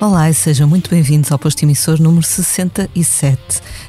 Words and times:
Olá 0.00 0.30
e 0.30 0.34
sejam 0.34 0.68
muito 0.68 0.88
bem-vindos 0.88 1.32
ao 1.32 1.40
posto 1.40 1.64
emissor 1.64 2.00
número 2.00 2.24
67. 2.24 3.36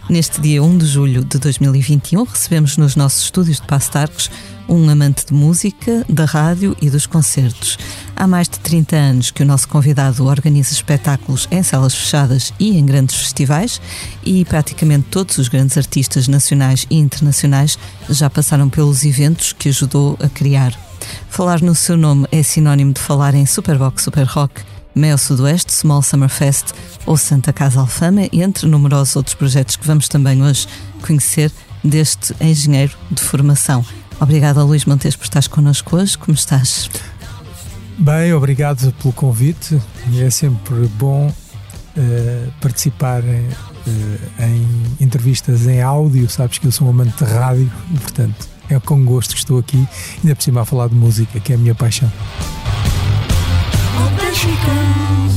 Neste 0.10 0.42
dia 0.42 0.64
1 0.64 0.80
de 0.80 0.88
julho 0.88 1.24
de 1.24 1.38
2021, 1.38 2.24
recebemos 2.24 2.78
nos 2.78 2.96
nossos 2.96 3.26
estúdios 3.26 3.58
de 3.62 3.68
Passo 3.68 3.96
Arcos 3.96 4.32
um 4.68 4.90
amante 4.90 5.28
de 5.28 5.34
música, 5.36 6.04
da 6.10 6.26
rádio 6.26 6.76
e 6.82 6.90
dos 6.90 7.06
concertos. 7.06 7.78
Há 8.16 8.26
mais 8.26 8.50
de 8.50 8.60
30 8.60 8.96
anos 8.96 9.30
que 9.30 9.44
o 9.44 9.46
nosso 9.46 9.68
convidado 9.68 10.26
organiza 10.26 10.74
espetáculos 10.74 11.48
em 11.52 11.62
salas 11.62 11.94
fechadas 11.94 12.52
e 12.60 12.76
em 12.76 12.84
grandes 12.84 13.16
festivais, 13.16 13.80
e 14.26 14.44
praticamente 14.46 15.10
todos 15.12 15.38
os 15.38 15.48
grandes 15.48 15.78
artistas 15.78 16.28
nacionais 16.28 16.88
e 16.90 16.98
internacionais 16.98 17.78
já 18.10 18.32
passaram 18.32 18.68
pelos 18.68 19.06
eventos 19.06 19.54
que 19.54 19.70
ajudou 19.70 20.18
a 20.20 20.28
criar. 20.28 20.74
Falar 21.30 21.62
no 21.62 21.76
seu 21.76 21.96
nome 21.96 22.28
é 22.32 22.42
sinónimo 22.42 22.94
de 22.94 23.00
falar 23.00 23.36
em 23.36 23.46
Superbox 23.46 24.04
Super 24.04 24.26
Rock 24.26 24.69
Mel 24.96 25.18
Sudoeste, 25.18 25.74
Small 25.74 26.02
Summer 26.02 26.30
Fest 26.30 26.74
ou 27.06 27.18
Santa 27.18 27.54
Casa 27.54 27.80
Alfama, 27.80 28.28
entre 28.32 28.68
numerosos 28.68 29.16
outros 29.16 29.36
projetos 29.36 29.76
que 29.76 29.86
vamos 29.86 30.08
também 30.08 30.44
hoje 30.44 30.68
conhecer 31.02 31.52
deste 31.84 32.36
engenheiro 32.42 32.94
de 33.10 33.22
formação. 33.22 33.86
Obrigada, 34.20 34.64
Luís 34.64 34.86
Montes, 34.86 35.16
por 35.16 35.24
estares 35.24 35.48
connosco 35.48 35.96
hoje. 35.96 36.18
Como 36.18 36.36
estás? 36.36 36.90
Bem, 37.98 38.34
obrigado 38.34 38.92
pelo 38.94 39.14
convite. 39.14 39.80
É 40.18 40.30
sempre 40.30 40.88
bom 40.98 41.28
uh, 41.28 42.52
participar 42.60 43.22
uh, 43.22 44.44
em 44.44 45.04
entrevistas 45.04 45.66
em 45.68 45.82
áudio. 45.82 46.30
Sabes 46.30 46.58
que 46.58 46.68
eu 46.68 46.72
sou 46.72 46.88
um 46.88 46.90
amante 46.90 47.24
de 47.24 47.32
rádio 47.32 47.72
portanto, 48.02 48.48
é 48.70 48.80
com 48.80 49.04
gosto 49.04 49.32
que 49.32 49.40
estou 49.40 49.58
aqui, 49.58 49.88
ainda 50.22 50.36
por 50.36 50.44
cima 50.44 50.62
a 50.62 50.66
falar 50.66 50.90
de 50.90 50.96
música, 50.96 51.40
que 51.40 51.54
é 51.54 51.56
a 51.56 51.60
minha 51.60 51.76
paixão. 51.76 52.12
Alta 54.00 54.34
Chicão. 54.34 55.29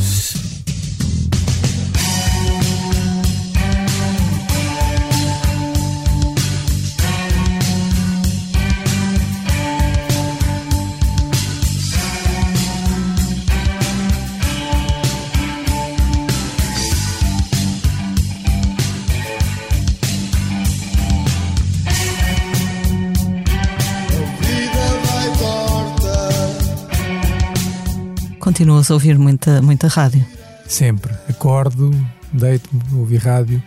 Continuas 28.52 28.90
a 28.90 28.94
ouvir 28.94 29.18
muita, 29.18 29.62
muita 29.62 29.88
rádio? 29.88 30.22
Sempre. 30.68 31.10
Acordo, 31.26 31.90
deito-me, 32.34 32.82
ouvi 32.98 33.16
rádio. 33.16 33.62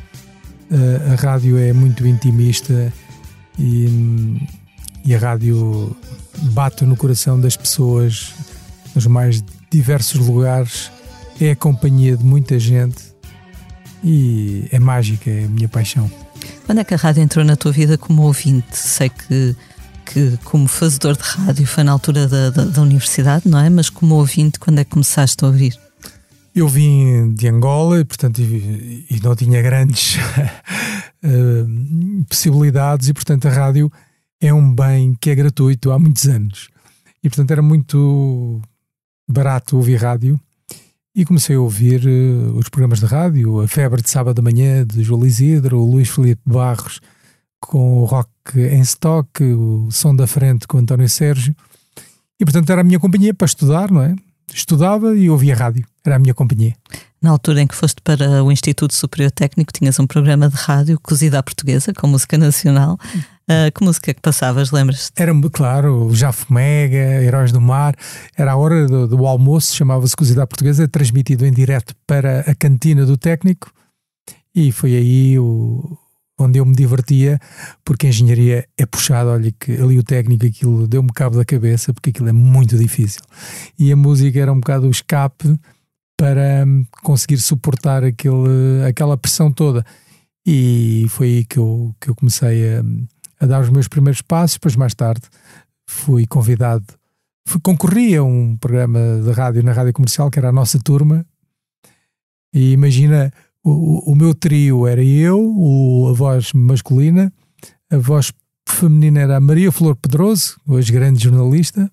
Uh, 0.69 1.11
a 1.11 1.15
rádio 1.15 1.57
é 1.57 1.73
muito 1.73 2.05
intimista 2.05 2.93
e, 3.57 4.37
e 5.03 5.15
a 5.15 5.17
rádio 5.17 5.97
bate 6.51 6.85
no 6.85 6.95
coração 6.95 7.41
das 7.41 7.57
pessoas 7.57 8.31
nos 8.93 9.07
mais 9.07 9.43
diversos 9.71 10.27
lugares. 10.27 10.91
É 11.41 11.49
a 11.49 11.55
companhia 11.55 12.15
de 12.15 12.23
muita 12.23 12.59
gente 12.59 13.01
e 14.03 14.67
é 14.71 14.77
mágica, 14.77 15.31
é 15.31 15.45
a 15.45 15.47
minha 15.47 15.67
paixão. 15.67 16.11
Quando 16.67 16.77
é 16.77 16.83
que 16.83 16.93
a 16.93 16.97
rádio 16.97 17.23
entrou 17.23 17.43
na 17.43 17.55
tua 17.55 17.71
vida 17.71 17.97
como 17.97 18.21
ouvinte? 18.21 18.77
Sei 18.77 19.09
que 19.09 19.55
que 20.05 20.37
como 20.43 20.67
fazedor 20.67 21.17
de 21.17 21.23
rádio 21.23 21.65
foi 21.65 21.83
na 21.83 21.91
altura 21.91 22.27
da, 22.27 22.49
da, 22.51 22.65
da, 22.65 22.81
universidade, 22.81 23.47
não 23.47 23.59
é? 23.59 23.69
Mas 23.69 23.89
como 23.89 24.15
ouvinte, 24.15 24.59
quando 24.59 24.79
é 24.79 24.83
que 24.83 24.91
começaste 24.91 25.43
a 25.43 25.47
ouvir? 25.47 25.77
Eu 26.53 26.67
vim 26.67 27.33
de 27.33 27.49
Angola, 27.49 28.05
portanto, 28.05 28.39
e, 28.39 29.05
e 29.09 29.19
não 29.21 29.35
tinha 29.35 29.61
grandes 29.61 30.15
uh, 30.15 31.67
possibilidades, 32.29 33.09
e 33.09 33.13
portanto 33.13 33.47
a 33.47 33.51
rádio 33.51 33.91
é 34.39 34.53
um 34.53 34.73
bem 34.73 35.17
que 35.19 35.29
é 35.29 35.35
gratuito 35.35 35.91
há 35.91 35.99
muitos 35.99 36.27
anos. 36.27 36.69
E 37.23 37.27
portanto 37.27 37.51
era 37.51 37.61
muito 37.61 38.61
barato 39.27 39.75
ouvir 39.75 39.95
rádio. 39.95 40.39
E 41.13 41.25
comecei 41.25 41.55
a 41.55 41.59
ouvir 41.59 42.05
uh, 42.05 42.57
os 42.57 42.69
programas 42.69 42.99
de 42.99 43.05
rádio, 43.05 43.61
a 43.61 43.67
Febre 43.67 44.01
de 44.01 44.09
Sábado 44.09 44.35
da 44.35 44.41
Manhã, 44.41 44.85
de 44.85 45.01
João 45.01 45.25
Isidro, 45.25 45.79
o 45.79 45.89
Luís 45.89 46.09
Felipe 46.09 46.41
Barros, 46.45 46.99
com 47.65 48.01
o 48.01 48.05
rock 48.05 48.31
em 48.57 48.81
stock, 48.81 49.43
o 49.43 49.89
som 49.91 50.15
da 50.15 50.27
frente 50.27 50.67
com 50.67 50.77
o 50.77 50.79
António 50.79 51.09
Sérgio. 51.09 51.55
E 52.39 52.45
portanto 52.45 52.69
era 52.69 52.81
a 52.81 52.83
minha 52.83 52.99
companhia 52.99 53.33
para 53.33 53.45
estudar, 53.45 53.91
não 53.91 54.01
é? 54.01 54.15
Estudava 54.53 55.15
e 55.15 55.29
ouvia 55.29 55.55
rádio, 55.55 55.85
era 56.03 56.15
a 56.15 56.19
minha 56.19 56.33
companhia. 56.33 56.75
Na 57.21 57.31
altura 57.31 57.61
em 57.61 57.67
que 57.67 57.75
foste 57.75 58.01
para 58.03 58.43
o 58.43 58.51
Instituto 58.51 58.93
Superior 58.93 59.31
Técnico, 59.31 59.73
tinhas 59.73 59.99
um 59.99 60.05
programa 60.05 60.47
de 60.47 60.55
rádio 60.55 60.99
cozido 61.01 61.35
à 61.35 61.41
portuguesa, 61.41 61.91
com 61.91 62.05
música 62.05 62.37
nacional. 62.37 62.99
Uh, 63.49 63.71
que 63.73 63.83
música 63.83 64.13
que 64.13 64.21
passavas, 64.21 64.71
lembras-te? 64.71 65.11
Era, 65.19 65.31
claro, 65.51 66.05
o 66.05 66.15
Jafo 66.15 66.53
Mega, 66.53 67.23
Heróis 67.23 67.51
do 67.51 67.59
Mar. 67.59 67.95
Era 68.37 68.51
a 68.51 68.55
hora 68.55 68.85
do, 68.85 69.07
do 69.07 69.25
almoço, 69.25 69.75
chamava-se 69.75 70.15
Cozida 70.15 70.43
à 70.43 70.47
Portuguesa, 70.47 70.87
transmitido 70.87 71.45
em 71.45 71.51
direto 71.51 71.95
para 72.05 72.41
a 72.41 72.53
cantina 72.53 73.05
do 73.05 73.17
técnico. 73.17 73.71
E 74.53 74.71
foi 74.71 74.95
aí 74.95 75.39
o, 75.39 75.97
onde 76.37 76.59
eu 76.59 76.65
me 76.65 76.75
divertia, 76.75 77.39
porque 77.83 78.07
a 78.07 78.09
engenharia 78.09 78.67
é 78.77 78.85
puxada, 78.85 79.31
olha 79.31 79.51
que 79.51 79.71
ali 79.71 79.97
o 79.97 80.03
técnico 80.03 80.45
aquilo 80.45 80.87
deu-me 80.87 81.09
cabo 81.13 81.37
da 81.37 81.45
cabeça, 81.45 81.93
porque 81.93 82.09
aquilo 82.09 82.29
é 82.29 82.33
muito 82.33 82.77
difícil. 82.77 83.21
E 83.79 83.91
a 83.91 83.95
música 83.95 84.39
era 84.39 84.51
um 84.51 84.59
bocado 84.59 84.87
o 84.87 84.91
escape 84.91 85.57
para 86.17 86.65
hum, 86.65 86.85
conseguir 87.03 87.37
suportar 87.37 88.03
aquele, 88.03 88.83
aquela 88.87 89.17
pressão 89.17 89.51
toda. 89.51 89.85
E 90.45 91.05
foi 91.09 91.27
aí 91.27 91.45
que 91.45 91.57
eu, 91.57 91.95
que 91.99 92.09
eu 92.09 92.15
comecei 92.15 92.75
a, 92.75 92.83
a 93.39 93.45
dar 93.45 93.61
os 93.61 93.69
meus 93.69 93.87
primeiros 93.87 94.21
passos, 94.21 94.57
depois 94.57 94.75
mais 94.75 94.93
tarde 94.93 95.21
fui 95.87 96.25
convidado, 96.25 96.85
fui, 97.47 97.61
concorri 97.61 98.15
a 98.15 98.23
um 98.23 98.57
programa 98.57 98.99
de 99.23 99.31
rádio 99.31 99.63
na 99.63 99.71
rádio 99.71 99.93
comercial, 99.93 100.29
que 100.29 100.39
era 100.39 100.49
a 100.49 100.53
nossa 100.53 100.79
turma, 100.79 101.25
e 102.53 102.71
imagina 102.71 103.31
o, 103.65 104.11
o 104.11 104.15
meu 104.15 104.35
trio 104.35 104.85
era 104.85 105.03
eu, 105.03 105.39
o, 105.39 106.07
a 106.09 106.13
voz 106.13 106.53
masculina, 106.53 107.33
a 107.91 107.97
voz 107.97 108.31
feminina 108.69 109.21
era 109.21 109.37
a 109.37 109.39
Maria 109.39 109.71
Flor 109.71 109.95
Pedroso, 109.95 110.59
hoje 110.67 110.93
grande 110.93 111.23
jornalista, 111.23 111.91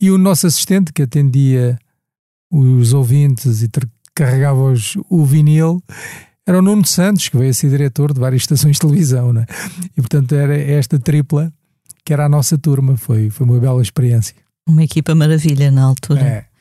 e 0.00 0.10
o 0.10 0.16
nosso 0.16 0.46
assistente 0.46 0.92
que 0.92 1.02
atendia 1.02 1.78
os 2.50 2.94
ouvintes 2.94 3.62
e 3.62 3.68
carregava 4.14 4.72
os, 4.72 4.96
o 5.10 5.24
vinil 5.24 5.82
era 6.46 6.58
o 6.58 6.62
Nuno 6.62 6.84
Santos, 6.86 7.28
que 7.28 7.36
veio 7.36 7.50
a 7.50 7.54
ser 7.54 7.68
diretor 7.68 8.12
de 8.12 8.20
várias 8.20 8.42
estações 8.42 8.76
de 8.76 8.80
televisão, 8.80 9.32
né? 9.32 9.44
e 9.96 10.00
portanto 10.00 10.34
era 10.34 10.56
esta 10.56 10.98
tripla 10.98 11.52
que 12.04 12.12
era 12.12 12.26
a 12.26 12.28
nossa 12.28 12.56
turma, 12.56 12.96
foi, 12.96 13.30
foi 13.30 13.46
uma 13.46 13.58
bela 13.58 13.82
experiência. 13.82 14.34
Uma 14.66 14.84
equipa 14.84 15.14
maravilha 15.14 15.70
na 15.70 15.84
altura. 15.84 16.20
É. 16.20 16.53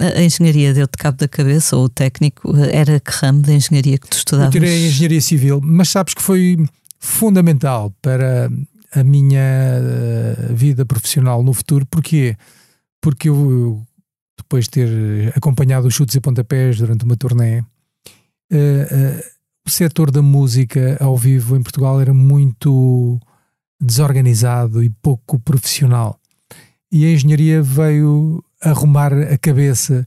A 0.00 0.22
engenharia 0.22 0.74
deu-te 0.74 0.96
cabo 0.98 1.18
da 1.18 1.28
cabeça, 1.28 1.76
ou 1.76 1.84
o 1.84 1.88
técnico, 1.88 2.54
era 2.56 2.98
que 2.98 3.10
ramo 3.12 3.42
da 3.42 3.52
engenharia 3.52 3.96
que 3.96 4.08
tu 4.08 4.16
estudavas? 4.16 4.54
Eu 4.54 4.60
tirei 4.60 4.86
engenharia 4.86 5.20
civil, 5.20 5.60
mas 5.62 5.88
sabes 5.88 6.14
que 6.14 6.22
foi 6.22 6.56
fundamental 6.98 7.94
para 8.02 8.50
a 8.92 9.04
minha 9.04 9.40
eh, 9.40 10.52
vida 10.52 10.84
profissional 10.86 11.42
no 11.42 11.52
futuro. 11.52 11.86
Porquê? 11.86 12.36
Porque 13.00 13.28
eu, 13.28 13.82
depois 14.38 14.64
de 14.64 14.70
ter 14.70 15.32
acompanhado 15.36 15.86
os 15.86 15.94
chutes 15.94 16.14
e 16.14 16.20
pontapés 16.20 16.78
durante 16.78 17.04
uma 17.04 17.16
turnê, 17.16 17.60
uh, 17.60 17.64
o 19.66 19.70
setor 19.70 20.10
da 20.10 20.22
música 20.22 20.96
ao 21.00 21.16
vivo 21.16 21.56
em 21.56 21.62
Portugal 21.62 22.00
era 22.00 22.14
muito 22.14 23.20
desorganizado 23.80 24.82
e 24.82 24.88
pouco 24.88 25.38
profissional. 25.38 26.18
E 26.90 27.04
a 27.04 27.12
engenharia 27.12 27.62
veio 27.62 28.42
arrumar 28.64 29.12
a 29.12 29.38
cabeça. 29.38 30.06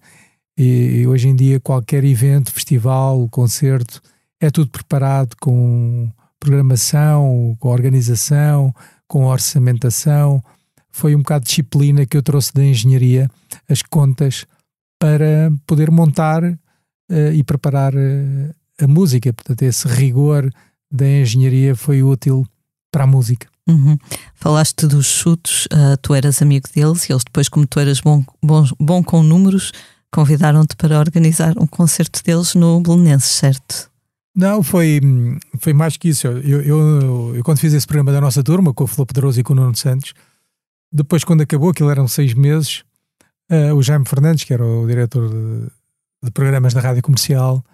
E, 0.57 1.01
e 1.01 1.07
hoje 1.07 1.27
em 1.30 1.36
dia, 1.36 1.59
qualquer 1.59 2.04
evento, 2.04 2.51
festival, 2.51 3.27
concerto, 3.30 4.01
é 4.39 4.50
tudo 4.50 4.71
preparado 4.71 5.36
com 5.39 6.12
programação, 6.39 7.56
com 7.59 7.69
organização, 7.69 8.74
com 9.07 9.25
orçamentação. 9.25 10.44
Foi 10.89 11.15
um 11.15 11.19
bocado 11.19 11.44
de 11.44 11.50
disciplina 11.50 12.06
que 12.06 12.18
eu 12.18 12.24
trouxe 12.24 12.54
da 12.54 12.63
engenharia, 12.63 13.30
as 13.69 13.81
contas, 13.81 14.45
para 15.00 15.51
poder 15.65 15.92
montar 15.92 16.44
uh, 16.44 17.31
e 17.33 17.44
preparar 17.44 17.94
uh, 17.94 18.56
a 18.81 18.88
música. 18.88 19.31
Portanto, 19.31 19.62
esse 19.62 19.88
rigor 19.88 20.51
da 20.92 21.07
engenharia 21.07 21.75
foi 21.75 22.01
útil 22.01 22.45
para 22.92 23.04
a 23.04 23.07
música. 23.07 23.48
Uhum. 23.68 23.98
Falaste 24.34 24.88
dos 24.88 25.06
chutos, 25.06 25.68
uh, 25.74 25.98
tu 26.02 26.14
eras 26.14 26.42
amigo 26.42 26.68
deles 26.74 27.10
e 27.10 27.12
eles 27.12 27.24
depois, 27.24 27.50
como 27.50 27.68
tu 27.68 27.80
eras 27.80 28.00
bom, 28.00 28.24
bom, 28.42 28.66
bom 28.80 29.04
com 29.04 29.22
números, 29.22 29.72
convidaram-te 30.12 30.75
para 30.75 31.00
organizar 31.00 31.58
um 31.60 31.68
concerto 31.68 32.24
deles 32.24 32.56
no 32.56 32.80
Belenenses, 32.80 33.31
certo? 33.31 33.92
Não, 34.34 34.64
foi, 34.64 35.02
foi 35.60 35.74
mais 35.74 35.98
que 35.98 36.10
isso. 36.10 36.28
Eu, 36.28 36.62
eu, 36.62 37.36
eu, 37.36 37.44
quando 37.44 37.60
fiz 37.60 37.74
esse 37.74 37.88
programa 37.88 38.12
da 38.12 38.22
nossa 38.22 38.44
turma, 38.44 38.74
com 38.74 38.84
o 38.84 38.88
Flor 38.88 39.06
Pedroso 39.06 39.40
e 39.40 39.44
com 39.44 39.54
o 39.54 39.56
Nuno 39.56 39.75
Santos, 39.75 40.14
depois 40.92 41.24
quando 41.24 41.42
acabou, 41.42 41.72
aquilo 41.72 41.90
eram 41.90 42.08
seis 42.08 42.34
meses, 42.34 42.84
uh, 43.52 43.74
o 43.75 43.84
Jaime 43.84 44.08
Fernandes, 44.08 44.44
que 44.44 44.54
era 44.54 44.64
o 44.64 44.88
diretor 44.88 45.30
de, 45.30 45.68
de 46.24 46.31
programas 46.31 46.74
da 46.74 46.80
rádio 46.80 47.02
comercial 47.02 47.66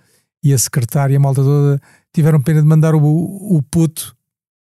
e 0.41 0.53
a 0.53 0.57
secretária 0.57 1.15
a 1.15 1.19
malta 1.19 1.43
toda 1.43 1.81
tiveram 2.13 2.41
pena 2.41 2.61
de 2.61 2.67
mandar 2.67 2.95
o, 2.95 3.01
o 3.01 3.61
puto 3.69 4.15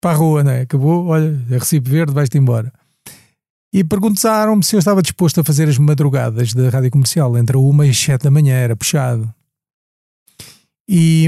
para 0.04 0.10
a 0.10 0.18
rua, 0.18 0.44
né? 0.44 0.60
Acabou, 0.60 1.06
olha, 1.06 1.42
é 1.50 1.56
recibo 1.56 1.88
verde, 1.88 2.12
vais-te 2.12 2.36
embora. 2.36 2.70
E 3.72 3.82
perguntaram-me 3.82 4.62
se 4.62 4.76
eu 4.76 4.78
estava 4.78 5.00
disposto 5.00 5.40
a 5.40 5.44
fazer 5.44 5.66
as 5.66 5.78
madrugadas 5.78 6.52
da 6.52 6.68
rádio 6.68 6.90
comercial 6.90 7.38
entre 7.38 7.56
uma 7.56 7.86
e 7.86 7.94
sete 7.94 8.24
da 8.24 8.30
manhã, 8.30 8.54
era 8.54 8.76
puxado. 8.76 9.32
E 10.86 11.26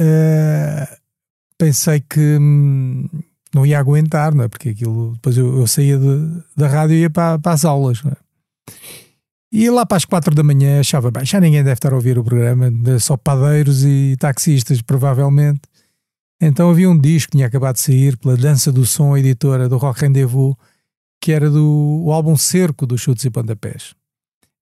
uh, 0.00 0.96
pensei 1.58 2.00
que 2.00 2.38
hum, 2.40 3.06
não 3.54 3.66
ia 3.66 3.78
aguentar, 3.78 4.34
não 4.34 4.44
é? 4.44 4.48
Porque 4.48 4.70
aquilo, 4.70 5.12
depois 5.12 5.36
eu, 5.36 5.58
eu 5.58 5.66
saía 5.66 5.98
de, 5.98 6.42
da 6.56 6.68
rádio 6.68 6.96
e 6.96 7.00
ia 7.02 7.10
para, 7.10 7.38
para 7.38 7.52
as 7.52 7.66
aulas, 7.66 8.02
não 8.02 8.12
é? 8.12 8.16
E 9.52 9.68
lá 9.68 9.84
para 9.84 9.98
as 9.98 10.06
quatro 10.06 10.34
da 10.34 10.42
manhã 10.42 10.80
achava, 10.80 11.10
bem, 11.10 11.26
já 11.26 11.38
ninguém 11.38 11.62
deve 11.62 11.74
estar 11.74 11.92
a 11.92 11.96
ouvir 11.96 12.18
o 12.18 12.24
programa, 12.24 12.70
só 12.98 13.14
padeiros 13.18 13.84
e 13.84 14.16
taxistas, 14.18 14.80
provavelmente. 14.80 15.60
Então 16.40 16.70
havia 16.70 16.90
um 16.90 16.98
disco 16.98 17.30
que 17.30 17.38
tinha 17.38 17.46
acabado 17.46 17.76
de 17.76 17.80
sair 17.80 18.16
pela 18.16 18.36
Dança 18.36 18.70
do 18.70 18.84
Som, 18.84 19.16
editora 19.16 19.68
do 19.68 19.78
Rock 19.78 20.00
Rendezvous, 20.00 20.54
que 21.20 21.32
era 21.32 21.50
do 21.50 22.02
o 22.04 22.12
álbum 22.12 22.36
Cerco 22.36 22.86
dos 22.86 23.00
Chutes 23.00 23.24
e 23.24 23.30
Pontapés. 23.30 23.94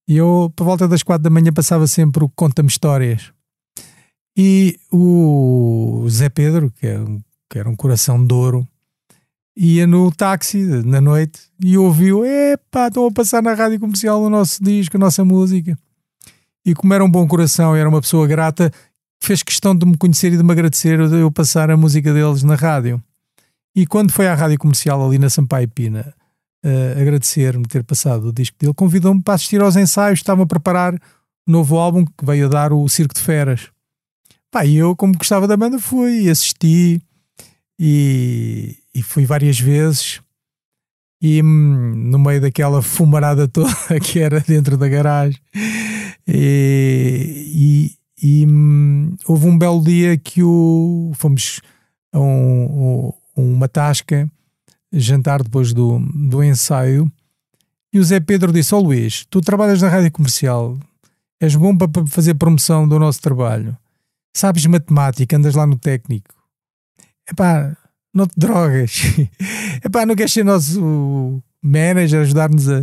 E 0.06 0.16
eu, 0.16 0.52
por 0.54 0.64
volta 0.64 0.86
das 0.86 1.02
quatro 1.02 1.24
da 1.24 1.30
manhã, 1.30 1.52
passava 1.52 1.86
sempre 1.86 2.22
o 2.22 2.28
Conta-me 2.28 2.68
Histórias. 2.68 3.32
E 4.36 4.78
o 4.92 6.06
Zé 6.08 6.28
Pedro, 6.28 6.70
que 6.70 6.86
era, 6.86 6.98
é 6.98 7.02
um, 7.02 7.20
que 7.48 7.58
era 7.58 7.68
um 7.68 7.76
coração 7.76 8.24
de 8.24 8.34
ouro, 8.34 8.68
ia 9.56 9.86
no 9.86 10.10
táxi 10.10 10.58
na 10.84 11.00
noite 11.00 11.40
e 11.62 11.78
ouviu: 11.78 12.24
Epá, 12.24 12.88
estão 12.88 13.06
a 13.06 13.12
passar 13.12 13.42
na 13.42 13.54
rádio 13.54 13.80
comercial 13.80 14.22
o 14.22 14.30
nosso 14.30 14.62
disco, 14.62 14.96
a 14.96 15.00
nossa 15.00 15.24
música. 15.24 15.78
E 16.66 16.74
como 16.74 16.94
era 16.94 17.04
um 17.04 17.10
bom 17.10 17.26
coração, 17.28 17.76
era 17.76 17.88
uma 17.88 18.00
pessoa 18.00 18.26
grata, 18.26 18.72
fez 19.24 19.42
questão 19.42 19.74
de 19.74 19.86
me 19.86 19.96
conhecer 19.96 20.32
e 20.32 20.36
de 20.36 20.42
me 20.42 20.52
agradecer 20.52 21.08
de 21.08 21.16
eu 21.16 21.30
passar 21.30 21.70
a 21.70 21.76
música 21.76 22.12
deles 22.12 22.42
na 22.42 22.54
rádio. 22.54 23.02
E 23.74 23.86
quando 23.86 24.12
foi 24.12 24.28
à 24.28 24.34
rádio 24.34 24.58
comercial 24.58 25.04
ali 25.04 25.18
na 25.18 25.28
Sampaio 25.28 25.68
Pina 25.68 26.14
uh, 26.64 27.00
agradecer-me 27.00 27.66
ter 27.66 27.82
passado 27.84 28.28
o 28.28 28.32
disco 28.32 28.56
dele, 28.58 28.74
convidou-me 28.74 29.22
para 29.22 29.34
assistir 29.34 29.60
aos 29.60 29.76
ensaios, 29.76 30.20
estava 30.20 30.42
a 30.42 30.46
preparar 30.46 30.94
um 30.94 31.52
novo 31.52 31.76
álbum 31.76 32.04
que 32.04 32.24
veio 32.24 32.46
a 32.46 32.48
dar 32.48 32.72
o 32.72 32.88
Circo 32.88 33.14
de 33.14 33.20
Feras. 33.20 33.68
Pá, 34.50 34.64
e 34.64 34.76
eu, 34.76 34.94
como 34.94 35.18
gostava 35.18 35.48
da 35.48 35.56
banda, 35.56 35.78
fui, 35.78 36.30
assisti 36.30 37.02
e, 37.78 38.78
e 38.94 39.02
fui 39.02 39.26
várias 39.26 39.58
vezes. 39.58 40.20
E 41.20 41.42
hum, 41.42 41.94
no 41.96 42.18
meio 42.18 42.40
daquela 42.40 42.80
fumarada 42.82 43.48
toda 43.48 43.74
que 44.02 44.20
era 44.20 44.40
dentro 44.40 44.76
da 44.76 44.88
garagem, 44.88 45.40
e, 46.26 47.50
e, 47.54 48.03
e 48.22 48.46
hum, 48.46 49.16
houve 49.26 49.46
um 49.46 49.58
belo 49.58 49.82
dia 49.82 50.16
que 50.16 50.42
o, 50.42 51.12
fomos 51.14 51.60
a 52.12 52.20
um, 52.20 53.12
uma 53.36 53.68
tasca 53.68 54.30
jantar 54.92 55.42
depois 55.42 55.72
do, 55.72 55.98
do 55.98 56.42
ensaio, 56.42 57.10
e 57.92 57.98
o 57.98 58.04
Zé 58.04 58.20
Pedro 58.20 58.52
disse: 58.52 58.74
Ó 58.74 58.78
oh, 58.78 58.82
Luís, 58.82 59.24
tu 59.28 59.40
trabalhas 59.40 59.82
na 59.82 59.88
rádio 59.88 60.10
comercial, 60.12 60.78
és 61.40 61.54
bom 61.54 61.76
para 61.76 62.06
fazer 62.06 62.34
promoção 62.34 62.88
do 62.88 62.98
nosso 62.98 63.20
trabalho, 63.20 63.76
sabes 64.34 64.66
matemática, 64.66 65.36
andas 65.36 65.54
lá 65.54 65.66
no 65.66 65.78
técnico. 65.78 66.34
Epá, 67.28 67.76
não 68.12 68.26
te 68.26 68.34
drogas. 68.36 69.02
Epá, 69.84 70.06
não 70.06 70.14
queres 70.14 70.32
ser 70.32 70.44
nosso 70.44 71.42
manager, 71.62 72.20
ajudar-nos 72.20 72.68
a, 72.68 72.80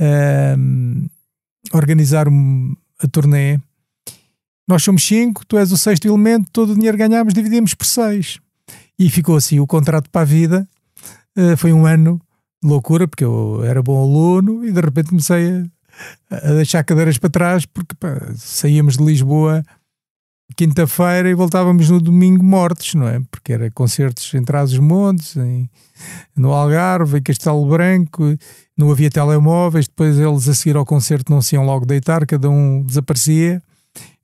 a, 0.00 1.76
organizar 1.76 2.26
a 2.28 3.08
turnê? 3.08 3.58
Nós 4.72 4.84
somos 4.84 5.06
cinco, 5.06 5.44
tu 5.44 5.58
és 5.58 5.70
o 5.70 5.76
sexto 5.76 6.08
elemento, 6.08 6.48
todo 6.50 6.72
o 6.72 6.74
dinheiro 6.74 6.96
ganhámos 6.96 7.34
dividimos 7.34 7.74
por 7.74 7.84
seis. 7.84 8.38
E 8.98 9.10
ficou 9.10 9.36
assim 9.36 9.60
o 9.60 9.66
contrato 9.66 10.08
para 10.08 10.22
a 10.22 10.24
vida 10.24 10.66
uh, 11.36 11.54
foi 11.58 11.74
um 11.74 11.84
ano 11.84 12.18
de 12.62 12.70
loucura, 12.70 13.06
porque 13.06 13.22
eu 13.22 13.62
era 13.64 13.82
bom 13.82 14.02
aluno 14.02 14.64
e 14.64 14.72
de 14.72 14.80
repente 14.80 15.10
comecei 15.10 15.62
a, 16.30 16.36
a 16.36 16.54
deixar 16.54 16.82
cadeiras 16.84 17.18
para 17.18 17.28
trás, 17.28 17.66
porque 17.66 17.94
pá, 17.94 18.32
saíamos 18.34 18.96
de 18.96 19.04
Lisboa 19.04 19.62
quinta-feira 20.56 21.28
e 21.28 21.34
voltávamos 21.34 21.90
no 21.90 22.00
domingo 22.00 22.42
mortos, 22.42 22.94
não 22.94 23.06
é? 23.06 23.20
Porque 23.30 23.52
era 23.52 23.70
concertos 23.70 24.32
em 24.32 24.42
Trás-os-Montes, 24.42 25.34
no 26.34 26.50
Algarve, 26.50 27.18
em 27.18 27.22
Castelo 27.22 27.66
Branco, 27.68 28.22
não 28.74 28.90
havia 28.90 29.10
telemóveis, 29.10 29.86
depois 29.86 30.18
eles 30.18 30.48
a 30.48 30.54
seguir 30.54 30.78
ao 30.78 30.86
concerto 30.86 31.30
não 31.30 31.42
se 31.42 31.56
iam 31.56 31.66
logo 31.66 31.84
deitar, 31.84 32.24
cada 32.24 32.48
um 32.48 32.82
desaparecia. 32.82 33.62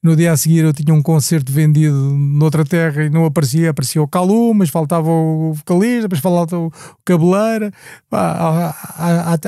No 0.03 0.15
dia 0.15 0.33
a 0.33 0.37
seguir 0.37 0.65
eu 0.65 0.73
tinha 0.73 0.95
um 0.95 1.03
concerto 1.03 1.53
vendido 1.53 1.97
noutra 1.97 2.65
terra 2.65 3.05
e 3.05 3.11
não 3.11 3.25
aparecia, 3.25 3.71
aparecia 3.71 4.00
o 4.00 4.06
Calu, 4.06 4.55
mas 4.55 4.71
faltava 4.71 5.11
o 5.11 5.53
vocalista, 5.55 6.03
depois 6.03 6.21
faltava 6.21 6.62
o 6.62 6.73
cabeleira. 7.05 7.73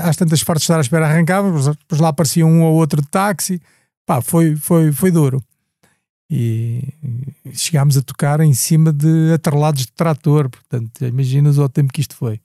Às 0.02 0.16
tantas 0.16 0.42
partes 0.42 0.64
estar 0.64 0.78
à 0.78 0.80
espera 0.80 1.06
arrancava, 1.06 1.50
depois 1.50 2.00
lá 2.00 2.08
aparecia 2.08 2.44
um 2.44 2.62
ou 2.62 2.74
outro 2.74 3.00
de 3.00 3.08
táxi. 3.08 3.60
Pá, 4.04 4.20
foi, 4.20 4.56
foi, 4.56 4.90
foi 4.90 5.10
duro. 5.12 5.42
E 6.28 6.82
chegámos 7.52 7.96
a 7.96 8.02
tocar 8.02 8.40
em 8.40 8.54
cima 8.54 8.92
de 8.92 9.32
atrelados 9.32 9.82
de 9.82 9.92
trator, 9.92 10.48
portanto, 10.48 11.04
imaginas 11.04 11.58
o 11.58 11.68
tempo 11.68 11.92
que 11.92 12.00
isto 12.00 12.16
foi. 12.16 12.40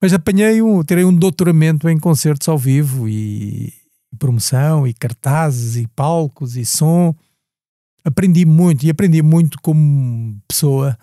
Mas 0.00 0.12
apanhei 0.12 0.60
um, 0.62 0.82
terei 0.82 1.04
um 1.04 1.14
doutoramento 1.14 1.88
em 1.88 1.98
concertos 1.98 2.48
ao 2.48 2.58
vivo 2.58 3.08
e 3.08 3.72
promoção 4.18 4.86
e 4.86 4.92
cartazes 4.92 5.76
e 5.76 5.86
palcos 5.88 6.56
e 6.56 6.64
som 6.64 7.14
aprendi 8.06 8.46
muito 8.46 8.86
e 8.86 8.90
aprendi 8.90 9.20
muito 9.20 9.60
como 9.60 10.40
pessoa, 10.46 10.96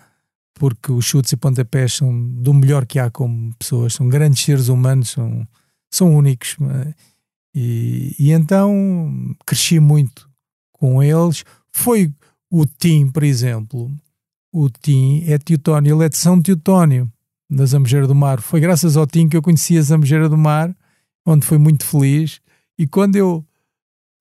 porque 0.54 0.90
os 0.90 1.04
chutes 1.04 1.32
e 1.32 1.36
pontapés 1.36 1.92
são 1.92 2.32
do 2.32 2.54
melhor 2.54 2.86
que 2.86 2.98
há 2.98 3.10
como 3.10 3.54
pessoas, 3.58 3.92
são 3.92 4.08
grandes 4.08 4.42
seres 4.42 4.68
humanos, 4.68 5.10
são, 5.10 5.46
são 5.92 6.16
únicos. 6.16 6.56
É? 6.60 6.94
E, 7.54 8.16
e 8.18 8.32
então 8.32 9.36
cresci 9.44 9.78
muito 9.78 10.28
com 10.72 11.02
eles. 11.02 11.44
Foi 11.70 12.10
o 12.50 12.64
Tim, 12.64 13.10
por 13.10 13.22
exemplo. 13.22 13.90
O 14.50 14.70
Tim 14.70 15.24
é 15.26 15.36
Teutónio, 15.36 15.94
ele 15.94 16.06
é 16.06 16.08
de 16.08 16.16
São 16.16 16.40
Teutónio, 16.40 17.12
na 17.50 17.66
Zambujeira 17.66 18.06
do 18.06 18.14
Mar. 18.14 18.40
Foi 18.40 18.60
graças 18.60 18.96
ao 18.96 19.06
Tim 19.06 19.28
que 19.28 19.36
eu 19.36 19.42
conheci 19.42 19.76
a 19.76 19.82
Zambujeira 19.82 20.28
do 20.28 20.38
Mar, 20.38 20.74
onde 21.26 21.44
fui 21.44 21.58
muito 21.58 21.84
feliz. 21.84 22.40
E 22.78 22.86
quando 22.86 23.16
eu, 23.16 23.44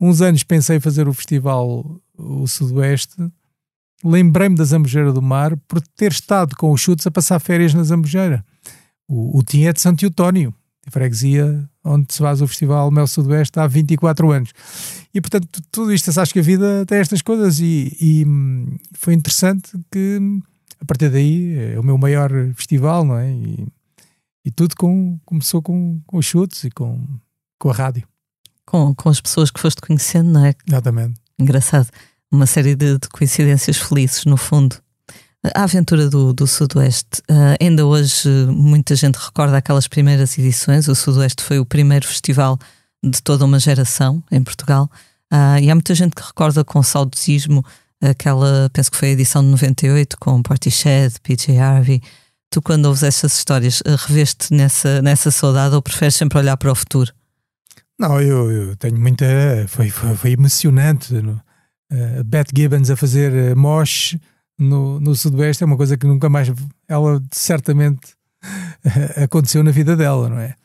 uns 0.01 0.21
anos, 0.21 0.43
pensei 0.43 0.79
fazer 0.81 1.07
o 1.07 1.13
festival 1.13 2.02
o 2.23 2.47
Sudoeste, 2.47 3.15
lembrei-me 4.03 4.55
da 4.55 4.63
Zambujeira 4.63 5.11
do 5.11 5.21
Mar 5.21 5.55
por 5.67 5.81
ter 5.81 6.11
estado 6.11 6.55
com 6.55 6.71
os 6.71 6.81
chutes 6.81 7.07
a 7.07 7.11
passar 7.11 7.39
férias 7.39 7.73
na 7.73 7.83
Zambujeira. 7.83 8.45
O, 9.07 9.39
o 9.39 9.43
Tim 9.43 9.63
é 9.63 9.73
de 9.73 9.81
Santo 9.81 10.03
Eutónio, 10.03 10.53
de 10.85 10.91
freguesia 10.91 11.69
onde 11.83 12.13
se 12.13 12.19
faz 12.19 12.41
o 12.41 12.47
Festival 12.47 12.89
Mel 12.91 13.07
Sudoeste 13.07 13.59
há 13.59 13.67
24 13.67 14.31
anos. 14.31 14.51
E 15.13 15.19
portanto, 15.19 15.61
tudo 15.71 15.93
isto, 15.93 16.09
acho 16.17 16.33
que 16.33 16.39
a 16.39 16.43
vida 16.43 16.85
tem 16.85 16.99
estas 16.99 17.21
coisas 17.21 17.59
e, 17.59 17.95
e 17.99 18.25
hum, 18.25 18.77
foi 18.93 19.13
interessante 19.13 19.71
que 19.91 20.19
a 20.79 20.85
partir 20.85 21.09
daí 21.09 21.57
é 21.57 21.79
o 21.79 21.83
meu 21.83 21.97
maior 21.97 22.31
festival, 22.55 23.05
não 23.05 23.17
é? 23.17 23.31
E, 23.31 23.67
e 24.45 24.51
tudo 24.51 24.75
com, 24.75 25.19
começou 25.25 25.61
com, 25.61 26.01
com 26.05 26.17
os 26.17 26.25
chutes 26.25 26.63
e 26.65 26.71
com, 26.71 27.05
com 27.59 27.69
a 27.69 27.73
rádio. 27.73 28.07
Com, 28.65 28.93
com 28.95 29.09
as 29.09 29.21
pessoas 29.21 29.51
que 29.51 29.59
foste 29.59 29.81
conhecendo, 29.81 30.31
não 30.31 30.45
é? 30.45 30.53
Exatamente. 30.67 31.19
Engraçado. 31.39 31.89
Uma 32.33 32.47
série 32.47 32.75
de, 32.75 32.97
de 32.97 33.07
coincidências 33.09 33.77
felizes, 33.77 34.25
no 34.25 34.37
fundo. 34.37 34.75
A 35.53 35.65
aventura 35.65 36.09
do, 36.09 36.33
do 36.33 36.47
Sudoeste, 36.47 37.21
uh, 37.29 37.55
ainda 37.61 37.85
hoje 37.85 38.27
muita 38.47 38.95
gente 38.95 39.17
recorda 39.17 39.55
aquelas 39.55 39.87
primeiras 39.87 40.35
edições. 40.35 40.87
O 40.87 40.95
Sudoeste 40.95 41.43
foi 41.43 41.59
o 41.59 41.65
primeiro 41.65 42.07
festival 42.07 42.57
de 43.03 43.21
toda 43.21 43.45
uma 43.45 43.59
geração 43.59 44.23
em 44.31 44.41
Portugal. 44.41 44.89
Uh, 45.31 45.59
e 45.61 45.69
há 45.69 45.75
muita 45.75 45.93
gente 45.93 46.15
que 46.15 46.23
recorda 46.23 46.63
com 46.63 46.81
saudosismo 46.81 47.63
aquela, 48.01 48.67
penso 48.73 48.89
que 48.89 48.97
foi 48.97 49.09
a 49.09 49.11
edição 49.11 49.43
de 49.43 49.49
98, 49.49 50.17
com 50.19 50.41
Portishead, 50.41 51.13
PJ 51.21 51.55
Harvey. 51.55 52.01
Tu, 52.49 52.59
quando 52.63 52.85
ouves 52.85 53.03
essas 53.03 53.37
histórias, 53.37 53.81
uh, 53.81 53.95
reveste 54.07 54.51
nessa, 54.51 55.03
nessa 55.03 55.29
saudade 55.29 55.75
ou 55.75 55.83
preferes 55.83 56.15
sempre 56.15 56.39
olhar 56.39 56.57
para 56.57 56.71
o 56.71 56.75
futuro? 56.75 57.13
Não, 57.99 58.19
eu, 58.19 58.51
eu 58.51 58.75
tenho 58.75 58.99
muita. 58.99 59.23
Foi, 59.67 59.91
foi, 59.91 60.15
foi 60.15 60.31
emocionante. 60.31 61.13
No, 61.13 61.39
uh, 61.93 62.23
Beth 62.23 62.47
Gibbons 62.55 62.89
a 62.89 62.95
fazer 62.95 63.53
uh, 63.53 63.57
mosh 63.57 64.17
no, 64.57 64.99
no 64.99 65.15
Sudoeste 65.15 65.63
é 65.63 65.65
uma 65.65 65.77
coisa 65.77 65.97
que 65.97 66.05
nunca 66.05 66.29
mais. 66.29 66.51
Ela 66.87 67.21
certamente 67.31 68.13
uh, 68.85 69.23
aconteceu 69.23 69.63
na 69.63 69.71
vida 69.71 69.95
dela, 69.95 70.29
não 70.29 70.39
é? 70.39 70.55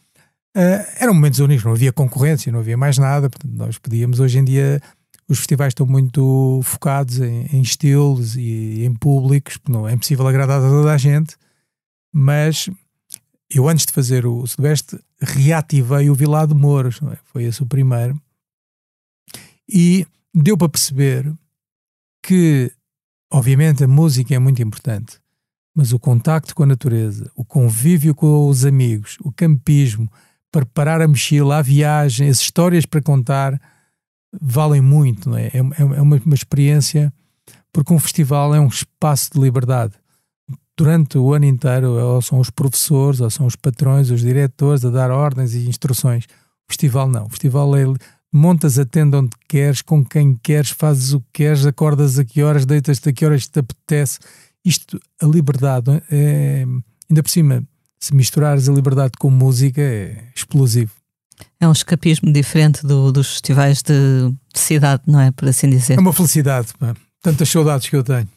Uh, 0.56 0.84
eram 0.98 1.14
momentos 1.14 1.38
únicos, 1.38 1.64
não 1.64 1.72
havia 1.72 1.92
concorrência, 1.92 2.50
não 2.52 2.60
havia 2.60 2.76
mais 2.76 2.98
nada. 2.98 3.30
Portanto, 3.30 3.52
nós 3.54 3.78
podíamos, 3.78 4.20
hoje 4.20 4.38
em 4.38 4.44
dia, 4.44 4.80
os 5.28 5.38
festivais 5.38 5.70
estão 5.70 5.86
muito 5.86 6.60
focados 6.62 7.20
em, 7.20 7.46
em 7.52 7.60
estilos 7.60 8.36
e 8.36 8.84
em 8.84 8.94
públicos, 8.94 9.58
não 9.68 9.88
é 9.88 9.92
impossível 9.92 10.26
agradar 10.26 10.58
a 10.58 10.68
toda 10.68 10.92
a 10.92 10.96
gente, 10.96 11.36
mas 12.12 12.68
eu 13.50 13.68
antes 13.68 13.86
de 13.86 13.92
fazer 13.92 14.26
o 14.26 14.46
Sudoeste 14.46 14.98
reativei 15.20 16.10
o 16.10 16.14
Vilado 16.14 16.54
Mouros, 16.54 17.00
é? 17.12 17.18
foi 17.24 17.44
esse 17.44 17.62
o 17.62 17.66
primeiro. 17.66 18.20
E 19.68 20.06
deu 20.42 20.56
para 20.56 20.68
perceber 20.68 21.32
que, 22.22 22.72
obviamente, 23.32 23.84
a 23.84 23.88
música 23.88 24.34
é 24.34 24.38
muito 24.38 24.62
importante, 24.62 25.18
mas 25.74 25.92
o 25.92 25.98
contacto 25.98 26.54
com 26.54 26.62
a 26.62 26.66
natureza, 26.66 27.30
o 27.34 27.44
convívio 27.44 28.14
com 28.14 28.48
os 28.48 28.64
amigos, 28.64 29.16
o 29.22 29.32
campismo, 29.32 30.10
preparar 30.50 31.02
a 31.02 31.08
mochila, 31.08 31.58
a 31.58 31.62
viagem, 31.62 32.28
as 32.28 32.40
histórias 32.40 32.86
para 32.86 33.02
contar, 33.02 33.60
valem 34.40 34.80
muito, 34.80 35.28
não 35.28 35.36
é? 35.36 35.46
É, 35.48 35.58
é, 35.58 35.98
é 35.98 36.02
uma, 36.02 36.16
uma 36.16 36.34
experiência, 36.34 37.12
porque 37.72 37.92
um 37.92 37.98
festival 37.98 38.54
é 38.54 38.60
um 38.60 38.68
espaço 38.68 39.30
de 39.32 39.40
liberdade. 39.40 39.94
Durante 40.76 41.18
o 41.18 41.34
ano 41.34 41.44
inteiro, 41.44 41.90
ou 41.90 42.22
são 42.22 42.38
os 42.38 42.50
professores, 42.50 43.20
ou 43.20 43.28
são 43.28 43.46
os 43.46 43.56
patrões, 43.56 44.10
os 44.10 44.20
diretores 44.20 44.84
a 44.84 44.90
dar 44.90 45.10
ordens 45.10 45.52
e 45.52 45.68
instruções. 45.68 46.24
O 46.24 46.72
festival 46.72 47.08
não. 47.08 47.26
O 47.26 47.30
festival 47.30 47.76
é 47.76 47.84
montas 48.32 48.78
a 48.78 48.84
tenda 48.84 49.18
onde 49.18 49.30
queres, 49.48 49.82
com 49.82 50.04
quem 50.04 50.34
queres, 50.36 50.70
fazes 50.70 51.12
o 51.12 51.20
que 51.20 51.44
queres, 51.44 51.66
acordas 51.66 52.18
a 52.18 52.24
que 52.24 52.42
horas, 52.42 52.66
deitas-te 52.66 53.08
a 53.08 53.12
que 53.12 53.24
horas 53.24 53.46
te 53.46 53.58
apetece. 53.58 54.18
Isto, 54.64 55.00
a 55.20 55.26
liberdade, 55.26 56.02
é, 56.10 56.64
ainda 57.08 57.22
por 57.22 57.30
cima, 57.30 57.62
se 57.98 58.14
misturares 58.14 58.68
a 58.68 58.72
liberdade 58.72 59.12
com 59.18 59.30
música, 59.30 59.80
é 59.80 60.24
explosivo. 60.34 60.92
É 61.60 61.66
um 61.66 61.72
escapismo 61.72 62.32
diferente 62.32 62.86
do, 62.86 63.12
dos 63.12 63.32
festivais 63.32 63.82
de, 63.82 64.30
de, 64.52 64.60
cidade, 64.60 65.02
não 65.06 65.20
é? 65.20 65.30
Por 65.30 65.48
assim 65.48 65.68
dizer. 65.68 65.96
É 65.96 66.00
uma 66.00 66.12
felicidade, 66.12 66.68
pá. 66.78 66.94
tantas 67.22 67.48
saudades 67.48 67.88
que 67.88 67.96
eu 67.96 68.02
tenho. 68.02 68.28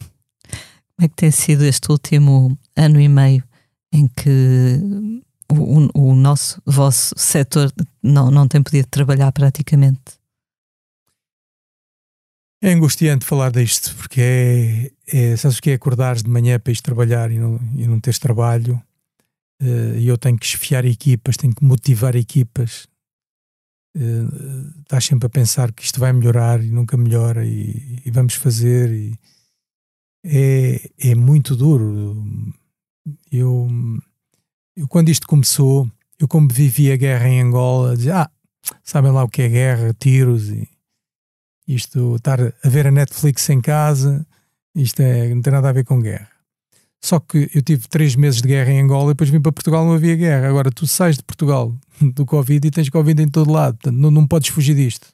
Como 0.96 1.06
é 1.06 1.08
que 1.08 1.16
tem 1.16 1.32
sido 1.32 1.64
este 1.64 1.92
último 1.92 2.58
ano 2.76 3.00
e 3.00 3.08
meio 3.08 3.44
em 3.92 4.08
que 4.08 4.80
o, 5.52 5.90
o 5.94 6.16
nosso, 6.16 6.62
vosso 6.66 7.14
setor 7.18 7.72
não, 8.02 8.32
não 8.32 8.48
tem 8.48 8.62
podido 8.62 8.88
trabalhar 8.88 9.32
praticamente? 9.32 10.20
É 12.64 12.72
angustiante 12.72 13.26
falar 13.26 13.52
disto, 13.52 13.96
porque 13.96 14.22
é, 14.22 14.92
é 15.08 15.36
sabes 15.36 15.60
que 15.60 15.72
é 15.72 15.74
acordares 15.74 16.22
de 16.22 16.30
manhã 16.30 16.60
para 16.60 16.72
ir 16.72 16.80
trabalhar 16.80 17.32
e 17.32 17.40
não, 17.40 17.60
e 17.76 17.88
não 17.88 18.00
teres 18.00 18.20
trabalho, 18.20 18.80
uh, 19.62 19.98
e 19.98 20.08
eu 20.08 20.16
tenho 20.16 20.38
que 20.38 20.46
esfiar 20.46 20.86
equipas, 20.86 21.38
tenho 21.38 21.56
que 21.56 21.64
motivar 21.64 22.16
equipas, 22.16 22.88
uh, 23.98 24.80
estás 24.82 25.06
sempre 25.06 25.26
a 25.26 25.30
pensar 25.30 25.72
que 25.72 25.84
isto 25.84 26.00
vai 26.00 26.14
melhorar 26.14 26.64
e 26.64 26.70
nunca 26.70 26.96
melhora, 26.96 27.44
e, 27.44 28.00
e 28.06 28.12
vamos 28.12 28.36
fazer, 28.36 28.92
e 28.92 29.18
é, 30.24 30.92
é 31.00 31.16
muito 31.16 31.56
duro. 31.56 32.24
Eu 33.32 33.68
eu, 34.76 34.88
quando 34.88 35.10
isto 35.10 35.28
começou, 35.28 35.90
eu 36.20 36.28
como 36.28 36.48
vivi 36.48 36.92
a 36.92 36.98
guerra 36.98 37.28
em 37.28 37.42
Angola, 37.42 37.96
dizia, 37.96 38.22
ah, 38.22 38.32
sabem 38.84 39.12
lá 39.12 39.24
o 39.24 39.30
que 39.30 39.42
é 39.42 39.50
guerra, 39.50 39.96
tiros 40.00 40.50
e 40.50 40.68
isto, 41.68 42.16
estar 42.16 42.40
a 42.42 42.70
ver 42.70 42.88
a 42.88 42.92
Netflix 42.92 43.50
em 43.50 43.62
casa, 43.62 44.26
isto 44.76 45.00
é, 45.00 45.34
não 45.34 45.42
tem 45.42 45.54
nada 45.54 45.70
a 45.70 45.74
ver 45.74 45.86
com 45.86 46.02
guerra. 46.02 46.30
Só 47.04 47.20
que 47.20 47.50
eu 47.54 47.62
tive 47.62 47.88
três 47.88 48.16
meses 48.16 48.42
de 48.42 48.48
guerra 48.48 48.72
em 48.72 48.82
Angola 48.82 49.12
e 49.12 49.14
depois 49.14 49.30
vim 49.30 49.42
para 49.42 49.52
Portugal 49.52 49.84
não 49.84 49.94
havia 49.94 50.16
guerra. 50.16 50.48
Agora 50.48 50.70
tu 50.70 50.86
sais 50.86 51.18
de 51.18 51.24
Portugal 51.24 51.76
do 52.14 52.26
Covid 52.26 52.68
e 52.68 52.72
tens 52.72 52.90
Covid 52.90 53.22
em 53.22 53.28
todo 53.28 53.52
lado, 53.52 53.78
portanto 53.78 53.98
não, 53.98 54.12
não 54.12 54.28
podes 54.28 54.50
fugir 54.50 54.76
disto. 54.76 55.08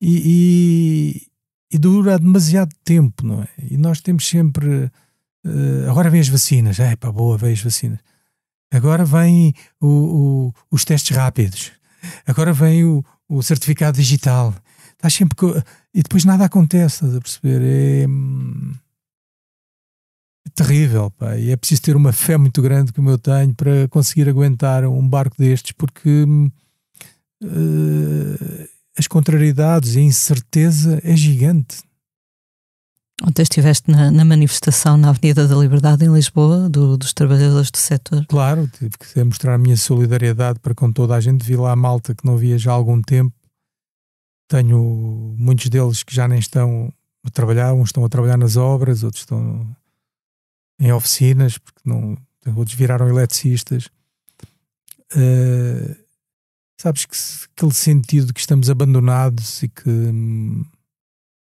E, 0.00 1.22
e, 1.70 1.76
e, 1.76 1.78
dura 1.78 2.18
demasiado 2.18 2.74
tempo, 2.84 3.26
não 3.26 3.42
é? 3.42 3.48
E 3.70 3.78
nós 3.78 4.02
temos 4.02 4.28
sempre. 4.28 4.90
Uh, 5.46 5.88
agora 5.88 6.10
vêm 6.10 6.20
as 6.20 6.28
vacinas, 6.28 6.78
é 6.78 6.94
pá, 6.96 7.10
boa, 7.10 7.38
vêm 7.38 7.52
as 7.52 7.62
vacinas. 7.62 8.00
Agora 8.74 9.04
o, 10.48 10.52
os 10.70 10.84
testes 10.84 11.16
rápidos. 11.16 11.72
Agora 12.26 12.52
vem 12.52 12.84
o, 12.84 13.04
o 13.28 13.42
certificado 13.42 13.96
digital. 13.96 14.54
Estás 14.92 15.14
sempre. 15.14 15.36
Co... 15.36 15.54
E 15.94 16.02
depois 16.02 16.24
nada 16.24 16.44
acontece, 16.44 16.96
estás 16.96 17.14
a 17.14 17.20
perceber? 17.20 17.62
É, 17.62 18.04
é 20.46 20.50
terrível, 20.54 21.10
pá. 21.12 21.36
E 21.36 21.50
é 21.50 21.56
preciso 21.56 21.82
ter 21.82 21.94
uma 21.94 22.12
fé 22.12 22.36
muito 22.36 22.60
grande 22.60 22.92
como 22.92 23.10
eu 23.10 23.18
tenho 23.18 23.54
para 23.54 23.86
conseguir 23.88 24.28
aguentar 24.28 24.84
um 24.84 25.08
barco 25.08 25.36
destes, 25.38 25.72
porque 25.72 26.24
uh, 27.44 28.68
as 28.98 29.06
contrariedades 29.06 29.94
e 29.94 30.00
a 30.00 30.02
incerteza 30.02 31.00
é 31.04 31.14
gigante. 31.14 31.78
Ontem 33.22 33.42
estiveste 33.42 33.90
na, 33.90 34.10
na, 34.10 34.24
manifestação 34.24 34.96
na 34.96 35.10
Avenida 35.10 35.46
da 35.46 35.54
Liberdade, 35.54 36.04
em 36.04 36.12
Lisboa, 36.12 36.68
do, 36.68 36.96
dos 36.96 37.12
trabalhadores 37.12 37.70
do 37.70 37.78
setor. 37.78 38.26
Claro, 38.26 38.66
tive 38.66 38.90
que 38.98 39.22
mostrar 39.22 39.54
a 39.54 39.58
minha 39.58 39.76
solidariedade 39.76 40.58
para 40.58 40.74
com 40.74 40.90
toda 40.90 41.14
a 41.14 41.20
gente. 41.20 41.44
Vi 41.44 41.56
lá 41.56 41.72
a 41.72 41.76
malta 41.76 42.14
que 42.14 42.26
não 42.26 42.36
via 42.36 42.58
já 42.58 42.72
há 42.72 42.74
algum 42.74 43.00
tempo. 43.00 43.32
Tenho 44.48 45.34
muitos 45.38 45.68
deles 45.68 46.02
que 46.02 46.14
já 46.14 46.26
nem 46.26 46.40
estão 46.40 46.92
a 47.24 47.30
trabalhar, 47.30 47.72
uns 47.72 47.88
estão 47.88 48.04
a 48.04 48.08
trabalhar 48.08 48.36
nas 48.36 48.56
obras, 48.56 49.04
outros 49.04 49.22
estão 49.22 49.64
em 50.80 50.92
oficinas, 50.92 51.56
porque 51.56 51.80
não, 51.84 52.18
outros 52.56 52.76
viraram 52.76 53.08
eletricistas. 53.08 53.88
Uh, 55.14 55.96
sabes 56.76 57.06
que 57.06 57.16
aquele 57.56 57.72
sentido 57.72 58.34
que 58.34 58.40
estamos 58.40 58.68
abandonados 58.68 59.62
e 59.62 59.68
que. 59.68 59.88
Hum, 59.88 60.64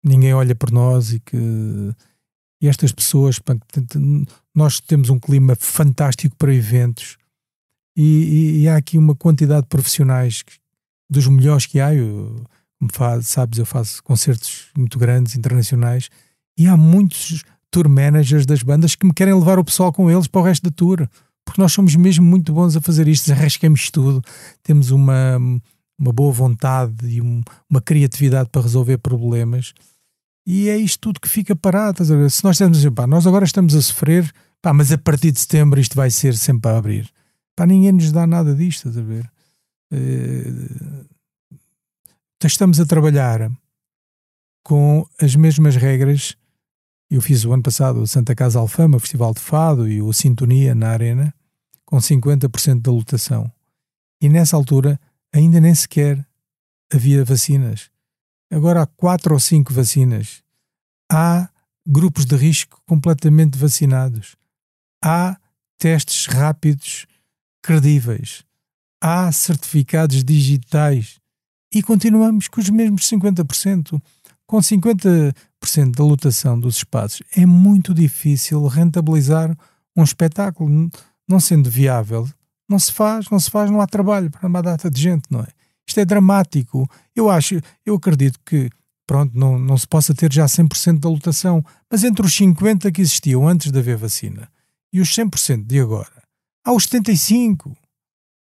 ninguém 0.04 0.34
olha 0.34 0.54
por 0.54 0.70
nós 0.70 1.12
e 1.12 1.20
que 1.20 1.94
e 2.64 2.68
estas 2.68 2.92
pessoas, 2.92 3.38
nós 4.54 4.80
temos 4.80 5.10
um 5.10 5.18
clima 5.18 5.54
fantástico 5.54 6.34
para 6.36 6.54
eventos 6.54 7.18
e, 7.94 8.02
e, 8.02 8.60
e 8.62 8.68
há 8.70 8.76
aqui 8.76 8.96
uma 8.96 9.14
quantidade 9.14 9.62
de 9.62 9.68
profissionais 9.68 10.40
que, 10.40 10.54
dos 11.10 11.26
melhores 11.26 11.66
que 11.66 11.78
há. 11.78 11.94
Eu, 11.94 12.42
como 12.78 12.90
faz, 12.90 13.28
sabes, 13.28 13.58
eu 13.58 13.66
faço 13.66 14.02
concertos 14.02 14.68
muito 14.76 14.98
grandes, 14.98 15.36
internacionais, 15.36 16.08
e 16.58 16.66
há 16.66 16.74
muitos 16.74 17.44
tour 17.70 17.86
managers 17.86 18.46
das 18.46 18.62
bandas 18.62 18.94
que 18.94 19.06
me 19.06 19.12
querem 19.12 19.34
levar 19.34 19.58
o 19.58 19.64
pessoal 19.64 19.92
com 19.92 20.10
eles 20.10 20.26
para 20.26 20.40
o 20.40 20.44
resto 20.44 20.62
da 20.62 20.70
tour, 20.70 21.06
porque 21.44 21.60
nós 21.60 21.72
somos 21.72 21.94
mesmo 21.96 22.24
muito 22.24 22.52
bons 22.52 22.76
a 22.76 22.80
fazer 22.80 23.06
isto, 23.08 23.30
arriscamos 23.30 23.90
tudo, 23.90 24.22
temos 24.62 24.90
uma, 24.90 25.36
uma 25.98 26.12
boa 26.14 26.32
vontade 26.32 27.06
e 27.06 27.20
um, 27.20 27.42
uma 27.68 27.82
criatividade 27.82 28.48
para 28.48 28.62
resolver 28.62 28.96
problemas 28.96 29.74
e 30.46 30.68
é 30.68 30.76
isto 30.76 31.00
tudo 31.00 31.20
que 31.20 31.28
fica 31.28 31.56
parado. 31.56 32.04
Se 32.30 32.44
nós 32.44 32.56
estamos 32.56 32.78
a 32.78 32.80
dizer, 32.80 32.90
pá, 32.90 33.06
nós 33.06 33.26
agora 33.26 33.44
estamos 33.44 33.74
a 33.74 33.80
sofrer, 33.80 34.30
pá, 34.60 34.72
mas 34.72 34.92
a 34.92 34.98
partir 34.98 35.32
de 35.32 35.40
setembro 35.40 35.80
isto 35.80 35.96
vai 35.96 36.10
ser 36.10 36.36
sempre 36.36 36.70
a 36.70 36.76
abrir. 36.76 37.10
Pá, 37.56 37.66
ninguém 37.66 37.92
nos 37.92 38.12
dá 38.12 38.26
nada 38.26 38.54
disto, 38.54 38.88
estás 38.88 38.98
a 38.98 39.02
ver? 39.02 39.30
Uh, 39.92 41.06
estamos 42.44 42.78
a 42.78 42.86
trabalhar 42.86 43.50
com 44.62 45.06
as 45.20 45.34
mesmas 45.34 45.76
regras. 45.76 46.36
Eu 47.10 47.22
fiz 47.22 47.44
o 47.44 47.52
ano 47.52 47.62
passado 47.62 48.00
o 48.00 48.06
Santa 48.06 48.34
Casa 48.34 48.58
Alfama, 48.58 48.96
o 48.96 49.00
Festival 49.00 49.32
de 49.32 49.40
Fado 49.40 49.88
e 49.88 50.02
o 50.02 50.12
Sintonia 50.12 50.74
na 50.74 50.90
Arena, 50.90 51.32
com 51.84 51.98
50% 51.98 52.80
da 52.82 52.90
lotação. 52.90 53.50
E 54.20 54.28
nessa 54.28 54.56
altura 54.56 54.98
ainda 55.32 55.60
nem 55.60 55.74
sequer 55.74 56.26
havia 56.92 57.24
vacinas. 57.24 57.93
Agora 58.50 58.82
há 58.82 58.86
quatro 58.86 59.34
ou 59.34 59.40
cinco 59.40 59.72
vacinas. 59.72 60.42
Há 61.10 61.48
grupos 61.86 62.24
de 62.24 62.36
risco 62.36 62.80
completamente 62.86 63.58
vacinados. 63.58 64.36
Há 65.02 65.36
testes 65.78 66.26
rápidos 66.26 67.06
credíveis. 67.62 68.44
Há 69.02 69.30
certificados 69.32 70.24
digitais. 70.24 71.18
E 71.74 71.82
continuamos 71.82 72.48
com 72.48 72.60
os 72.60 72.70
mesmos 72.70 73.08
50%. 73.08 74.00
Com 74.46 74.58
50% 74.58 75.34
da 75.96 76.04
lotação 76.04 76.60
dos 76.60 76.76
espaços, 76.76 77.22
é 77.34 77.46
muito 77.46 77.94
difícil 77.94 78.66
rentabilizar 78.66 79.56
um 79.96 80.04
espetáculo. 80.04 80.90
Não 81.26 81.40
sendo 81.40 81.70
viável, 81.70 82.28
não 82.68 82.78
se 82.78 82.92
faz, 82.92 83.30
não 83.30 83.40
se 83.40 83.50
faz, 83.50 83.70
não 83.70 83.80
há 83.80 83.86
trabalho 83.86 84.30
para 84.30 84.46
uma 84.46 84.62
data 84.62 84.90
de 84.90 85.00
gente, 85.00 85.24
não 85.30 85.40
é? 85.40 85.48
Isto 85.86 86.00
é 86.00 86.04
dramático. 86.04 86.88
Eu 87.14 87.30
acho, 87.30 87.60
eu 87.84 87.94
acredito 87.94 88.38
que, 88.44 88.70
pronto, 89.06 89.36
não, 89.38 89.58
não 89.58 89.76
se 89.76 89.86
possa 89.86 90.14
ter 90.14 90.32
já 90.32 90.46
100% 90.46 90.98
da 90.98 91.08
lotação, 91.08 91.64
mas 91.90 92.04
entre 92.04 92.24
os 92.24 92.34
50 92.34 92.90
que 92.90 93.00
existiam 93.00 93.46
antes 93.46 93.70
de 93.70 93.78
haver 93.78 93.96
vacina 93.96 94.48
e 94.92 95.00
os 95.00 95.08
100% 95.08 95.66
de 95.66 95.80
agora, 95.80 96.22
há 96.64 96.72
os 96.72 96.84
75. 96.84 97.76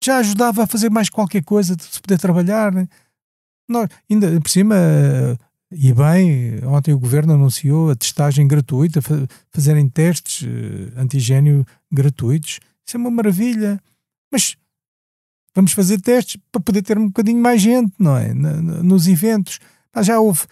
Já 0.02 0.18
ajudava 0.18 0.64
a 0.64 0.66
fazer 0.66 0.90
mais 0.90 1.08
qualquer 1.08 1.42
coisa, 1.42 1.74
de 1.74 1.82
se 1.82 2.00
poder 2.00 2.18
trabalhar. 2.18 2.70
Né? 2.70 2.86
Nós, 3.66 3.88
ainda 4.10 4.38
por 4.40 4.50
cima, 4.50 4.76
e 5.72 5.92
bem, 5.92 6.64
ontem 6.66 6.92
o 6.92 6.98
governo 6.98 7.32
anunciou 7.32 7.90
a 7.90 7.96
testagem 7.96 8.46
gratuita, 8.46 9.00
fazerem 9.50 9.88
testes 9.88 10.42
uh, 10.42 11.00
antigênio 11.00 11.66
gratuitos. 11.90 12.60
Isso 12.86 12.96
é 12.96 13.00
uma 13.00 13.10
maravilha. 13.10 13.80
Mas 14.30 14.56
vamos 15.54 15.72
fazer 15.72 16.00
testes 16.00 16.36
para 16.50 16.60
poder 16.60 16.82
ter 16.82 16.98
um 16.98 17.06
bocadinho 17.06 17.40
mais 17.40 17.62
gente, 17.62 17.92
não 17.98 18.16
é? 18.16 18.32
Nos 18.34 19.06
eventos. 19.06 19.60
já 20.02 20.18
houve 20.18 20.42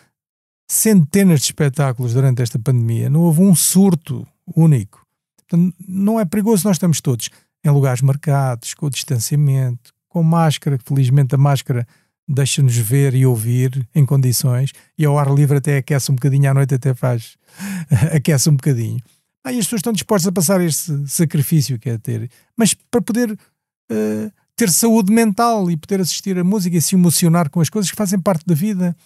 centenas 0.68 1.40
de 1.40 1.46
espetáculos 1.46 2.14
durante 2.14 2.40
esta 2.40 2.58
pandemia, 2.58 3.10
não 3.10 3.20
houve 3.20 3.42
um 3.42 3.54
surto 3.54 4.26
único. 4.56 5.04
Portanto, 5.36 5.74
não 5.86 6.18
é 6.18 6.24
perigoso, 6.24 6.66
nós 6.66 6.76
estamos 6.76 7.00
todos 7.00 7.28
em 7.64 7.70
lugares 7.70 8.00
marcados, 8.00 8.74
com 8.74 8.88
distanciamento, 8.88 9.92
com 10.08 10.22
máscara, 10.22 10.78
felizmente 10.84 11.34
a 11.34 11.38
máscara 11.38 11.86
deixa-nos 12.26 12.76
ver 12.76 13.14
e 13.14 13.26
ouvir 13.26 13.86
em 13.94 14.06
condições, 14.06 14.72
e 14.96 15.04
ao 15.04 15.18
ar 15.18 15.32
livre 15.32 15.58
até 15.58 15.76
aquece 15.76 16.10
um 16.10 16.14
bocadinho, 16.14 16.50
à 16.50 16.54
noite 16.54 16.74
até 16.74 16.94
faz, 16.94 17.36
aquece 18.14 18.48
um 18.48 18.56
bocadinho. 18.56 19.00
Aí 19.44 19.58
as 19.58 19.66
pessoas 19.66 19.80
estão 19.80 19.92
dispostas 19.92 20.28
a 20.28 20.32
passar 20.32 20.60
este 20.60 21.06
sacrifício 21.08 21.78
que 21.78 21.90
é 21.90 21.98
ter, 21.98 22.30
mas 22.56 22.74
para 22.74 23.02
poder 23.02 23.32
uh, 23.32 24.32
ter 24.56 24.70
saúde 24.70 25.12
mental 25.12 25.70
e 25.70 25.76
poder 25.76 26.00
assistir 26.00 26.38
a 26.38 26.44
música 26.44 26.76
e 26.76 26.82
se 26.82 26.94
emocionar 26.94 27.50
com 27.50 27.60
as 27.60 27.68
coisas 27.68 27.90
que 27.90 27.96
fazem 27.96 28.18
parte 28.18 28.44
da 28.46 28.54
vida. 28.54 28.96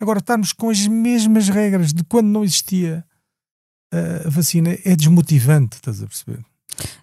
Agora, 0.00 0.18
estarmos 0.18 0.52
com 0.52 0.70
as 0.70 0.86
mesmas 0.86 1.48
regras 1.48 1.92
de 1.92 2.04
quando 2.04 2.28
não 2.28 2.44
existia 2.44 3.04
uh, 3.92 4.26
a 4.26 4.30
vacina 4.30 4.76
é 4.84 4.96
desmotivante, 4.96 5.76
estás 5.76 6.02
a 6.02 6.06
perceber? 6.06 6.40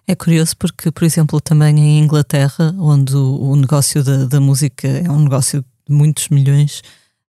É 0.06 0.14
curioso 0.14 0.56
porque, 0.56 0.90
por 0.90 1.04
exemplo, 1.04 1.40
também 1.40 1.78
em 1.78 2.00
Inglaterra, 2.00 2.74
onde 2.78 3.14
o, 3.14 3.50
o 3.50 3.56
negócio 3.56 4.02
da, 4.02 4.24
da, 4.24 4.40
música 4.40 4.88
é 4.88 5.10
um 5.10 5.20
negócio 5.20 5.64
de 5.88 5.94
muitos 5.94 6.28
milhões, 6.30 6.82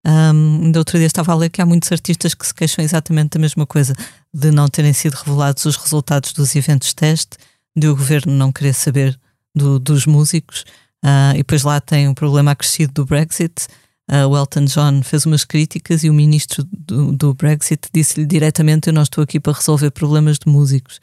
um, 0.06 0.64
ainda 0.64 0.80
outro 0.80 0.98
dia 0.98 1.08
estava 1.08 1.32
a 1.32 1.36
ler 1.36 1.50
que 1.50 1.62
há 1.62 1.66
muitos 1.66 1.92
artistas 1.92 2.34
que 2.34 2.48
se 2.48 2.54
queixam 2.54 2.84
exatamente 2.84 3.32
da 3.32 3.40
mesma 3.40 3.66
coisa, 3.66 3.94
de 4.34 4.52
não 4.52 4.68
terem 4.68 4.94
sido 4.94 5.14
revelados 5.14 5.66
os 5.66 5.76
resultados 5.76 6.34
dos 6.34 6.56
eventos 6.56 6.94
teste, 6.94 7.38
de 7.76 7.88
o 7.88 7.96
governo 7.96 8.34
não 8.34 8.52
querer 8.52 8.74
saber 8.74 9.20
do, 9.56 9.80
dos 9.80 10.06
músicos, 10.06 10.62
uh, 11.04 11.34
e 11.34 11.38
depois 11.38 11.64
lá 11.64 11.80
tem 11.80 12.08
um 12.08 12.14
problema 12.14 12.52
acrescido 12.52 12.94
do 12.94 13.06
Brexit. 13.06 13.68
Uh, 14.10 14.28
o 14.28 14.36
Elton 14.36 14.66
John 14.66 15.04
fez 15.04 15.26
umas 15.26 15.46
críticas 15.46 16.04
e 16.04 16.10
o 16.10 16.14
ministro 16.14 16.64
do, 16.72 17.12
do 17.12 17.34
Brexit 17.34 17.90
disse-lhe 17.94 18.26
diretamente: 18.26 18.88
Eu 18.88 18.94
não 18.94 19.04
estou 19.04 19.24
aqui 19.24 19.40
para 19.40 19.54
resolver 19.54 19.92
problemas 19.92 20.40
de 20.40 20.52
músicos. 20.52 21.00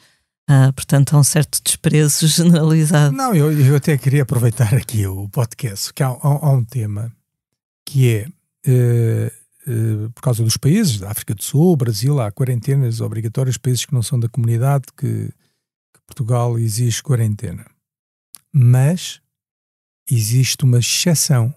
Uh, 0.48 0.72
portanto, 0.72 1.14
há 1.14 1.18
um 1.18 1.24
certo 1.24 1.60
desprezo 1.62 2.26
generalizado. 2.28 3.14
Não, 3.14 3.34
eu, 3.34 3.52
eu 3.52 3.76
até 3.76 3.96
queria 3.96 4.22
aproveitar 4.22 4.74
aqui 4.74 5.06
o 5.06 5.28
podcast, 5.28 5.92
que 5.92 6.02
há, 6.02 6.08
há, 6.08 6.18
há 6.22 6.50
um 6.50 6.64
tema 6.64 7.12
que 7.84 8.08
é 8.08 8.26
uh, 8.68 10.10
por 10.14 10.22
causa 10.22 10.42
dos 10.42 10.56
países, 10.56 10.98
da 10.98 11.10
África 11.10 11.34
do 11.34 11.42
Sul, 11.42 11.76
Brasil, 11.76 12.20
há 12.20 12.30
quarentenas 12.30 13.00
obrigatórias, 13.00 13.56
países 13.56 13.84
que 13.84 13.94
não 13.94 14.02
são 14.02 14.18
da 14.18 14.28
comunidade, 14.28 14.84
que, 14.96 15.26
que 15.26 16.00
Portugal 16.06 16.58
exige 16.58 17.02
quarentena. 17.02 17.66
Mas 18.58 19.20
existe 20.10 20.64
uma 20.64 20.78
exceção 20.78 21.54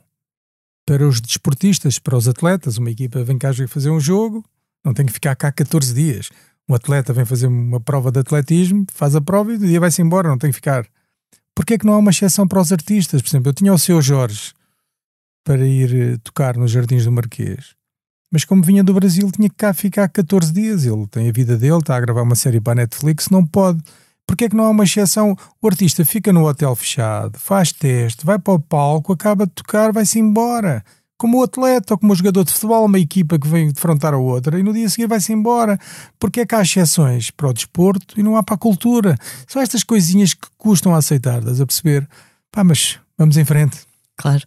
para 0.86 1.08
os 1.08 1.22
desportistas, 1.22 2.00
para 2.00 2.18
os 2.18 2.28
atletas. 2.28 2.78
Uma 2.78 2.92
equipa 2.92 3.24
vem 3.24 3.38
cá 3.38 3.54
fazer 3.68 3.90
um 3.90 4.00
jogo, 4.00 4.44
não 4.84 4.94
tem 4.94 5.06
que 5.06 5.14
ficar 5.14 5.36
cá 5.36 5.52
14 5.52 5.94
dias 5.94 6.30
um 6.70 6.76
atleta 6.76 7.12
vem 7.12 7.26
fazer 7.26 7.48
uma 7.48 7.80
prova 7.82 8.12
de 8.12 8.20
atletismo, 8.20 8.86
faz 8.94 9.16
a 9.16 9.22
prova 9.22 9.52
e 9.52 9.58
do 9.58 9.66
dia 9.66 9.80
vai-se 9.80 10.04
embora, 10.04 10.30
não 10.30 10.38
tem 10.38 10.52
que 10.52 10.56
ficar. 10.56 10.86
Porquê 11.56 11.74
é 11.74 11.78
que 11.80 11.86
não 11.86 11.94
há 11.94 11.98
uma 11.98 12.12
exceção 12.12 12.48
para 12.48 12.62
os 12.62 12.72
artistas? 12.72 13.24
Por 13.24 13.28
exemplo, 13.28 13.50
eu 13.50 13.54
tinha 13.54 13.74
o 13.74 13.80
seu 13.80 14.00
Jorge 14.02 14.54
para 15.44 15.68
ir 15.68 15.96
eh, 15.96 16.18
tocar 16.24 16.56
nos 16.56 16.70
Jardins 16.70 17.06
do 17.06 17.12
Marquês, 17.12 17.76
mas 18.32 18.46
como 18.46 18.62
vinha 18.62 18.84
do 18.84 18.94
Brasil 18.94 19.32
tinha 19.32 19.50
que 19.50 19.56
cá 19.56 19.74
ficar 19.74 20.08
14 20.10 20.54
dias. 20.54 20.86
Ele 20.86 21.08
tem 21.08 21.28
a 21.28 21.32
vida 21.32 21.58
dele, 21.58 21.80
está 21.80 21.98
a 21.98 22.00
gravar 22.00 22.22
uma 22.22 22.36
série 22.36 22.62
para 22.62 22.74
a 22.74 22.84
Netflix, 22.84 23.30
não 23.30 23.44
pode. 23.44 23.82
Porquê 24.30 24.46
é 24.46 24.50
que 24.50 24.56
não 24.56 24.66
há 24.66 24.70
uma 24.70 24.84
exceção? 24.84 25.36
O 25.60 25.68
artista 25.68 26.06
fica 26.06 26.32
no 26.32 26.48
hotel 26.48 26.76
fechado, 26.76 27.40
faz 27.40 27.72
teste, 27.72 28.24
vai 28.24 28.38
para 28.38 28.54
o 28.54 28.60
palco, 28.60 29.12
acaba 29.12 29.48
de 29.48 29.54
tocar, 29.54 29.92
vai-se 29.92 30.20
embora 30.20 30.84
como 31.18 31.40
o 31.40 31.44
atleta 31.44 31.96
ou 31.96 31.98
como 31.98 32.14
o 32.14 32.16
jogador 32.16 32.44
de 32.44 32.54
futebol, 32.54 32.86
uma 32.86 33.00
equipa 33.00 33.40
que 33.40 33.48
vem 33.48 33.72
defrontar 33.72 34.14
a 34.14 34.20
outra 34.20 34.60
e 34.60 34.62
no 34.62 34.72
dia 34.72 34.88
seguinte 34.88 35.10
vai-se 35.10 35.34
embora. 35.34 35.80
Porque 36.20 36.42
é 36.42 36.46
que 36.46 36.54
há 36.54 36.62
exceções 36.62 37.32
para 37.32 37.50
o 37.50 37.54
desporto 37.54 38.20
e 38.20 38.24
não 38.24 38.38
há 38.38 38.44
para 38.44 38.54
a 38.54 38.58
cultura? 38.60 39.18
São 39.48 39.64
estas 39.64 39.84
coisinhas 39.84 40.36
que 40.36 40.48
custam 40.60 40.94
a 40.94 41.00
aceitar, 41.00 41.40
estás 41.40 41.60
a 41.60 41.66
perceber? 41.66 42.08
Pá, 42.52 42.64
mas 42.64 43.00
vamos 43.18 43.36
em 43.36 43.44
frente. 43.44 43.80
Claro. 44.16 44.46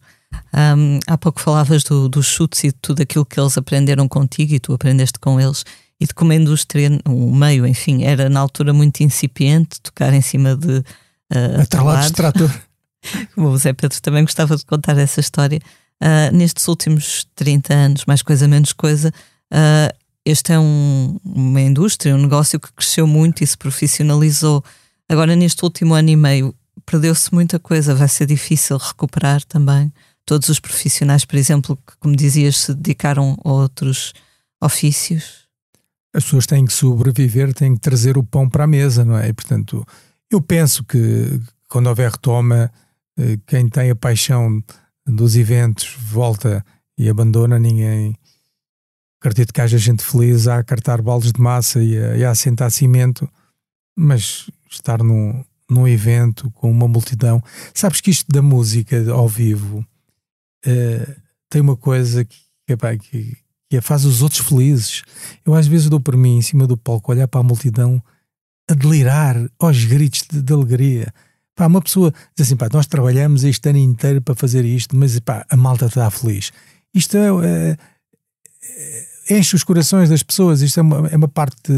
Um, 0.55 1.01
há 1.09 1.19
pouco 1.19 1.41
falavas 1.41 1.83
do, 1.83 2.09
dos 2.09 2.27
chutes 2.27 2.63
e 2.63 2.69
de 2.69 2.79
tudo 2.81 3.03
aquilo 3.03 3.27
que 3.27 3.41
eles 3.41 3.59
aprenderam 3.59 4.07
contigo 4.07 4.55
e 4.55 4.61
tu 4.61 4.73
aprendeste 4.73 5.19
com 5.19 5.41
eles 5.41 5.65
e 6.03 6.07
de 6.07 6.15
como 6.15 6.33
a 6.33 6.35
indústria, 6.35 6.91
o 7.07 7.33
meio, 7.33 7.65
enfim, 7.65 8.03
era 8.03 8.29
na 8.29 8.41
altura 8.41 8.73
muito 8.73 9.05
incipiente, 9.05 9.81
tocar 9.81 10.13
em 10.13 10.21
cima 10.21 10.57
de 10.57 10.79
uh, 10.79 11.61
atrelados 11.63 12.09
de 12.09 12.13
trator. 12.15 12.51
o 13.39 13.57
Zé 13.57 13.73
Pedro 13.73 14.03
também 14.03 14.25
gostava 14.25 14.57
de 14.57 14.67
contar 14.67 14.99
essa 14.99 15.21
história 15.21 15.61
uh, 16.03 16.37
nestes 16.37 16.67
últimos 16.67 17.25
30 17.37 17.73
anos, 17.73 18.05
mais 18.05 18.21
coisa, 18.21 18.49
menos 18.49 18.73
coisa, 18.73 19.13
uh, 19.53 19.97
este 20.25 20.53
é 20.53 20.59
um, 20.59 21.21
uma 21.25 21.61
indústria, 21.61 22.17
um 22.17 22.23
negócio 22.23 22.59
que 22.59 22.73
cresceu 22.73 23.07
muito 23.07 23.45
e 23.45 23.47
se 23.47 23.57
profissionalizou. 23.57 24.65
Agora, 25.09 25.37
neste 25.37 25.63
último 25.63 25.95
ano 25.95 26.11
e 26.11 26.17
meio, 26.17 26.53
perdeu-se 26.85 27.33
muita 27.33 27.61
coisa, 27.61 27.95
vai 27.95 28.09
ser 28.09 28.27
difícil 28.27 28.77
recuperar 28.77 29.45
também. 29.45 29.93
Todos 30.27 30.49
os 30.49 30.59
profissionais, 30.59 31.25
por 31.25 31.37
exemplo, 31.37 31.77
que, 31.77 31.97
como 32.01 32.17
dizias, 32.17 32.57
se 32.57 32.75
dedicaram 32.75 33.37
a 33.45 33.53
outros 33.53 34.13
ofícios. 34.61 35.42
As 36.15 36.25
pessoas 36.25 36.47
têm 36.47 36.65
que 36.65 36.73
sobreviver, 36.73 37.55
têm 37.55 37.75
que 37.75 37.81
trazer 37.81 38.19
o 38.19 38.23
pão 38.23 38.49
para 38.49 38.65
a 38.65 38.67
mesa, 38.67 39.05
não 39.05 39.17
é? 39.17 39.29
E, 39.29 39.33
portanto, 39.33 39.85
eu 40.31 40.41
penso 40.41 40.85
que 40.85 41.41
quando 41.69 41.87
houver 41.87 42.11
retoma, 42.11 42.71
eh, 43.19 43.39
quem 43.47 43.69
tem 43.69 43.91
a 43.91 43.97
paixão 43.97 44.63
dos 45.07 45.37
eventos 45.37 45.97
volta 45.99 46.65
e 46.99 47.09
abandona, 47.09 47.59
ninguém. 47.59 48.15
Acredito 49.21 49.53
que 49.53 49.61
haja 49.61 49.79
gente 49.79 50.05
feliz 50.05 50.47
a 50.47 50.63
cartar 50.63 51.01
baldes 51.01 51.33
de 51.33 51.41
massa 51.41 51.83
e 51.83 51.97
a, 51.97 52.17
e 52.17 52.25
a 52.25 52.31
assentar 52.31 52.71
cimento, 52.71 53.29
mas 53.97 54.51
estar 54.71 55.03
num, 55.03 55.45
num 55.71 55.89
evento 55.89 56.51
com 56.53 56.71
uma 56.71 56.89
multidão. 56.89 57.43
Sabes 57.73 58.01
que 58.01 58.11
isto 58.11 58.27
da 58.31 58.43
música 58.43 59.11
ao 59.11 59.29
vivo 59.29 59.87
uh, 60.67 61.23
tem 61.49 61.61
uma 61.61 61.77
coisa 61.77 62.25
que, 62.25 62.37
que, 62.99 63.37
que, 63.73 63.81
que 63.81 63.81
faz 63.81 64.05
os 64.05 64.23
outros 64.23 64.41
felizes. 64.41 65.03
Eu 65.45 65.55
às 65.55 65.67
vezes 65.67 65.89
dou 65.89 66.01
por 66.01 66.17
mim 66.17 66.39
em 66.39 66.43
cima 66.43 66.67
do 66.67 66.77
palco 66.77 67.13
olhar 67.13 67.29
para 67.29 67.41
a 67.41 67.45
multidão 67.45 68.03
a 68.71 68.75
delirar 68.75 69.37
aos 69.59 69.85
gritos 69.85 70.25
de, 70.31 70.43
de 70.43 70.53
alegria 70.53 71.13
Pá, 71.55 71.67
uma 71.67 71.83
pessoa 71.83 72.13
diz 72.37 72.47
assim, 72.47 72.57
pá, 72.57 72.69
nós 72.73 72.87
trabalhamos 72.87 73.45
este 73.45 73.69
ano 73.69 73.79
inteiro 73.79 74.23
para 74.23 74.35
fazer 74.35 74.65
isto, 74.65 74.97
mas 74.97 75.19
pá, 75.21 75.45
a 75.51 75.57
malta 75.57 75.87
está 75.87 76.11
feliz. 76.11 76.51
Isto 76.95 77.17
é, 77.17 77.29
é, 77.29 77.77
é, 79.29 79.39
enche 79.39 79.55
os 79.55 79.63
corações 79.63 80.09
das 80.09 80.23
pessoas, 80.23 80.63
isto 80.63 80.81
é 80.81 80.83
uma, 80.83 81.09
é 81.09 81.17
uma 81.17 81.29
parte 81.29 81.73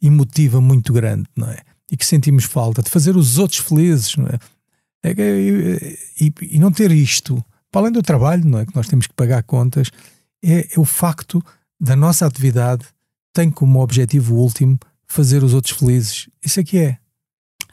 emotiva 0.00 0.60
muito 0.60 0.92
grande, 0.92 1.26
não 1.36 1.48
é? 1.48 1.58
E 1.90 1.96
que 1.96 2.06
sentimos 2.06 2.44
falta 2.44 2.82
de 2.82 2.90
fazer 2.90 3.16
os 3.16 3.38
outros 3.38 3.60
felizes, 3.60 4.16
não 4.16 4.26
é? 4.26 4.38
é 5.02 5.12
e, 6.20 6.32
e, 6.42 6.58
não 6.58 6.70
ter 6.70 6.92
isto, 6.92 7.44
para 7.72 7.82
além 7.82 7.92
do 7.92 8.02
trabalho, 8.02 8.44
não 8.44 8.60
é? 8.60 8.66
Que 8.66 8.76
nós 8.76 8.86
temos 8.86 9.06
que 9.08 9.14
pagar 9.14 9.42
contas, 9.42 9.90
é, 10.44 10.74
é 10.74 10.80
o 10.80 10.84
facto 10.84 11.42
da 11.80 11.94
nossa 11.94 12.26
atividade 12.26 12.84
tem 13.32 13.50
como 13.50 13.80
objetivo 13.80 14.34
último 14.34 14.78
fazer 15.06 15.42
os 15.42 15.54
outros 15.54 15.78
felizes. 15.78 16.28
Isso 16.44 16.60
é 16.60 16.64
que 16.64 16.78
é. 16.78 16.98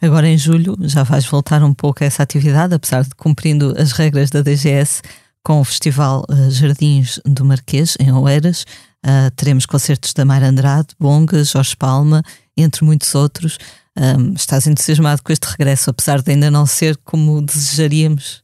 Agora 0.02 0.28
em 0.28 0.38
julho 0.38 0.78
já 0.82 1.04
vais 1.04 1.26
voltar 1.26 1.64
um 1.64 1.74
pouco 1.74 2.04
a 2.04 2.08
essa 2.08 2.22
atividade, 2.22 2.74
apesar 2.74 3.04
de 3.04 3.16
cumprindo 3.16 3.74
as 3.78 3.92
regras 3.92 4.30
da 4.30 4.42
DGS 4.42 5.02
com 5.44 5.62
o 5.62 5.64
Festival 5.64 6.26
uh, 6.30 6.52
Jardins 6.52 7.20
do 7.26 7.46
Marquês, 7.46 7.96
em 8.00 8.12
Oeiras. 8.12 8.66
Uh, 9.06 9.30
teremos 9.36 9.66
concertos 9.66 10.14
da 10.14 10.26
Mara 10.26 10.48
Andrade, 10.48 10.88
Bonga, 11.00 11.44
Jorge 11.44 11.76
Palma, 11.76 12.24
entre 12.58 12.84
muitos 12.84 13.14
outros. 13.14 13.58
Um, 13.98 14.34
estás 14.34 14.68
entusiasmado 14.68 15.22
com 15.24 15.32
este 15.32 15.46
regresso, 15.46 15.90
apesar 15.90 16.22
de 16.22 16.32
ainda 16.32 16.52
não 16.52 16.66
ser 16.66 16.98
como 16.98 17.42
desejaríamos? 17.42 18.42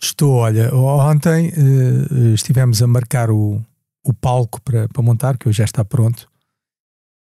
Estou, 0.00 0.34
olha, 0.34 0.72
ontem 0.74 1.48
uh, 1.48 2.34
estivemos 2.34 2.80
a 2.82 2.86
marcar 2.86 3.30
o, 3.30 3.60
o 4.04 4.14
palco 4.14 4.60
para, 4.62 4.88
montar, 5.02 5.36
que 5.36 5.48
hoje 5.48 5.58
já 5.58 5.64
está 5.64 5.84
pronto. 5.84 6.30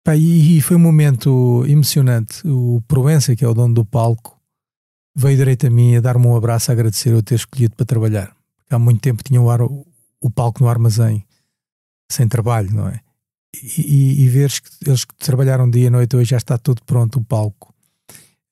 Pá, 0.05 0.15
e, 0.17 0.61
foi 0.61 0.77
um 0.77 0.81
momento 0.81 1.65
emocionante. 1.67 2.47
O 2.47 2.83
Proença, 2.87 3.35
que 3.35 3.45
é 3.45 3.49
o 3.49 3.55
dono 3.55 3.75
do 3.75 3.85
palco, 3.85 4.39
veio 5.17 5.39
direito 5.39 5.67
a 5.67 5.71
mim 5.71 5.97
a 5.97 6.01
dar-me 6.01 6.27
um 6.27 6.37
abraço 6.37 6.71
a 6.71 6.75
agradecer 6.75 7.13
eu 7.13 7.23
ter 7.23 7.35
escolhido 7.35 7.77
para 7.77 7.87
trabalhar. 7.87 8.37
Há 8.71 8.79
muito 8.79 9.01
tempo 9.01 9.23
tinha 9.23 9.41
o, 9.41 9.51
ar, 9.51 9.63
o 9.63 10.31
palco 10.35 10.63
no 10.63 10.69
armazém, 10.69 11.25
sem 12.11 12.29
trabalho, 12.29 12.73
não 12.73 12.89
é? 12.89 13.01
E, 13.63 13.81
e, 13.81 14.23
e 14.23 14.29
veres 14.29 14.61
que 14.61 14.71
eles 14.87 15.05
que 15.05 15.15
trabalharam 15.17 15.69
dia 15.69 15.87
e 15.87 15.91
noite, 15.91 16.17
hoje 16.17 16.31
já 16.31 16.37
está 16.37 16.57
tudo 16.57 16.83
pronto 16.85 17.19
o 17.19 17.25
palco. 17.25 17.70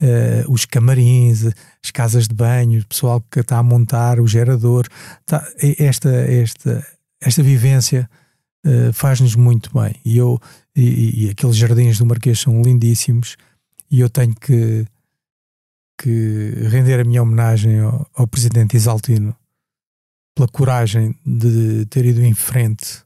Uh, 0.00 0.52
os 0.52 0.64
camarins, 0.64 1.44
as 1.84 1.90
casas 1.90 2.28
de 2.28 2.34
banho, 2.34 2.80
o 2.80 2.86
pessoal 2.86 3.20
que 3.20 3.40
está 3.40 3.58
a 3.58 3.62
montar, 3.64 4.20
o 4.20 4.28
gerador, 4.28 4.86
tá, 5.26 5.44
esta, 5.76 6.08
esta, 6.08 6.86
esta 7.20 7.42
vivência 7.42 8.08
uh, 8.64 8.92
faz-nos 8.92 9.34
muito 9.34 9.70
bem. 9.72 9.96
E 10.04 10.16
eu 10.16 10.38
e, 10.74 11.24
e, 11.24 11.30
aqueles 11.30 11.56
jardins 11.56 11.98
do 11.98 12.06
Marquês 12.06 12.38
são 12.38 12.62
lindíssimos 12.62 13.36
e 13.90 13.98
eu 13.98 14.08
tenho 14.08 14.34
que, 14.36 14.86
que 16.00 16.52
render 16.70 17.00
a 17.00 17.04
minha 17.04 17.22
homenagem 17.22 17.80
ao, 17.80 18.08
ao 18.14 18.26
presidente 18.28 18.76
Isaltino 18.76 19.34
pela 20.36 20.46
coragem 20.46 21.16
de 21.26 21.84
ter 21.86 22.04
ido 22.04 22.22
em 22.22 22.32
frente, 22.32 23.02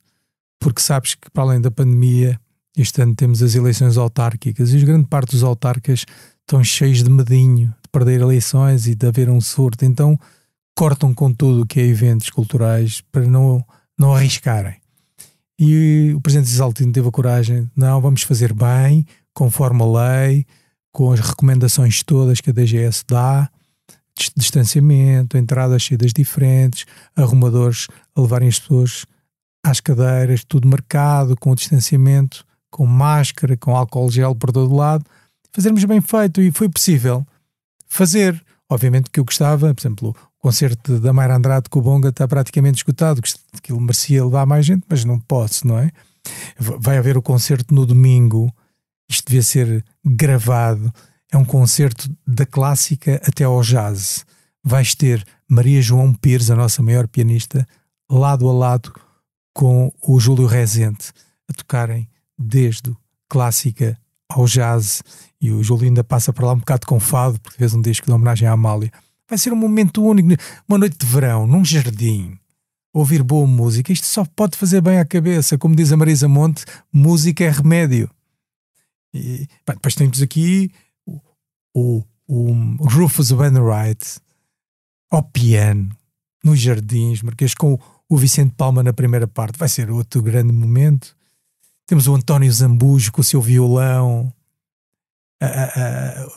porque 0.60 0.82
sabes 0.82 1.14
que 1.14 1.30
para 1.30 1.44
além 1.44 1.62
da 1.62 1.70
pandemia, 1.70 2.38
este 2.76 3.00
ano 3.00 3.14
temos 3.14 3.42
as 3.42 3.54
eleições 3.54 3.96
autárquicas 3.96 4.74
e 4.74 4.80
grande 4.80 5.08
parte 5.08 5.30
dos 5.30 5.42
autarcas 5.42 6.04
estão 6.42 6.62
cheios 6.62 7.02
de 7.02 7.10
medinho 7.10 7.68
de 7.82 7.88
perder 7.90 8.20
eleições 8.20 8.86
e 8.86 8.94
de 8.94 9.06
haver 9.06 9.28
um 9.28 9.40
surto. 9.40 9.84
Então, 9.84 10.18
cortam 10.76 11.14
com 11.14 11.32
tudo 11.32 11.62
o 11.62 11.66
que 11.66 11.80
é 11.80 11.86
eventos 11.86 12.30
culturais 12.30 13.02
para 13.12 13.26
não, 13.26 13.64
não 13.98 14.14
arriscarem. 14.14 14.76
E 15.58 16.12
o 16.14 16.20
Presidente 16.20 16.48
Isaltino 16.48 16.92
teve 16.92 17.08
a 17.08 17.12
coragem, 17.12 17.70
não, 17.76 18.00
vamos 18.00 18.22
fazer 18.22 18.52
bem, 18.52 19.06
conforme 19.32 19.82
a 19.82 19.86
lei, 19.86 20.46
com 20.92 21.12
as 21.12 21.20
recomendações 21.20 22.02
todas 22.02 22.40
que 22.40 22.50
a 22.50 22.52
DGS 22.52 23.04
dá, 23.08 23.48
distanciamento, 24.36 25.38
entradas, 25.38 25.84
saídas 25.84 26.12
diferentes, 26.12 26.84
arrumadores 27.16 27.86
a 28.14 28.20
levarem 28.20 28.48
as 28.48 28.58
pessoas 28.58 29.06
às 29.64 29.80
cadeiras, 29.80 30.44
tudo 30.44 30.68
marcado, 30.68 31.36
com 31.36 31.54
distanciamento, 31.54 32.44
com 32.70 32.86
máscara, 32.86 33.56
com 33.56 33.76
álcool 33.76 34.10
gel 34.10 34.34
por 34.34 34.50
todo 34.50 34.74
lado, 34.74 35.04
fazermos 35.52 35.84
bem 35.84 36.00
feito 36.00 36.40
e 36.40 36.50
foi 36.50 36.68
possível 36.68 37.26
fazer. 37.86 38.42
Obviamente 38.68 39.10
que 39.10 39.20
eu 39.20 39.24
gostava, 39.24 39.74
por 39.74 39.80
exemplo, 39.80 40.16
o 40.38 40.42
concerto 40.42 40.98
da 40.98 41.12
Mayra 41.12 41.36
Andrade 41.36 41.68
com 41.68 41.78
o 41.78 41.82
Bonga 41.82 42.08
está 42.08 42.26
praticamente 42.26 42.78
escutado, 42.78 43.20
que 43.62 43.72
ele 43.72 43.80
merecia 43.80 44.24
levar 44.24 44.46
mais 44.46 44.64
gente, 44.64 44.84
mas 44.88 45.04
não 45.04 45.20
posso, 45.20 45.66
não 45.66 45.78
é? 45.78 45.90
Vai 46.58 46.96
haver 46.96 47.16
o 47.16 47.22
concerto 47.22 47.74
no 47.74 47.84
domingo, 47.84 48.52
isto 49.08 49.26
devia 49.26 49.42
ser 49.42 49.84
gravado, 50.04 50.92
é 51.30 51.36
um 51.36 51.44
concerto 51.44 52.10
da 52.26 52.46
clássica 52.46 53.20
até 53.24 53.44
ao 53.44 53.60
jazz. 53.62 54.24
Vais 54.64 54.94
ter 54.94 55.24
Maria 55.48 55.82
João 55.82 56.14
Pires, 56.14 56.50
a 56.50 56.56
nossa 56.56 56.82
maior 56.82 57.06
pianista, 57.06 57.66
lado 58.10 58.48
a 58.48 58.52
lado 58.52 58.92
com 59.54 59.92
o 60.02 60.18
Júlio 60.18 60.46
Rezende, 60.46 61.10
a 61.48 61.52
tocarem 61.52 62.08
desde 62.38 62.94
clássica 63.28 63.98
ao 64.28 64.46
jazz. 64.46 65.02
E 65.42 65.50
o 65.50 65.60
Júlio 65.60 65.86
ainda 65.86 66.04
passa 66.04 66.32
para 66.32 66.46
lá 66.46 66.52
um 66.52 66.58
bocado 66.58 66.86
com 66.86 67.00
fado, 67.00 67.40
porque 67.40 67.58
fez 67.58 67.74
um 67.74 67.82
disco 67.82 68.06
de 68.06 68.12
homenagem 68.12 68.46
à 68.46 68.52
Amália. 68.52 68.92
Vai 69.28 69.36
ser 69.36 69.52
um 69.52 69.56
momento 69.56 70.00
único, 70.00 70.28
uma 70.68 70.78
noite 70.78 70.96
de 70.96 71.04
verão, 71.04 71.48
num 71.48 71.64
jardim. 71.64 72.38
Ouvir 72.94 73.24
boa 73.24 73.46
música, 73.46 73.92
isto 73.92 74.06
só 74.06 74.24
pode 74.24 74.56
fazer 74.56 74.80
bem 74.80 75.00
à 75.00 75.04
cabeça. 75.04 75.58
Como 75.58 75.74
diz 75.74 75.90
a 75.90 75.96
Marisa 75.96 76.28
Monte, 76.28 76.64
música 76.92 77.42
é 77.42 77.50
remédio. 77.50 78.08
E, 79.12 79.48
depois 79.66 79.96
temos 79.96 80.22
aqui 80.22 80.70
o, 81.04 81.20
o, 81.74 82.04
o 82.28 82.52
Rufus 82.86 83.30
Wainwright 83.30 84.20
ao 85.10 85.24
piano, 85.24 85.90
nos 86.44 86.60
jardins, 86.60 87.20
Marquês, 87.20 87.52
com 87.54 87.78
o 88.08 88.16
Vicente 88.16 88.54
Palma 88.56 88.82
na 88.82 88.92
primeira 88.92 89.26
parte. 89.26 89.58
Vai 89.58 89.68
ser 89.68 89.90
outro 89.90 90.22
grande 90.22 90.52
momento. 90.52 91.16
Temos 91.84 92.06
o 92.06 92.14
António 92.14 92.52
Zambujo 92.52 93.10
com 93.10 93.20
o 93.20 93.24
seu 93.24 93.40
violão. 93.40 94.32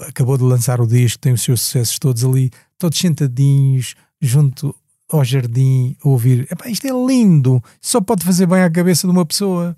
Acabou 0.07 0.37
de 0.37 0.43
lançar 0.43 0.81
o 0.81 0.87
disco, 0.87 1.19
tem 1.19 1.33
os 1.33 1.41
seus 1.41 1.61
sucessos 1.61 1.99
todos 1.99 2.23
ali, 2.23 2.51
todos 2.77 2.97
sentadinhos, 2.97 3.95
junto 4.21 4.75
ao 5.11 5.23
jardim, 5.23 5.95
a 6.03 6.09
ouvir. 6.09 6.47
Epá, 6.51 6.69
isto 6.69 6.87
é 6.87 6.91
lindo, 6.91 7.63
só 7.81 8.01
pode 8.01 8.25
fazer 8.25 8.47
bem 8.47 8.61
à 8.61 8.69
cabeça 8.69 9.07
de 9.07 9.11
uma 9.11 9.25
pessoa. 9.25 9.75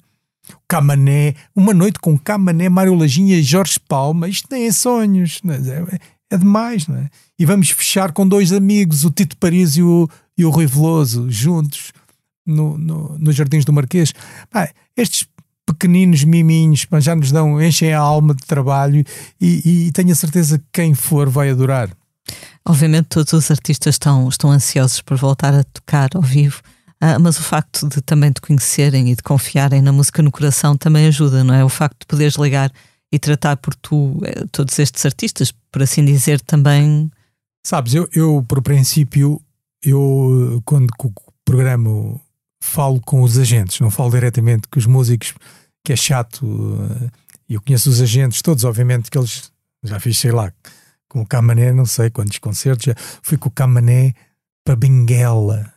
Camané, 0.66 1.36
uma 1.54 1.74
noite 1.74 2.00
com 2.00 2.18
Camané, 2.18 2.70
Mário 2.70 2.96
Lajinha 2.96 3.38
e 3.38 3.44
Jorge 3.44 3.78
Palma, 3.80 4.30
isto 4.30 4.48
nem 4.50 4.68
é 4.68 4.72
sonhos, 4.72 5.42
é? 5.46 5.96
é, 5.96 6.00
é 6.32 6.38
demais, 6.38 6.88
não 6.88 6.96
é? 6.96 7.10
E 7.38 7.46
vamos 7.46 7.70
fechar 7.70 8.14
com 8.14 8.26
dois 8.26 8.54
amigos, 8.54 9.04
o 9.04 9.12
Tito 9.12 9.36
Paris 9.36 9.76
e 9.76 9.84
o, 9.84 10.10
e 10.38 10.46
o 10.46 10.50
Rui 10.50 10.66
Veloso, 10.66 11.30
juntos 11.30 11.92
no, 12.46 12.78
no, 12.78 13.18
nos 13.20 13.36
Jardins 13.36 13.66
do 13.66 13.74
Marquês. 13.74 14.14
estes 14.96 15.28
pequeninos 15.68 16.24
miminhos 16.24 16.88
já 17.00 17.14
nos 17.16 17.32
dão, 17.32 17.62
enchem 17.62 17.94
a 17.94 18.00
alma 18.00 18.34
de 18.34 18.46
trabalho 18.46 19.04
e, 19.40 19.88
e 19.88 19.92
tenho 19.92 20.12
a 20.12 20.16
certeza 20.16 20.58
que 20.58 20.66
quem 20.72 20.96
for 20.96 21.30
vai 21.30 21.50
adorar. 21.50 21.90
Obviamente 22.66 23.08
todos 23.08 23.34
os 23.34 23.52
artistas 23.52 23.96
estão, 23.96 24.28
estão 24.28 24.52
ansiosos 24.52 25.02
por 25.02 25.18
voltar 25.18 25.54
a 25.54 25.64
tocar 25.64 26.10
ao 26.16 26.22
vivo, 26.22 26.62
uh, 27.02 27.20
mas 27.20 27.38
o 27.38 27.44
facto 27.44 27.88
de 27.88 28.02
também 28.02 28.32
te 28.32 28.42
conhecerem 28.42 29.12
e 29.12 29.16
de 29.16 29.22
confiarem 29.22 29.82
na 29.82 29.92
música 29.92 30.24
no 30.24 30.32
coração 30.32 30.76
também 30.76 31.08
ajuda, 31.08 31.44
não 31.44 31.54
é? 31.54 31.64
O 31.64 31.70
facto 31.70 32.00
de 32.00 32.06
poderes 32.08 32.36
ligar 32.36 32.72
e 33.12 33.20
tratar 33.20 33.56
por 33.58 33.74
tu 33.76 34.20
eh, 34.26 34.46
todos 34.52 34.78
estes 34.80 35.06
artistas, 35.06 35.54
por 35.72 35.82
assim 35.82 36.04
dizer, 36.04 36.42
também. 36.42 37.10
Sabes, 37.66 37.94
eu, 37.94 38.10
eu 38.12 38.44
por 38.46 38.62
princípio, 38.62 39.42
eu 39.82 40.62
quando 40.66 40.88
programo 41.46 42.20
falo 42.60 43.00
com 43.00 43.22
os 43.22 43.38
agentes, 43.38 43.80
não 43.80 43.90
falo 43.90 44.12
diretamente 44.12 44.68
com 44.68 44.78
os 44.78 44.86
músicos, 44.86 45.34
que 45.88 45.94
é 45.94 45.96
chato. 45.96 46.46
Eh, 46.46 47.10
eu 47.48 47.62
conheço 47.62 47.90
os 47.90 48.02
agentes 48.02 48.42
todos, 48.42 48.66
obviamente 48.66 49.10
que 49.10 49.18
eles 49.18 49.54
já 49.82 49.98
fiz, 50.02 50.18
sei 50.18 50.34
lá, 50.34 50.52
com 51.08 51.22
o 51.22 51.26
Camané, 51.26 51.72
não 51.72 51.86
sei 51.86 52.10
quantos 52.10 52.38
concertos, 52.40 52.88
já 52.88 52.96
fui 53.24 53.38
com 53.38 53.48
o 53.48 53.52
Camané 53.52 54.14
para 54.66 54.76
Benguela, 54.76 55.74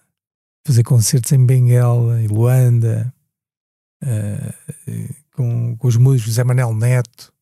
fazer 0.66 0.82
concertos 0.82 1.30
em 1.30 1.46
Benguela, 1.46 2.20
em 2.20 2.26
Luanda, 2.26 3.14
uh, 4.02 5.14
com, 5.32 5.76
com 5.76 5.86
os 5.86 5.96
músicos 5.96 6.26
José 6.26 6.42
Manel 6.42 6.74
Neto. 6.74 7.32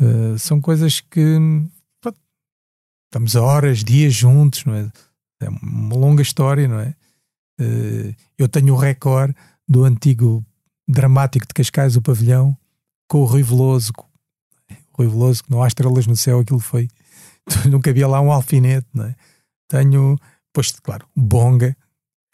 Uh, 0.00 0.38
são 0.38 0.62
coisas 0.62 1.00
que 1.00 1.36
pronto, 2.00 2.16
estamos 3.04 3.36
a 3.36 3.42
horas, 3.42 3.84
dias 3.84 4.14
juntos, 4.14 4.64
não 4.64 4.74
é? 4.74 4.90
É 5.42 5.48
uma 5.50 5.94
longa 5.94 6.22
história, 6.22 6.66
não 6.66 6.80
é? 6.80 6.94
Uh, 7.60 8.16
eu 8.38 8.48
tenho 8.48 8.72
o 8.72 8.78
recorde 8.78 9.36
do 9.68 9.84
antigo 9.84 10.42
dramático 10.92 11.46
de 11.46 11.54
Cascais, 11.54 11.96
o 11.96 12.02
pavilhão, 12.02 12.56
com 13.08 13.22
o 13.22 13.24
Rui 13.24 13.42
Veloso. 13.42 13.92
O 14.92 14.98
Rui 14.98 15.08
Veloso, 15.08 15.44
que 15.44 15.50
não 15.50 15.62
há 15.62 15.68
estrelas 15.68 16.06
no 16.06 16.16
céu, 16.16 16.40
aquilo 16.40 16.60
foi. 16.60 16.88
Nunca 17.68 17.90
havia 17.90 18.06
lá 18.06 18.20
um 18.20 18.30
alfinete, 18.30 18.86
não 18.94 19.06
é? 19.06 19.14
Tenho, 19.68 20.18
pois, 20.52 20.70
claro, 20.82 21.06
Bonga, 21.16 21.76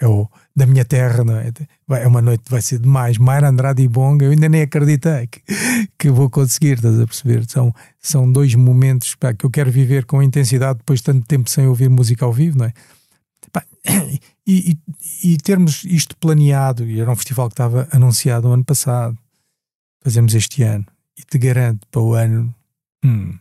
é 0.00 0.06
o 0.06 0.28
da 0.54 0.66
minha 0.66 0.84
terra, 0.84 1.24
não 1.24 1.36
é? 1.36 1.52
É 2.00 2.06
uma 2.06 2.22
noite, 2.22 2.44
vai 2.48 2.62
ser 2.62 2.78
demais. 2.78 3.18
Mayra 3.18 3.48
Andrade 3.48 3.82
e 3.82 3.88
Bonga, 3.88 4.24
eu 4.24 4.30
ainda 4.30 4.48
nem 4.48 4.62
acreditei 4.62 5.26
que, 5.26 5.42
que 5.98 6.10
vou 6.10 6.30
conseguir, 6.30 6.74
estás 6.74 7.00
a 7.00 7.06
perceber? 7.06 7.44
São, 7.48 7.72
são 8.00 8.30
dois 8.30 8.54
momentos 8.54 9.14
pá, 9.14 9.34
que 9.34 9.44
eu 9.44 9.50
quero 9.50 9.70
viver 9.70 10.04
com 10.04 10.22
intensidade 10.22 10.78
depois 10.78 11.00
de 11.00 11.04
tanto 11.04 11.26
tempo 11.26 11.50
sem 11.50 11.66
ouvir 11.66 11.88
música 11.88 12.24
ao 12.24 12.32
vivo, 12.32 12.58
não 12.58 12.66
é? 12.66 12.72
Pá, 13.52 13.64
e, 14.48 14.78
e, 15.22 15.34
e, 15.34 15.36
termos 15.36 15.84
isto 15.84 16.16
planeado, 16.16 16.86
e 16.86 16.98
era 16.98 17.10
um 17.10 17.16
festival 17.16 17.48
que 17.48 17.52
estava 17.52 17.86
anunciado 17.92 18.48
o 18.48 18.52
ano 18.52 18.64
passado, 18.64 19.16
fazemos 20.02 20.34
este 20.34 20.62
ano, 20.62 20.86
e 21.18 21.22
te 21.22 21.36
garanto 21.36 21.86
para 21.90 22.00
o 22.00 22.14
ano 22.14 22.54
hum, 23.04 23.38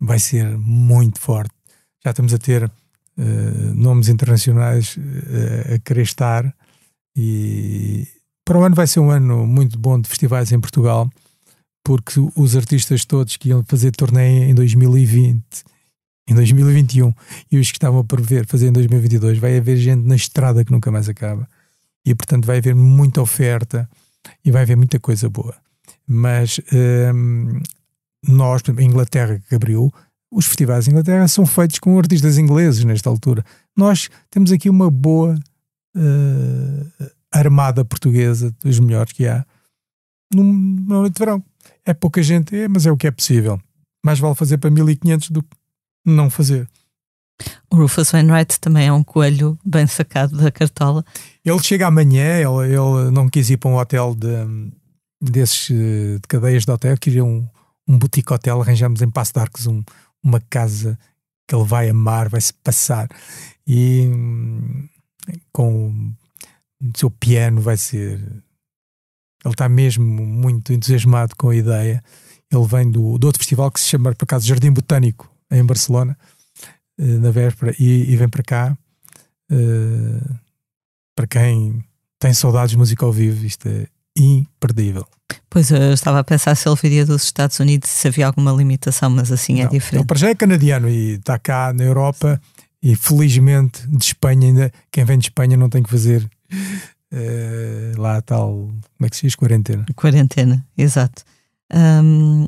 vai 0.00 0.18
ser 0.18 0.56
muito 0.56 1.20
forte. 1.20 1.54
Já 2.02 2.12
estamos 2.12 2.32
a 2.32 2.38
ter 2.38 2.64
uh, 2.64 3.74
nomes 3.74 4.08
internacionais 4.08 4.96
uh, 4.96 5.74
a 5.74 5.78
querer 5.80 6.02
estar, 6.02 6.56
e 7.14 8.08
para 8.42 8.58
o 8.58 8.64
ano 8.64 8.74
vai 8.74 8.86
ser 8.86 9.00
um 9.00 9.10
ano 9.10 9.46
muito 9.46 9.78
bom 9.78 10.00
de 10.00 10.08
festivais 10.08 10.50
em 10.50 10.60
Portugal, 10.60 11.10
porque 11.84 12.14
os 12.34 12.56
artistas 12.56 13.04
todos 13.04 13.36
que 13.36 13.50
iam 13.50 13.62
fazer 13.66 13.90
torneio 13.90 14.44
em 14.44 14.54
2020 14.54 15.42
em 16.28 16.34
2021 16.34 17.12
e 17.50 17.58
os 17.58 17.70
que 17.70 17.76
estavam 17.76 18.00
a 18.00 18.04
prever 18.04 18.46
fazer 18.46 18.68
em 18.68 18.72
2022, 18.72 19.38
vai 19.38 19.58
haver 19.58 19.76
gente 19.76 20.06
na 20.06 20.14
estrada 20.14 20.64
que 20.64 20.72
nunca 20.72 20.90
mais 20.90 21.08
acaba. 21.08 21.48
E 22.04 22.14
portanto 22.14 22.46
vai 22.46 22.58
haver 22.58 22.74
muita 22.74 23.20
oferta 23.20 23.88
e 24.44 24.50
vai 24.50 24.62
haver 24.62 24.76
muita 24.76 24.98
coisa 25.00 25.28
boa. 25.28 25.54
Mas 26.06 26.60
hum, 27.14 27.60
nós, 28.26 28.62
a 28.66 28.82
Inglaterra 28.82 29.40
que 29.48 29.54
abriu, 29.54 29.92
os 30.30 30.46
festivais 30.46 30.86
em 30.86 30.92
Inglaterra 30.92 31.28
são 31.28 31.44
feitos 31.44 31.78
com 31.78 31.98
artistas 31.98 32.38
ingleses 32.38 32.84
nesta 32.84 33.10
altura. 33.10 33.44
Nós 33.76 34.08
temos 34.30 34.50
aqui 34.50 34.70
uma 34.70 34.90
boa 34.90 35.38
uh, 35.96 37.10
armada 37.30 37.84
portuguesa, 37.84 38.54
dos 38.62 38.78
melhores 38.78 39.12
que 39.12 39.26
há, 39.26 39.44
numa 40.32 41.00
noite 41.00 41.14
de 41.14 41.18
verão. 41.18 41.42
É 41.84 41.92
pouca 41.92 42.22
gente, 42.22 42.56
é, 42.56 42.68
mas 42.68 42.86
é 42.86 42.92
o 42.92 42.96
que 42.96 43.06
é 43.06 43.10
possível. 43.10 43.60
Mais 44.04 44.18
vale 44.18 44.34
fazer 44.34 44.58
para 44.58 44.70
1500 44.70 45.30
do 45.30 45.42
que 45.42 45.56
não 46.04 46.30
fazer. 46.30 46.68
O 47.70 47.76
Rufus 47.76 48.10
Wainwright 48.10 48.60
também 48.60 48.86
é 48.86 48.92
um 48.92 49.02
coelho 49.02 49.58
bem 49.64 49.86
sacado 49.86 50.36
da 50.36 50.50
cartola. 50.50 51.04
Ele 51.44 51.62
chega 51.62 51.86
amanhã, 51.86 52.36
ele, 52.36 52.74
ele 52.74 53.10
não 53.10 53.28
quis 53.28 53.50
ir 53.50 53.56
para 53.56 53.70
um 53.70 53.76
hotel 53.76 54.14
de, 54.14 54.28
desses 55.20 55.68
de 55.68 56.20
cadeias 56.28 56.64
de 56.64 56.70
hotel, 56.70 56.96
queria 56.98 57.24
um, 57.24 57.48
um 57.88 57.98
boutique 57.98 58.32
hotel, 58.32 58.60
arranjamos 58.60 59.02
em 59.02 59.10
Passo 59.10 59.32
de 59.32 59.40
Arcos 59.40 59.66
um, 59.66 59.82
uma 60.22 60.40
casa 60.40 60.98
que 61.48 61.54
ele 61.54 61.64
vai 61.64 61.88
amar, 61.88 62.28
vai 62.28 62.40
se 62.40 62.52
passar 62.52 63.08
e 63.66 64.08
com 65.52 66.14
o 66.80 66.98
seu 66.98 67.10
piano 67.10 67.60
vai 67.60 67.76
ser 67.76 68.20
ele 69.44 69.54
está 69.54 69.68
mesmo 69.68 70.04
muito 70.04 70.72
entusiasmado 70.72 71.34
com 71.36 71.50
a 71.50 71.56
ideia 71.56 72.02
ele 72.50 72.66
vem 72.66 72.90
do, 72.90 73.18
do 73.18 73.26
outro 73.26 73.38
festival 73.38 73.70
que 73.70 73.80
se 73.80 73.86
chama 73.86 74.14
por 74.14 74.24
acaso 74.24 74.46
Jardim 74.46 74.72
Botânico 74.72 75.31
em 75.52 75.64
Barcelona 75.64 76.16
eh, 76.98 77.18
na 77.18 77.30
véspera 77.30 77.74
e, 77.78 78.12
e 78.12 78.16
vem 78.16 78.28
para 78.28 78.42
cá. 78.42 78.76
Uh, 79.50 80.38
para 81.14 81.26
quem 81.26 81.84
tem 82.18 82.32
saudades 82.32 82.70
de 82.70 82.78
música 82.78 83.04
ao 83.04 83.12
vivo, 83.12 83.44
isto 83.44 83.68
é 83.68 83.86
imperdível. 84.16 85.06
Pois 85.50 85.70
eu 85.70 85.92
estava 85.92 86.20
a 86.20 86.24
pensar 86.24 86.54
se 86.54 86.66
ele 86.66 86.76
viria 86.80 87.04
dos 87.04 87.24
Estados 87.24 87.60
Unidos 87.60 87.90
se 87.90 88.08
havia 88.08 88.26
alguma 88.26 88.50
limitação, 88.52 89.10
mas 89.10 89.30
assim 89.30 89.60
é 89.60 89.64
não, 89.64 89.70
diferente. 89.70 90.00
Ele 90.00 90.06
para 90.06 90.18
já 90.18 90.30
é 90.30 90.34
canadiano 90.34 90.88
e 90.88 91.14
está 91.14 91.38
cá 91.38 91.72
na 91.74 91.84
Europa 91.84 92.40
E 92.82 92.96
felizmente 92.96 93.86
de 93.86 94.04
Espanha, 94.04 94.48
ainda 94.48 94.72
quem 94.90 95.04
vem 95.04 95.18
de 95.18 95.26
Espanha 95.26 95.56
não 95.56 95.68
tem 95.68 95.82
que 95.82 95.90
fazer 95.90 96.28
uh, 97.12 98.00
lá 98.00 98.20
tal, 98.22 98.48
como 98.48 99.06
é 99.06 99.08
que 99.08 99.16
se 99.16 99.22
diz? 99.22 99.34
Quarentena. 99.36 99.84
Quarentena, 99.94 100.64
exato. 100.76 101.22
Um, 101.72 102.46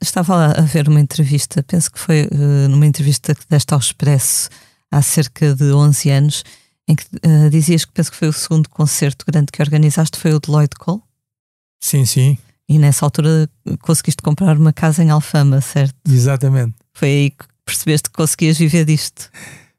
estava 0.00 0.52
a 0.52 0.62
ver 0.62 0.88
uma 0.88 1.00
entrevista, 1.00 1.62
penso 1.62 1.90
que 1.90 1.98
foi 1.98 2.24
uh, 2.24 2.68
numa 2.68 2.86
entrevista 2.86 3.34
que 3.34 3.44
deste 3.48 3.72
ao 3.72 3.80
Expresso 3.80 4.48
há 4.90 5.02
cerca 5.02 5.54
de 5.54 5.72
11 5.72 6.10
anos, 6.10 6.44
em 6.88 6.94
que 6.94 7.04
uh, 7.04 7.50
dizias 7.50 7.84
que 7.84 7.92
penso 7.92 8.10
que 8.10 8.16
foi 8.16 8.28
o 8.28 8.32
segundo 8.32 8.68
concerto 8.68 9.24
grande 9.26 9.52
que 9.52 9.62
organizaste, 9.62 10.18
foi 10.18 10.32
o 10.32 10.40
de 10.40 10.50
Lloyd 10.50 10.74
Cole. 10.76 11.02
Sim, 11.80 12.06
sim. 12.06 12.38
E 12.68 12.78
nessa 12.78 13.04
altura 13.04 13.48
conseguiste 13.80 14.22
comprar 14.22 14.56
uma 14.56 14.72
casa 14.72 15.02
em 15.02 15.10
Alfama, 15.10 15.60
certo? 15.60 15.94
Exatamente. 16.08 16.74
Foi 16.92 17.08
aí 17.08 17.30
que 17.30 17.44
percebeste 17.64 18.10
que 18.10 18.16
conseguias 18.16 18.58
viver 18.58 18.84
disto. 18.84 19.30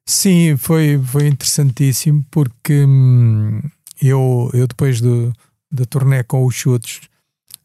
Sim, 0.05 0.55
foi, 0.57 1.01
foi 1.03 1.27
interessantíssimo 1.27 2.25
porque 2.31 2.85
hum, 2.85 3.61
eu, 4.01 4.49
eu 4.53 4.67
depois 4.67 5.01
do, 5.01 5.33
da 5.69 5.85
turnê 5.85 6.23
com 6.23 6.45
os 6.45 6.55
chutes, 6.55 7.01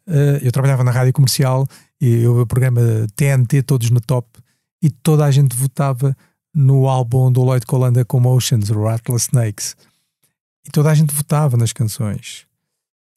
uh, 0.09 0.39
eu 0.43 0.51
trabalhava 0.51 0.83
na 0.83 0.91
rádio 0.91 1.13
comercial 1.13 1.69
e 2.03 2.27
o 2.27 2.45
programa 2.45 2.81
TNT, 3.15 3.63
todos 3.63 3.89
no 3.89 4.01
top, 4.01 4.29
e 4.83 4.91
toda 4.91 5.25
a 5.25 5.31
gente 5.31 5.55
votava 5.55 6.17
no 6.53 6.89
álbum 6.89 7.31
do 7.31 7.45
Lloyd 7.45 7.65
Colanda 7.65 8.05
com 8.05 8.19
Motions, 8.19 8.71
o 8.71 8.89
Atlas 8.89 9.23
Snakes. 9.23 9.77
E 10.67 10.71
toda 10.73 10.91
a 10.91 10.95
gente 10.95 11.15
votava 11.15 11.57
nas 11.57 11.73
canções. 11.73 12.45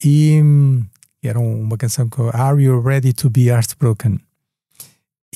E 0.04 0.40
hum, 0.40 0.84
era 1.20 1.40
uma 1.40 1.76
canção 1.76 2.08
que 2.08 2.20
Are 2.32 2.62
You 2.62 2.80
Ready 2.80 3.12
to 3.12 3.28
Be 3.28 3.48
Heartbroken? 3.48 4.20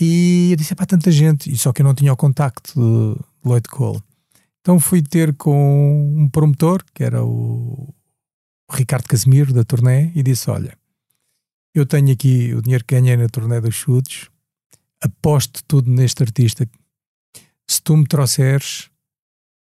E 0.01 0.53
eu 0.53 0.57
disse, 0.57 0.73
é 0.73 0.77
para 0.77 0.87
tanta 0.87 1.11
gente, 1.11 1.53
e 1.53 1.59
só 1.59 1.73
que 1.73 1.83
eu 1.83 1.87
não 1.87 1.95
tinha 1.95 2.13
o 2.13 2.17
contacto 2.17 2.73
de 2.75 3.21
Lloyd 3.45 3.69
Cole. 3.69 4.01
Então 4.61 4.79
fui 4.79 5.03
ter 5.03 5.35
com 5.35 6.15
um 6.17 6.29
promotor, 6.29 6.85
que 6.95 7.03
era 7.03 7.25
o 7.25 7.93
Ricardo 8.71 9.09
Casimiro, 9.09 9.53
da 9.53 9.65
turnê, 9.65 10.13
e 10.15 10.23
disse: 10.23 10.49
Olha, 10.51 10.79
eu 11.75 11.87
tenho 11.87 12.13
aqui 12.13 12.55
o 12.55 12.63
dinheiro 12.63 12.85
que 12.85 12.95
ganhei 12.95 13.17
na 13.17 13.29
turnê 13.29 13.61
dos 13.61 13.75
chutes, 13.75 14.29
aposto 15.03 15.63
tudo 15.65 15.91
neste 15.91 16.23
artista. 16.23 16.69
Se 17.69 17.81
tu 17.81 17.97
me 17.97 18.07
trouxeres, 18.07 18.91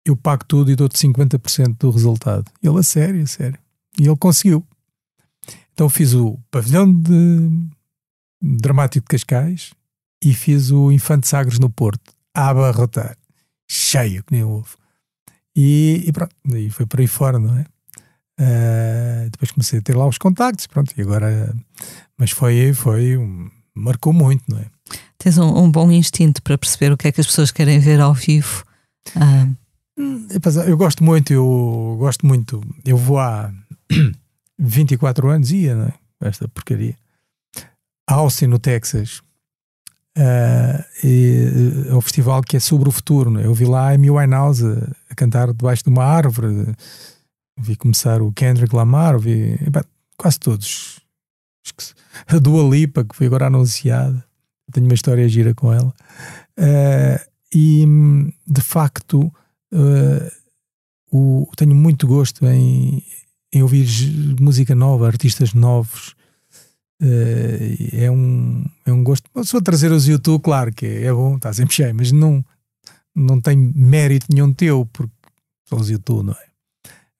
eu 0.06 0.16
pago 0.16 0.44
tudo 0.46 0.72
e 0.72 0.76
dou-te 0.76 0.98
50% 0.98 1.78
do 1.78 1.92
resultado. 1.92 2.52
Ele, 2.62 2.80
a 2.80 2.84
sério, 2.84 3.22
a 3.22 3.28
sério. 3.28 3.60
E 4.00 4.08
ele 4.08 4.18
conseguiu. 4.18 4.66
Então 5.74 5.88
fiz 5.90 6.14
o 6.14 6.38
pavilhão 6.50 6.92
de 6.92 7.50
dramático 8.42 9.06
de 9.06 9.10
Cascais 9.10 9.74
e 10.24 10.34
fiz 10.34 10.72
o 10.72 10.92
Infante 10.92 11.28
Sagres 11.28 11.60
no 11.60 11.70
Porto, 11.70 12.14
a 12.34 12.50
abarrotar, 12.50 13.18
cheio, 13.70 14.24
que 14.24 14.34
nem 14.34 14.44
ovo. 14.44 14.78
E, 15.56 16.04
e 16.06 16.12
pronto, 16.12 16.36
foi 16.72 16.86
por 16.86 17.00
aí 17.00 17.08
fora, 17.08 17.40
não 17.40 17.58
é? 17.58 17.66
Uh, 18.40 19.30
depois 19.30 19.52
comecei 19.52 19.80
a 19.80 19.82
ter 19.82 19.96
lá 19.98 20.08
os 20.08 20.18
contactos, 20.18 20.66
pronto, 20.68 20.94
e 20.98 21.02
agora. 21.02 21.54
Mas 22.18 22.32
foi, 22.32 22.74
foi 22.74 23.18
um, 23.18 23.50
marcou 23.76 24.14
muito, 24.14 24.44
não 24.48 24.60
é? 24.60 24.66
Tens 25.18 25.38
um, 25.38 25.64
um, 25.64 25.70
bom 25.70 25.92
instinto 25.92 26.42
para 26.42 26.58
perceber 26.58 26.92
o 26.94 26.98
que 26.98 27.10
é 27.10 27.12
que 27.12 27.20
as 27.20 27.28
pessoas 27.28 27.52
querem 27.52 27.80
ver 27.80 28.00
ao 28.00 28.14
vivo. 28.14 28.64
Ah. 29.16 29.48
Eu 30.66 30.78
gosto 30.78 31.04
muito, 31.04 31.34
eu 31.34 31.98
gosto 32.00 32.26
muito. 32.26 32.62
Eu 32.86 32.96
vou 32.96 33.20
há 33.20 33.52
24 34.58 35.30
anos, 35.30 35.52
ia, 35.52 35.76
não 35.76 35.86
é? 35.86 35.94
Esta 36.22 36.48
porcaria. 36.48 36.96
Austin, 38.08 38.48
no 38.48 38.60
Texas. 38.60 39.22
Uh, 40.18 40.84
e, 41.04 41.88
é 41.90 41.96
um 41.96 42.02
festival 42.02 42.42
que 42.42 42.58
é 42.58 42.60
sobre 42.60 42.88
o 42.90 42.92
futuro. 42.92 43.30
Né? 43.30 43.46
Eu 43.46 43.54
vi 43.54 43.66
lá 43.66 43.90
a 43.90 43.94
Amy 43.94 44.10
Winehouse 44.10 44.66
a, 44.66 45.12
a, 45.12 45.16
cantar 45.16 45.48
debaixo 45.48 45.84
de 45.84 45.90
uma 45.90 46.04
árvore. 46.04 46.74
Vi 47.62 47.76
começar 47.76 48.22
o 48.22 48.32
Kendrick 48.32 48.74
Lamar, 48.76 49.20
vi 49.20 49.58
quase 50.18 50.40
todos. 50.40 51.00
A 52.28 52.38
Dua 52.38 52.64
Lipa, 52.64 53.04
que 53.04 53.16
foi 53.16 53.28
agora 53.28 53.48
anunciada. 53.48 54.24
Tenho 54.72 54.86
uma 54.86 54.94
história 54.94 55.28
gira 55.28 55.54
com 55.54 55.74
ela. 55.74 55.94
Uh, 56.58 57.30
e 57.54 57.86
de 58.46 58.62
facto, 58.62 59.32
uh, 59.74 60.32
o, 61.12 61.50
tenho 61.56 61.76
muito 61.76 62.08
gosto 62.08 62.46
em, 62.46 63.04
em 63.52 63.62
ouvir 63.62 63.88
música 64.40 64.76
nova, 64.76 65.08
artistas 65.08 65.54
novos. 65.54 66.16
Uh, 67.02 67.94
é, 67.94 68.12
um, 68.12 68.66
é 68.86 68.92
um 68.92 69.04
gosto. 69.04 69.30
Se 69.44 69.52
for 69.52 69.62
trazer 69.62 69.92
os 69.92 70.08
YouTube, 70.08 70.42
claro 70.42 70.74
que 70.74 70.86
é, 70.86 71.06
é 71.06 71.14
bom, 71.14 71.36
está 71.36 71.52
sempre 71.54 71.76
cheio, 71.76 71.96
mas 71.96 72.12
não, 72.12 72.44
não 73.16 73.42
tem 73.42 73.58
mérito 73.58 74.28
nenhum 74.30 74.54
teu, 74.54 74.86
porque 74.92 75.14
são 75.66 75.80
os 75.80 75.90
YouTube, 75.90 76.28
não 76.28 76.34
é? 76.34 76.49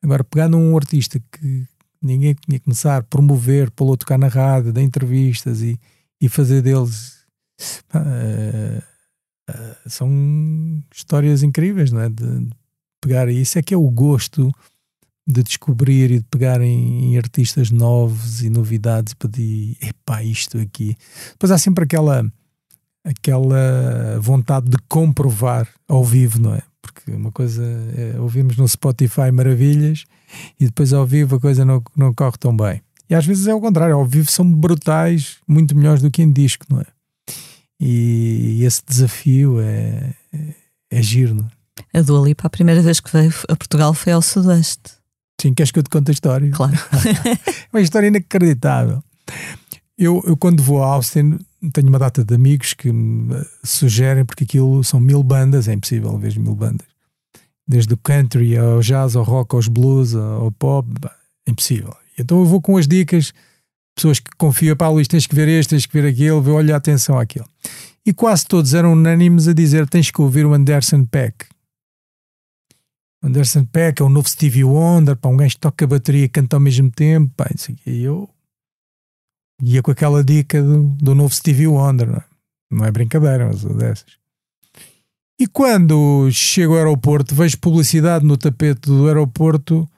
Agora, 0.02 0.24
pegar 0.24 0.48
num 0.48 0.76
artista 0.76 1.20
que 1.32 1.68
ninguém 2.02 2.34
tinha 2.34 2.60
começar 2.60 2.98
a 2.98 3.04
promover, 3.04 3.70
pô-lo 3.72 3.94
a 3.94 3.98
tocar 3.98 4.18
na 4.18 4.28
rádio, 4.28 4.74
dar 4.74 4.82
entrevistas 4.82 5.62
e, 5.62 5.80
e 6.22 6.30
fazer 6.30 6.62
deles. 6.62 7.20
Uh, 7.94 8.82
uh, 9.50 9.90
são 9.90 10.10
histórias 10.94 11.44
incríveis, 11.44 11.92
não 11.92 12.02
é? 12.02 12.10
De, 12.10 12.46
de 12.46 12.56
pegar 13.02 13.30
isso 13.30 13.60
é 13.60 13.62
que 13.62 13.74
é 13.74 13.78
o 13.78 13.90
gosto 13.90 14.52
de 15.28 15.44
descobrir 15.44 16.10
e 16.12 16.20
de 16.20 16.26
pegar 16.26 16.62
em, 16.62 17.12
em 17.12 17.18
artistas 17.18 17.70
novos 17.70 18.42
e 18.42 18.50
novidades 18.50 19.14
para 19.14 19.30
pedir, 19.30 19.78
epá, 19.82 20.24
isto 20.24 20.58
aqui. 20.58 20.98
Depois 21.32 21.52
há 21.52 21.58
sempre 21.58 21.84
aquela 21.84 22.26
aquela 23.04 24.20
vontade 24.20 24.70
de 24.70 24.78
comprovar 24.88 25.68
ao 25.88 26.04
vivo, 26.04 26.40
não 26.40 26.54
é? 26.54 26.62
Porque 27.10 27.16
uma 27.16 27.32
coisa 27.32 27.64
é 27.98 28.20
ouvirmos 28.20 28.56
no 28.58 28.68
Spotify 28.68 29.32
maravilhas 29.34 30.06
e 30.60 30.66
depois 30.66 30.94
ao 30.94 31.06
vivo 31.06 31.36
a 31.36 31.40
coisa 31.40 31.66
não, 31.66 31.82
não 31.96 32.14
corre 32.14 32.38
tão 32.38 32.56
bem. 32.56 32.82
E 33.10 33.16
às 33.16 33.26
vezes 33.26 33.48
é 33.48 33.54
o 33.54 33.60
contrário, 33.60 33.96
ao 33.96 34.06
vivo 34.06 34.30
são 34.30 34.50
brutais, 34.50 35.38
muito 35.48 35.76
melhores 35.76 36.02
do 36.02 36.12
que 36.12 36.22
em 36.22 36.32
disco, 36.32 36.66
não 36.70 36.82
é? 36.82 36.86
E 37.80 38.64
esse 38.64 38.84
desafio 38.88 39.60
é, 39.60 40.14
é, 40.32 40.54
é 40.92 41.02
giro, 41.02 41.34
não 41.34 41.46
é? 41.46 42.00
A 42.00 42.02
Dua 42.02 42.28
Lipa, 42.28 42.46
a 42.46 42.50
primeira 42.50 42.82
vez 42.82 43.00
que 43.00 43.12
veio 43.12 43.34
a 43.48 43.56
Portugal 43.56 43.94
foi 43.94 44.14
ao 44.14 44.22
Sudoeste. 44.22 44.92
Sim, 45.42 45.54
queres 45.54 45.72
que 45.72 45.80
eu 45.80 45.84
te 45.84 45.90
conte 45.90 46.12
a 46.12 46.14
história? 46.14 46.52
Claro. 46.52 46.76
é 46.76 47.68
uma 47.74 47.82
história 47.82 48.08
inacreditável. 48.08 49.02
Eu, 49.98 50.22
eu, 50.28 50.38
quando 50.38 50.62
vou 50.62 50.84
a 50.84 50.88
Austin, 50.88 51.40
tenho 51.74 51.88
uma 51.88 51.98
data 51.98 52.24
de 52.24 52.36
amigos 52.36 52.74
que 52.74 52.92
me 52.92 53.44
sugerem, 53.64 54.26
porque 54.26 54.44
aquilo 54.44 54.84
são 54.84 55.00
mil 55.00 55.24
bandas, 55.24 55.68
é 55.68 55.74
impossível 55.74 56.16
ver 56.18 56.38
mil 56.38 56.54
bandas. 56.54 56.89
Desde 57.70 57.94
o 57.94 57.98
country 57.98 58.58
ao 58.58 58.80
jazz, 58.80 59.16
ao 59.16 59.24
rock, 59.24 59.56
aos 59.56 59.68
blues, 59.68 60.16
ao 60.16 60.52
pop, 60.52 60.90
é 61.48 61.52
impossível. 61.52 61.96
Então 62.18 62.40
eu 62.40 62.46
vou 62.46 62.60
com 62.60 62.78
as 62.78 62.88
dicas, 62.88 63.32
pessoas 63.96 64.20
que 64.20 64.32
confiam, 64.38 64.76
pá, 64.76 64.90
Luís, 64.90 65.08
tens 65.08 65.28
que 65.28 65.36
ver 65.36 65.48
este, 65.48 65.70
tens 65.70 65.86
que 65.86 65.94
ver 65.94 66.08
aquele, 66.08 66.32
olha 66.32 66.76
atenção 66.76 67.20
àquilo. 67.20 67.46
E 68.06 68.14
quase 68.14 68.46
todos 68.48 68.74
eram 68.74 68.94
unânimes 68.94 69.48
a 69.48 69.54
dizer: 69.54 69.88
tens 69.88 70.10
que 70.10 70.20
ouvir 70.20 70.46
o 70.46 70.54
Anderson 70.54 71.06
Peck. 71.06 71.46
Anderson 73.22 73.66
Peck 73.66 74.02
é 74.02 74.06
o 74.06 74.10
novo 74.10 74.28
Stevie 74.28 74.64
Wonder, 74.64 75.16
pá, 75.16 75.30
um 75.30 75.38
gajo 75.38 75.56
que 75.56 75.62
toca 75.62 75.86
a 75.86 75.88
bateria 75.88 76.24
e 76.24 76.30
canta 76.30 76.56
ao 76.56 76.60
mesmo 76.60 76.90
tempo, 76.90 77.32
pá. 77.36 77.48
E 77.86 78.02
eu 78.02 78.30
ia 79.62 79.84
com 79.84 79.92
aquela 79.92 80.24
dica 80.24 80.62
do, 80.64 80.84
do 80.96 81.14
novo 81.14 81.34
Stevie 81.36 81.68
Wonder, 81.68 82.08
não 82.08 82.18
é, 82.18 82.26
não 82.72 82.86
é 82.86 82.92
brincadeira, 82.92 83.48
mas 83.48 83.64
dessas. 83.64 84.19
E 85.40 85.48
quando 85.48 86.30
chego 86.32 86.74
ao 86.74 86.80
aeroporto, 86.80 87.34
vejo 87.34 87.58
publicidade 87.60 88.26
no 88.26 88.36
tapete 88.36 88.88
do 88.88 89.08
aeroporto 89.08 89.90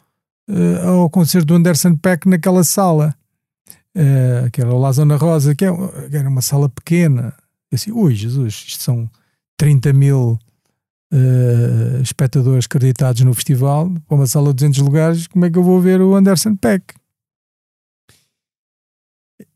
uh, 0.47 0.87
ao 0.87 1.09
concerto 1.09 1.47
do 1.47 1.55
Anderson 1.55 1.95
Peck 1.95 2.29
naquela 2.29 2.63
sala, 2.63 3.15
uh, 3.97 4.51
que 4.51 4.61
era 4.61 4.71
lá 4.71 4.91
Zona 4.91 5.17
Rosa, 5.17 5.55
que, 5.55 5.65
é, 5.65 5.71
que 6.09 6.15
era 6.15 6.29
uma 6.29 6.43
sala 6.43 6.69
pequena. 6.69 7.33
Eu 7.71 7.75
assim, 7.75 7.91
ui, 7.91 8.13
Jesus, 8.13 8.65
isto 8.67 8.83
são 8.83 9.09
30 9.57 9.91
mil 9.93 10.39
uh, 11.11 12.01
espectadores 12.03 12.65
acreditados 12.65 13.23
no 13.23 13.33
festival, 13.33 13.91
para 14.07 14.15
uma 14.15 14.27
sala 14.27 14.49
de 14.49 14.57
200 14.57 14.79
lugares, 14.81 15.25
como 15.25 15.45
é 15.45 15.49
que 15.49 15.57
eu 15.57 15.63
vou 15.63 15.81
ver 15.81 16.01
o 16.01 16.15
Anderson 16.15 16.55
Peck? 16.55 16.93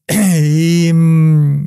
E 0.37 0.91
hum, 0.93 1.65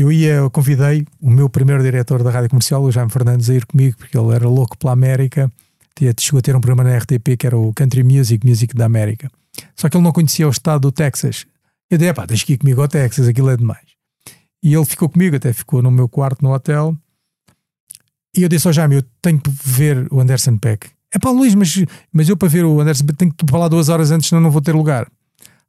eu 0.00 0.10
ia, 0.10 0.34
eu 0.34 0.50
convidei 0.50 1.06
o 1.20 1.30
meu 1.30 1.48
primeiro 1.48 1.82
diretor 1.82 2.22
da 2.22 2.30
rádio 2.30 2.50
comercial, 2.50 2.82
o 2.82 2.90
Jaime 2.90 3.10
Fernandes, 3.10 3.50
a 3.50 3.54
ir 3.54 3.66
comigo, 3.66 3.96
porque 3.98 4.16
ele 4.16 4.34
era 4.34 4.48
louco 4.48 4.76
pela 4.78 4.92
América. 4.92 5.50
Chegou 6.18 6.38
a 6.38 6.42
ter 6.42 6.56
um 6.56 6.60
programa 6.60 6.88
na 6.88 6.96
RTP 6.96 7.36
que 7.38 7.46
era 7.46 7.58
o 7.58 7.74
Country 7.74 8.02
Music, 8.02 8.46
Music 8.46 8.74
da 8.74 8.86
América. 8.86 9.30
Só 9.76 9.88
que 9.88 9.96
ele 9.96 10.04
não 10.04 10.12
conhecia 10.12 10.46
o 10.46 10.50
estado 10.50 10.80
do 10.80 10.92
Texas. 10.92 11.44
Eu 11.90 11.98
disse, 11.98 12.14
pá, 12.14 12.26
tens 12.26 12.42
que 12.42 12.54
ir 12.54 12.58
comigo 12.58 12.80
ao 12.80 12.88
Texas, 12.88 13.28
aquilo 13.28 13.50
é 13.50 13.56
demais. 13.56 13.84
E 14.62 14.74
ele 14.74 14.84
ficou 14.84 15.08
comigo, 15.08 15.36
até 15.36 15.52
ficou 15.52 15.82
no 15.82 15.90
meu 15.90 16.08
quarto 16.08 16.42
no 16.42 16.52
hotel. 16.52 16.96
E 18.34 18.42
eu 18.42 18.48
disse 18.48 18.66
ao 18.66 18.72
Jaime: 18.72 18.96
Eu 18.96 19.02
tenho 19.20 19.40
que 19.40 19.50
ver 19.50 20.06
o 20.10 20.20
Anderson 20.20 20.56
Peck. 20.56 20.88
É 21.12 21.18
pá, 21.18 21.30
Luís, 21.30 21.54
mas, 21.54 21.84
mas 22.12 22.28
eu 22.28 22.36
para 22.36 22.48
ver 22.48 22.64
o 22.64 22.80
Anderson 22.80 23.04
Peck 23.04 23.18
tenho 23.18 23.32
que 23.32 23.44
falar 23.50 23.68
duas 23.68 23.88
horas 23.88 24.10
antes, 24.10 24.28
senão 24.28 24.40
não 24.40 24.50
vou 24.50 24.62
ter 24.62 24.72
lugar. 24.72 25.10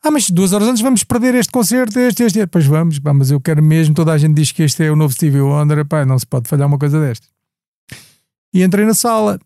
Ah, 0.03 0.09
mas 0.09 0.29
duas 0.31 0.51
horas 0.51 0.67
antes 0.67 0.81
vamos 0.81 1.03
perder 1.03 1.35
este 1.35 1.51
concerto, 1.51 1.99
este, 1.99 2.23
este. 2.23 2.47
Pois 2.47 2.65
vamos, 2.65 2.97
pá, 2.97 3.13
mas 3.13 3.29
eu 3.29 3.39
quero 3.39 3.61
mesmo. 3.61 3.93
Toda 3.93 4.11
a 4.11 4.17
gente 4.17 4.33
diz 4.33 4.51
que 4.51 4.63
este 4.63 4.83
é 4.83 4.91
o 4.91 4.95
novo 4.95 5.13
Stevie 5.13 5.41
Wonder. 5.41 5.85
Pá, 5.85 6.03
não 6.05 6.17
se 6.17 6.25
pode 6.25 6.49
falhar 6.49 6.67
uma 6.67 6.79
coisa 6.79 6.99
desta. 6.99 7.27
E 8.53 8.63
entrei 8.63 8.85
na 8.85 8.95
sala. 8.95 9.39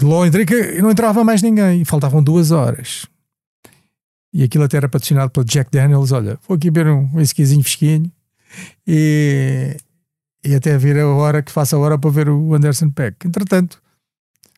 Logo 0.00 0.26
entrei 0.26 0.44
que 0.44 0.80
não 0.82 0.90
entrava 0.90 1.24
mais 1.24 1.40
ninguém. 1.40 1.84
Faltavam 1.84 2.22
duas 2.22 2.50
horas. 2.50 3.06
E 4.32 4.42
aquilo 4.42 4.64
até 4.64 4.76
era 4.76 4.88
patrocinado 4.88 5.30
pela 5.30 5.44
Jack 5.44 5.70
Daniels. 5.70 6.12
Olha, 6.12 6.38
vou 6.46 6.56
aqui 6.56 6.70
beber 6.70 6.90
um 6.90 7.10
whiskyzinho 7.14 7.62
fresquinho. 7.62 8.12
E, 8.86 9.74
e 10.44 10.54
até 10.54 10.76
vir 10.76 10.98
a 10.98 11.06
hora 11.06 11.42
que 11.42 11.50
faça 11.50 11.76
a 11.76 11.78
hora 11.78 11.98
para 11.98 12.10
ver 12.10 12.28
o 12.28 12.54
Anderson 12.54 12.90
Peck. 12.90 13.26
Entretanto, 13.26 13.82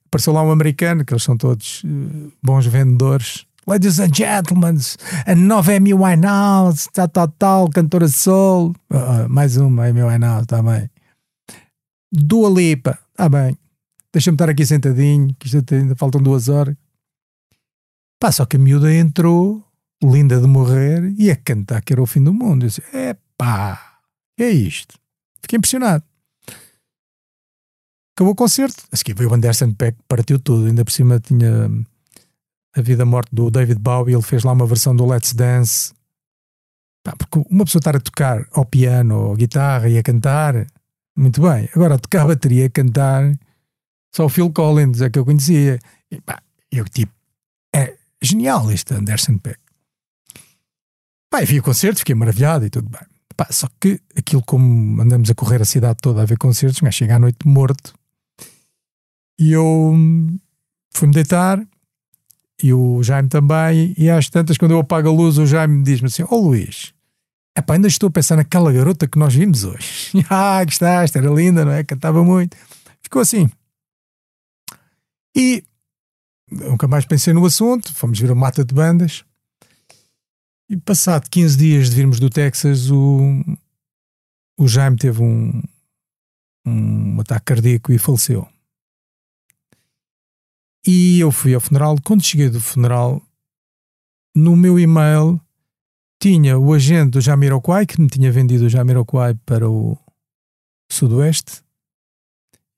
apareceu 0.06 0.32
lá 0.32 0.42
um 0.42 0.50
americano, 0.50 1.04
que 1.04 1.12
eles 1.12 1.22
são 1.22 1.36
todos 1.36 1.84
uh, 1.84 2.32
bons 2.42 2.66
vendedores. 2.66 3.46
Ladies 3.64 4.00
and 4.00 4.12
gentlemen, 4.12 4.76
a 5.24 5.36
nova 5.36 5.72
Amy 5.72 5.94
Winehouse, 5.94 6.88
tal, 6.92 7.08
tal, 7.08 7.28
tal, 7.28 7.70
cantora 7.70 8.06
de 8.06 8.12
soul. 8.12 8.74
Uh, 8.90 9.28
mais 9.28 9.56
uma 9.56 9.86
Amy 9.86 10.02
Winehouse, 10.02 10.42
está 10.42 10.60
bem. 10.60 10.90
Dua 12.10 12.50
Lipa, 12.50 12.98
está 13.12 13.28
bem. 13.28 13.56
Deixa-me 14.12 14.34
estar 14.34 14.50
aqui 14.50 14.66
sentadinho, 14.66 15.32
que 15.38 15.46
isto 15.46 15.74
ainda 15.74 15.94
faltam 15.94 16.20
duas 16.20 16.48
horas. 16.48 16.74
Pá, 18.20 18.32
só 18.32 18.44
que 18.44 18.56
a 18.56 18.58
miúda 18.58 18.92
entrou, 18.92 19.64
linda 20.02 20.40
de 20.40 20.48
morrer, 20.48 21.14
e 21.16 21.30
a 21.30 21.36
cantar 21.36 21.82
que 21.82 21.92
era 21.92 22.02
o 22.02 22.06
fim 22.06 22.22
do 22.22 22.34
mundo. 22.34 22.64
Eu 22.64 22.68
disse, 22.68 22.82
é 22.92 23.16
pá, 23.38 24.00
é 24.40 24.50
isto. 24.50 24.98
Fiquei 25.40 25.56
impressionado. 25.56 26.02
Acabou 28.16 28.32
o 28.32 28.36
concerto. 28.36 28.82
A 28.90 28.96
seguir 28.96 29.14
veio 29.14 29.30
o 29.30 29.34
Anderson 29.34 29.72
Peck, 29.72 29.96
partiu 30.08 30.40
tudo. 30.40 30.66
Ainda 30.66 30.84
por 30.84 30.90
cima 30.90 31.20
tinha 31.20 31.68
a 32.74 32.80
vida 32.80 33.04
morte 33.04 33.34
do 33.34 33.50
David 33.50 33.78
Bowie. 33.80 34.14
Ele 34.14 34.22
fez 34.22 34.42
lá 34.42 34.52
uma 34.52 34.66
versão 34.66 34.94
do 34.94 35.06
Let's 35.06 35.32
Dance. 35.32 35.92
Pá, 37.04 37.14
porque 37.16 37.44
uma 37.50 37.64
pessoa 37.64 37.80
estar 37.80 37.96
a 37.96 38.00
tocar 38.00 38.46
ao 38.52 38.64
piano 38.64 39.18
ou 39.18 39.36
guitarra 39.36 39.88
e 39.88 39.98
a 39.98 40.02
cantar, 40.02 40.66
muito 41.16 41.42
bem. 41.42 41.68
Agora, 41.74 41.96
a 41.96 41.98
tocar 41.98 42.22
a 42.22 42.28
bateria, 42.28 42.66
a 42.66 42.70
cantar, 42.70 43.32
só 44.14 44.26
o 44.26 44.28
Phil 44.28 44.52
Collins 44.52 45.00
é 45.00 45.10
que 45.10 45.18
eu 45.18 45.24
conhecia. 45.24 45.78
E, 46.10 46.20
pá, 46.20 46.40
eu 46.70 46.84
tipo, 46.84 47.12
é 47.74 47.96
genial 48.22 48.70
este 48.70 48.94
Anderson 48.94 49.38
Peck. 49.38 49.58
Pá, 51.30 51.40
vi 51.40 51.58
o 51.58 51.62
concerto, 51.62 52.00
fiquei 52.00 52.14
maravilhado 52.14 52.66
e 52.66 52.70
tudo 52.70 52.88
bem. 52.88 53.06
Pá, 53.36 53.48
só 53.50 53.66
que 53.80 54.00
aquilo 54.14 54.42
como 54.42 55.00
andamos 55.00 55.30
a 55.30 55.34
correr 55.34 55.62
a 55.62 55.64
cidade 55.64 55.98
toda 56.00 56.22
a 56.22 56.26
ver 56.26 56.38
concertos, 56.38 56.80
mas 56.82 56.94
chega 56.94 57.16
à 57.16 57.18
noite 57.18 57.48
morto. 57.48 57.94
E 59.40 59.52
eu 59.52 59.64
hum, 59.64 60.38
fui-me 60.94 61.14
deitar 61.14 61.66
e 62.62 62.72
o 62.72 63.02
Jaime 63.02 63.28
também. 63.28 63.94
E 63.98 64.08
às 64.08 64.28
tantas, 64.28 64.56
quando 64.56 64.70
eu 64.70 64.78
apago 64.78 65.08
a 65.08 65.12
luz, 65.12 65.36
o 65.38 65.46
Jaime 65.46 65.82
diz-me 65.82 66.06
assim: 66.06 66.22
Ó 66.22 66.28
oh, 66.30 66.40
Luís, 66.40 66.94
epá, 67.56 67.74
ainda 67.74 67.88
estou 67.88 68.08
a 68.08 68.12
pensar 68.12 68.36
naquela 68.36 68.72
garota 68.72 69.08
que 69.08 69.18
nós 69.18 69.34
vimos 69.34 69.64
hoje. 69.64 70.12
ah, 70.30 70.64
gostaste, 70.64 71.18
era 71.18 71.30
linda, 71.30 71.64
não 71.64 71.72
é? 71.72 71.82
Cantava 71.82 72.22
muito. 72.22 72.56
Ficou 73.02 73.20
assim. 73.20 73.50
E 75.34 75.64
nunca 76.50 76.86
mais 76.86 77.04
pensei 77.04 77.32
no 77.32 77.44
assunto. 77.44 77.92
Fomos 77.94 78.18
ver 78.18 78.30
a 78.30 78.34
mata 78.34 78.64
de 78.64 78.74
bandas. 78.74 79.24
E 80.70 80.76
passado 80.76 81.28
15 81.28 81.56
dias 81.56 81.90
de 81.90 81.96
virmos 81.96 82.18
do 82.18 82.30
Texas, 82.30 82.90
o, 82.90 83.44
o 84.58 84.68
Jaime 84.68 84.96
teve 84.96 85.22
um, 85.22 85.62
um 86.66 87.20
ataque 87.20 87.44
cardíaco 87.46 87.92
e 87.92 87.98
faleceu. 87.98 88.48
E 90.86 91.20
eu 91.20 91.30
fui 91.30 91.54
ao 91.54 91.60
funeral. 91.60 91.96
Quando 92.02 92.24
cheguei 92.24 92.48
do 92.48 92.60
funeral, 92.60 93.22
no 94.34 94.56
meu 94.56 94.78
e-mail 94.78 95.40
tinha 96.20 96.58
o 96.58 96.72
agente 96.72 97.10
do 97.10 97.20
Jamiroquai, 97.20 97.86
que 97.86 98.00
me 98.00 98.08
tinha 98.08 98.30
vendido 98.30 98.66
o 98.66 98.68
Jamiroquai 98.68 99.34
para 99.46 99.68
o 99.68 99.98
Sudoeste, 100.90 101.62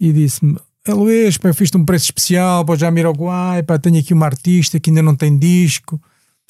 e 0.00 0.12
disse-me: 0.12 0.58
Luís, 0.88 1.38
eu 1.42 1.54
fiz-te 1.54 1.76
um 1.76 1.84
preço 1.84 2.06
especial 2.06 2.64
para 2.64 2.74
o 2.74 2.78
Jamiroquai, 2.78 3.62
pá, 3.62 3.78
tenho 3.78 3.98
aqui 3.98 4.12
uma 4.12 4.26
artista 4.26 4.78
que 4.80 4.90
ainda 4.90 5.02
não 5.02 5.16
tem 5.16 5.38
disco 5.38 6.00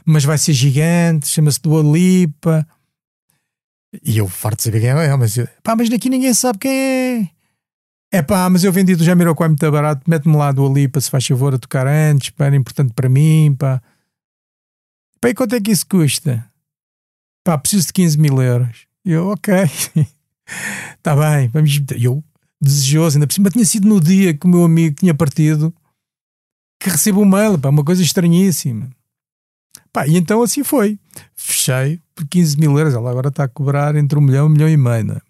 mas 0.04 0.24
vai 0.24 0.36
ser 0.36 0.52
gigante, 0.52 1.28
chama-se 1.28 1.60
Dua 1.60 1.82
Lipa. 1.82 2.66
E 4.02 4.18
eu 4.18 4.28
farto 4.28 4.58
de 4.58 4.64
saber 4.64 4.80
quem 4.80 4.90
é, 4.90 5.16
mas, 5.16 5.36
pá, 5.62 5.74
mas 5.74 5.88
daqui 5.88 6.10
ninguém 6.10 6.34
sabe 6.34 6.58
quem 6.58 6.72
é. 6.72 7.30
É 8.14 8.22
pá, 8.22 8.48
mas 8.48 8.62
eu 8.62 8.70
vendi 8.70 8.94
do 8.94 9.02
Jamiroquai 9.02 9.48
muito 9.48 9.70
barato, 9.72 10.08
mete-me 10.08 10.36
lá 10.36 10.52
Dua 10.52 10.72
Lipa, 10.72 11.00
se 11.00 11.10
faz 11.10 11.26
favor, 11.26 11.52
a 11.52 11.58
tocar 11.58 11.84
antes, 11.84 12.30
pá, 12.30 12.44
era 12.44 12.54
importante 12.54 12.92
para 12.94 13.08
mim, 13.08 13.56
pá. 13.58 13.82
Pá, 15.20 15.30
e 15.30 15.34
quanto 15.34 15.56
é 15.56 15.60
que 15.60 15.72
isso 15.72 15.84
custa? 15.84 16.48
Pá, 17.42 17.58
preciso 17.58 17.88
de 17.88 17.92
15 17.92 18.16
mil 18.20 18.40
euros. 18.40 18.86
Eu, 19.04 19.30
ok, 19.30 19.52
está 20.96 21.16
bem, 21.18 21.48
vamos. 21.48 21.82
Eu, 22.00 22.22
desejoso, 22.60 23.16
ainda 23.16 23.26
por 23.26 23.32
cima 23.32 23.50
tinha 23.50 23.64
sido 23.64 23.88
no 23.88 24.00
dia 24.00 24.32
que 24.32 24.46
o 24.46 24.48
meu 24.48 24.62
amigo 24.62 24.94
tinha 24.94 25.12
partido 25.12 25.74
que 26.78 26.90
recebo 26.90 27.20
um 27.20 27.28
mail, 27.28 27.58
pá, 27.58 27.68
uma 27.68 27.82
coisa 27.82 28.00
estranhíssima. 28.00 28.90
Pá, 29.92 30.06
e 30.06 30.16
então 30.16 30.40
assim 30.40 30.62
foi. 30.62 31.00
Fechei 31.34 32.00
por 32.14 32.28
15 32.28 32.60
mil 32.60 32.78
euros. 32.78 32.94
Ela 32.94 33.10
agora 33.10 33.28
está 33.28 33.42
a 33.42 33.48
cobrar 33.48 33.96
entre 33.96 34.16
um 34.16 34.22
milhão 34.22 34.46
e 34.46 34.48
um 34.48 34.52
milhão 34.52 34.68
e 34.68 34.76
meio. 34.76 35.04
Né? 35.04 35.20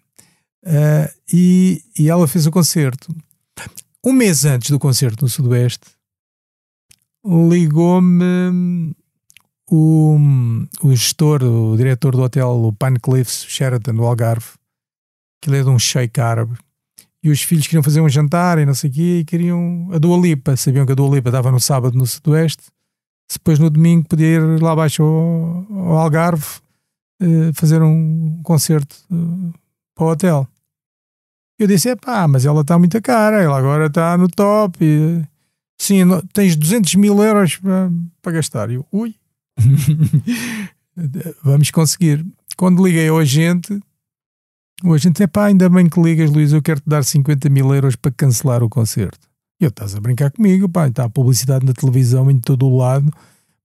Uh, 0.65 1.11
e, 1.31 1.83
e 1.97 2.09
ela 2.09 2.27
fez 2.27 2.45
o 2.47 2.51
concerto. 2.51 3.15
Um 4.03 4.13
mês 4.13 4.45
antes 4.45 4.69
do 4.69 4.79
concerto 4.79 5.23
no 5.23 5.29
Sudoeste, 5.29 5.85
ligou-me 7.23 8.93
o, 9.69 10.17
o 10.83 10.95
gestor, 10.95 11.43
o 11.43 11.75
diretor 11.75 12.15
do 12.15 12.21
hotel, 12.21 12.49
o 12.49 12.73
Pine 12.73 12.99
Cliffs 12.99 13.45
Sheraton, 13.47 13.93
do 13.93 14.03
Algarve, 14.03 14.45
que 15.41 15.49
ele 15.49 15.59
é 15.59 15.63
de 15.63 15.69
um 15.69 15.79
sheik 15.79 16.19
árabe. 16.19 16.57
E 17.23 17.29
os 17.29 17.41
filhos 17.41 17.65
queriam 17.65 17.81
fazer 17.81 18.01
um 18.01 18.09
jantar 18.09 18.59
e 18.59 18.65
não 18.65 18.75
sei 18.75 18.89
o 18.89 18.93
quê, 18.93 19.19
e 19.21 19.25
queriam 19.25 19.89
a 19.91 19.97
Dua 19.97 20.17
Lipa. 20.17 20.55
Sabiam 20.55 20.85
que 20.85 20.91
a 20.91 20.95
Dua 20.95 21.15
Lipa 21.15 21.29
estava 21.29 21.51
no 21.51 21.59
sábado 21.59 21.97
no 21.97 22.05
Sudoeste 22.05 22.65
depois 23.33 23.59
no 23.59 23.69
domingo 23.69 24.07
podia 24.07 24.27
ir 24.27 24.61
lá 24.61 24.71
abaixo 24.71 25.03
ao, 25.03 25.65
ao 25.77 25.97
Algarve 25.97 26.45
uh, 27.21 27.53
fazer 27.53 27.81
um 27.81 28.41
concerto 28.43 28.95
uh, 29.11 29.53
para 29.95 30.05
o 30.05 30.09
hotel. 30.09 30.47
Eu 31.57 31.67
disse: 31.67 31.89
é 31.89 31.95
pá, 31.95 32.27
mas 32.27 32.45
ela 32.45 32.61
está 32.61 32.77
muito 32.77 33.01
cara, 33.01 33.41
ela 33.41 33.57
agora 33.57 33.87
está 33.87 34.17
no 34.17 34.27
top. 34.27 34.83
E, 34.83 35.23
sim, 35.77 35.99
tens 36.33 36.55
200 36.55 36.95
mil 36.95 37.21
euros 37.23 37.57
para, 37.57 37.91
para 38.21 38.31
gastar. 38.33 38.69
Eu, 38.69 38.85
ui, 38.91 39.15
vamos 41.43 41.71
conseguir. 41.71 42.25
Quando 42.57 42.85
liguei 42.85 43.07
ao 43.09 43.17
agente, 43.17 43.79
o 44.83 44.93
agente 44.93 45.23
é 45.23 45.27
pá, 45.27 45.45
ainda 45.45 45.69
bem 45.69 45.87
que 45.87 46.01
ligas, 46.01 46.29
Luís, 46.29 46.51
eu 46.51 46.61
quero 46.61 46.79
te 46.79 46.89
dar 46.89 47.03
50 47.03 47.49
mil 47.49 47.73
euros 47.73 47.95
para 47.95 48.11
cancelar 48.11 48.63
o 48.63 48.69
concerto. 48.69 49.27
Eu 49.59 49.69
estás 49.69 49.95
a 49.95 50.01
brincar 50.01 50.31
comigo, 50.31 50.67
pá, 50.67 50.87
está 50.87 51.05
a 51.05 51.09
publicidade 51.09 51.65
na 51.65 51.73
televisão 51.73 52.29
em 52.29 52.39
todo 52.39 52.65
o 52.65 52.77
lado, 52.77 53.11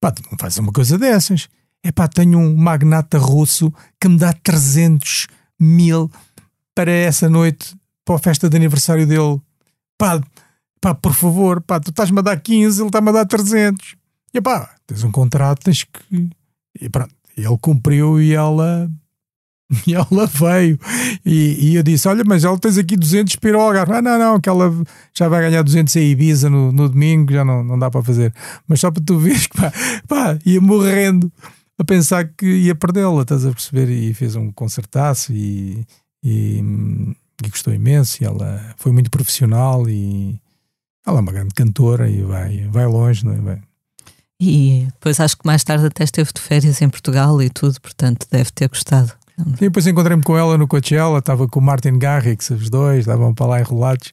pá, 0.00 0.12
tu 0.12 0.22
não 0.30 0.38
fazes 0.38 0.58
uma 0.58 0.72
coisa 0.72 0.96
dessas. 0.96 1.48
É 1.82 1.90
pá, 1.90 2.06
tenho 2.06 2.38
um 2.38 2.56
magnata 2.56 3.18
russo 3.18 3.72
que 4.00 4.08
me 4.08 4.18
dá 4.18 4.32
300 4.32 5.26
mil 5.58 6.10
para 6.74 6.92
essa 6.92 7.28
noite, 7.28 7.74
para 8.04 8.16
a 8.16 8.18
festa 8.18 8.48
de 8.48 8.56
aniversário 8.56 9.06
dele. 9.06 9.40
Pá, 9.98 10.20
pá, 10.80 10.94
por 10.94 11.14
favor, 11.14 11.60
pá, 11.62 11.78
tu 11.80 11.90
estás-me 11.90 12.18
a 12.18 12.22
dar 12.22 12.40
15, 12.40 12.80
ele 12.80 12.88
está-me 12.88 13.10
a 13.10 13.12
dar 13.12 13.26
300. 13.26 13.96
E 14.32 14.40
pá, 14.40 14.74
tens 14.86 15.04
um 15.04 15.10
contrato, 15.10 15.64
tens 15.64 15.84
que. 15.84 16.30
E 16.80 16.88
pronto, 16.88 17.14
ele 17.36 17.58
cumpriu 17.58 18.20
e 18.20 18.32
ela 18.32 18.90
E 19.86 19.94
ela 19.94 20.26
veio. 20.26 20.78
E, 21.24 21.70
e, 21.70 21.74
eu 21.76 21.82
disse: 21.82 22.08
Olha, 22.08 22.24
mas 22.26 22.44
ela 22.44 22.58
tens 22.58 22.76
aqui 22.78 22.96
200 22.96 23.36
para 23.36 23.50
ir 23.50 23.54
ao. 23.54 23.70
Ah, 23.70 24.02
não, 24.02 24.18
não, 24.18 24.40
que 24.40 24.48
ela 24.48 24.70
já 25.16 25.28
vai 25.28 25.42
ganhar 25.42 25.62
200 25.62 25.94
em 25.96 26.10
Ibiza 26.10 26.50
no, 26.50 26.72
no 26.72 26.88
domingo, 26.88 27.32
já 27.32 27.44
não, 27.44 27.62
não 27.62 27.78
dá 27.78 27.90
para 27.90 28.02
fazer. 28.02 28.34
Mas 28.66 28.80
só 28.80 28.90
para 28.90 29.02
tu 29.02 29.18
veres 29.18 29.46
que 29.46 29.56
pá, 29.56 29.72
pá, 30.08 30.38
ia 30.44 30.60
morrendo 30.60 31.32
a 31.78 31.84
pensar 31.84 32.24
que 32.36 32.46
ia 32.46 32.74
perdê-la, 32.74 33.22
estás 33.22 33.46
a 33.46 33.50
perceber? 33.50 33.88
E 33.88 34.12
fez 34.12 34.36
um 34.36 34.50
concertaço 34.52 35.32
e, 35.32 35.86
e, 36.22 36.62
e 37.44 37.48
gostou 37.48 37.72
imenso. 37.72 38.22
E 38.22 38.26
ela 38.26 38.74
foi 38.76 38.92
muito 38.92 39.10
profissional 39.10 39.88
e 39.88 40.40
ela 41.06 41.18
é 41.18 41.20
uma 41.20 41.32
grande 41.32 41.54
cantora 41.54 42.08
e 42.08 42.22
vai, 42.22 42.68
vai 42.70 42.86
longe, 42.86 43.24
não 43.24 43.32
é? 43.32 43.36
Vai. 43.36 43.62
E 44.40 44.86
depois 44.92 45.20
acho 45.20 45.36
que 45.36 45.46
mais 45.46 45.62
tarde 45.62 45.86
até 45.86 46.04
esteve 46.04 46.30
de 46.34 46.40
férias 46.40 46.80
em 46.80 46.88
Portugal 46.88 47.42
e 47.42 47.50
tudo, 47.50 47.78
portanto 47.80 48.26
deve 48.30 48.50
ter 48.50 48.68
gostado. 48.68 49.12
E 49.56 49.60
depois 49.60 49.86
encontrei-me 49.86 50.22
com 50.22 50.36
ela 50.36 50.56
no 50.56 50.68
Coachella, 50.68 51.18
estava 51.18 51.46
com 51.48 51.60
o 51.60 51.62
Martin 51.62 51.98
Garrix, 51.98 52.50
os 52.50 52.68
dois, 52.68 53.00
estavam 53.00 53.34
para 53.34 53.46
lá 53.46 53.60
enrolados. 53.60 54.12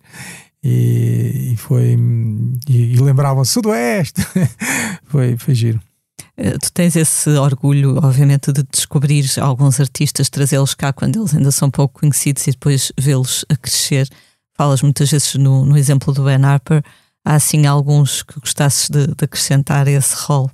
E, 0.63 1.53
e 1.53 1.57
foi. 1.57 1.97
E, 2.67 2.93
e 2.93 2.97
lembravam 2.97 3.45
Sudoeste. 3.45 4.21
foi, 5.07 5.37
foi 5.37 5.55
giro. 5.55 5.79
Eh, 6.37 6.57
tu 6.59 6.71
tens 6.71 6.95
esse 6.95 7.29
orgulho, 7.31 7.97
obviamente, 7.97 8.51
de 8.53 8.63
descobrir 8.63 9.25
alguns 9.41 9.79
artistas, 9.79 10.29
trazê-los 10.29 10.75
cá 10.75 10.93
quando 10.93 11.19
eles 11.19 11.33
ainda 11.33 11.51
são 11.51 11.71
pouco 11.71 11.99
conhecidos 11.99 12.45
e 12.45 12.51
depois 12.51 12.91
vê-los 12.97 13.43
a 13.49 13.55
crescer. 13.55 14.07
Falas 14.53 14.81
muitas 14.83 15.09
vezes 15.09 15.33
no, 15.35 15.65
no 15.65 15.77
exemplo 15.77 16.13
do 16.13 16.23
Ben 16.23 16.43
Harper. 16.43 16.83
Há 17.25 17.35
assim 17.35 17.65
alguns 17.65 18.23
que 18.23 18.39
gostasses 18.39 18.89
de, 18.89 19.07
de 19.07 19.25
acrescentar 19.25 19.87
a 19.87 19.91
esse 19.91 20.15
rol? 20.15 20.49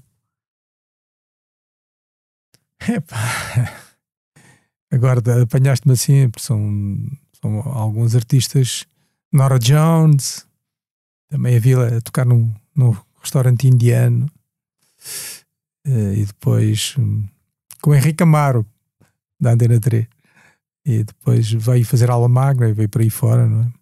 Epá. 2.87 3.17
Agora 4.91 5.19
apanhaste-me 5.41 5.93
assim, 5.93 6.31
são, 6.37 6.57
são 7.41 7.59
alguns 7.61 8.15
artistas 8.15 8.85
Nora 9.31 9.57
Jones, 9.57 10.45
também 11.29 11.57
a 11.57 11.59
vila 11.59 11.97
a 11.97 12.01
tocar 12.01 12.25
num, 12.25 12.53
num 12.75 12.95
restaurante 13.19 13.67
indiano. 13.67 14.29
Uh, 15.87 16.13
e 16.13 16.25
depois 16.25 16.95
um, 16.97 17.27
com 17.81 17.91
o 17.91 17.95
Henrique 17.95 18.23
Amaro, 18.23 18.65
da 19.39 19.51
Antena 19.51 19.79
3. 19.79 20.07
E 20.85 21.03
depois 21.03 21.51
veio 21.51 21.85
fazer 21.85 22.09
aula 22.09 22.27
magna 22.27 22.69
e 22.69 22.73
veio 22.73 22.89
por 22.89 23.01
aí 23.01 23.09
fora, 23.09 23.47
não 23.47 23.61
é? 23.61 23.73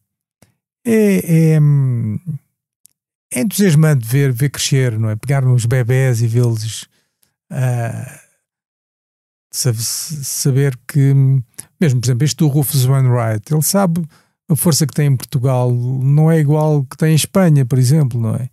É, 0.84 1.54
é, 1.54 1.60
hum, 1.60 2.20
é 3.32 3.42
entusiasmante 3.42 4.06
ver, 4.06 4.32
ver 4.32 4.50
crescer, 4.50 4.98
não 4.98 5.10
é? 5.10 5.16
Pegar 5.16 5.44
nos 5.44 5.66
bebés 5.66 6.22
e 6.22 6.28
vê-los 6.28 6.84
uh, 7.52 8.22
saber 9.52 10.78
que, 10.88 11.14
mesmo 11.80 12.02
por 12.02 12.08
exemplo, 12.08 12.26
este 12.26 12.38
do 12.38 12.48
Rufus 12.48 12.86
Wainwright, 12.86 13.54
ele 13.54 13.62
sabe 13.62 14.04
a 14.50 14.56
força 14.56 14.86
que 14.86 14.94
tem 14.94 15.08
em 15.08 15.16
Portugal 15.16 15.72
não 15.72 16.32
é 16.32 16.40
igual 16.40 16.84
que 16.84 16.98
tem 16.98 17.12
em 17.12 17.16
Espanha, 17.16 17.66
por 17.66 17.80
exemplo, 17.80 18.20
não 18.20 18.36
é? 18.36 18.50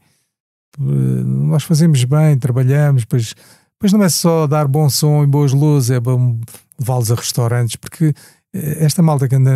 Nós 0.78 1.64
fazemos 1.64 2.04
bem, 2.04 2.38
trabalhamos, 2.38 3.04
pois, 3.04 3.34
pois 3.78 3.92
não 3.92 4.02
é 4.02 4.08
só 4.08 4.46
dar 4.46 4.68
bom 4.68 4.88
som 4.88 5.24
e 5.24 5.26
boas 5.26 5.52
luzes, 5.52 5.90
é 5.90 6.00
bom 6.00 6.38
levá-los 6.78 7.10
a 7.10 7.14
restaurantes, 7.14 7.76
porque 7.76 8.14
eh, 8.54 8.84
esta 8.84 9.02
malta 9.02 9.28
que 9.28 9.34
anda 9.34 9.50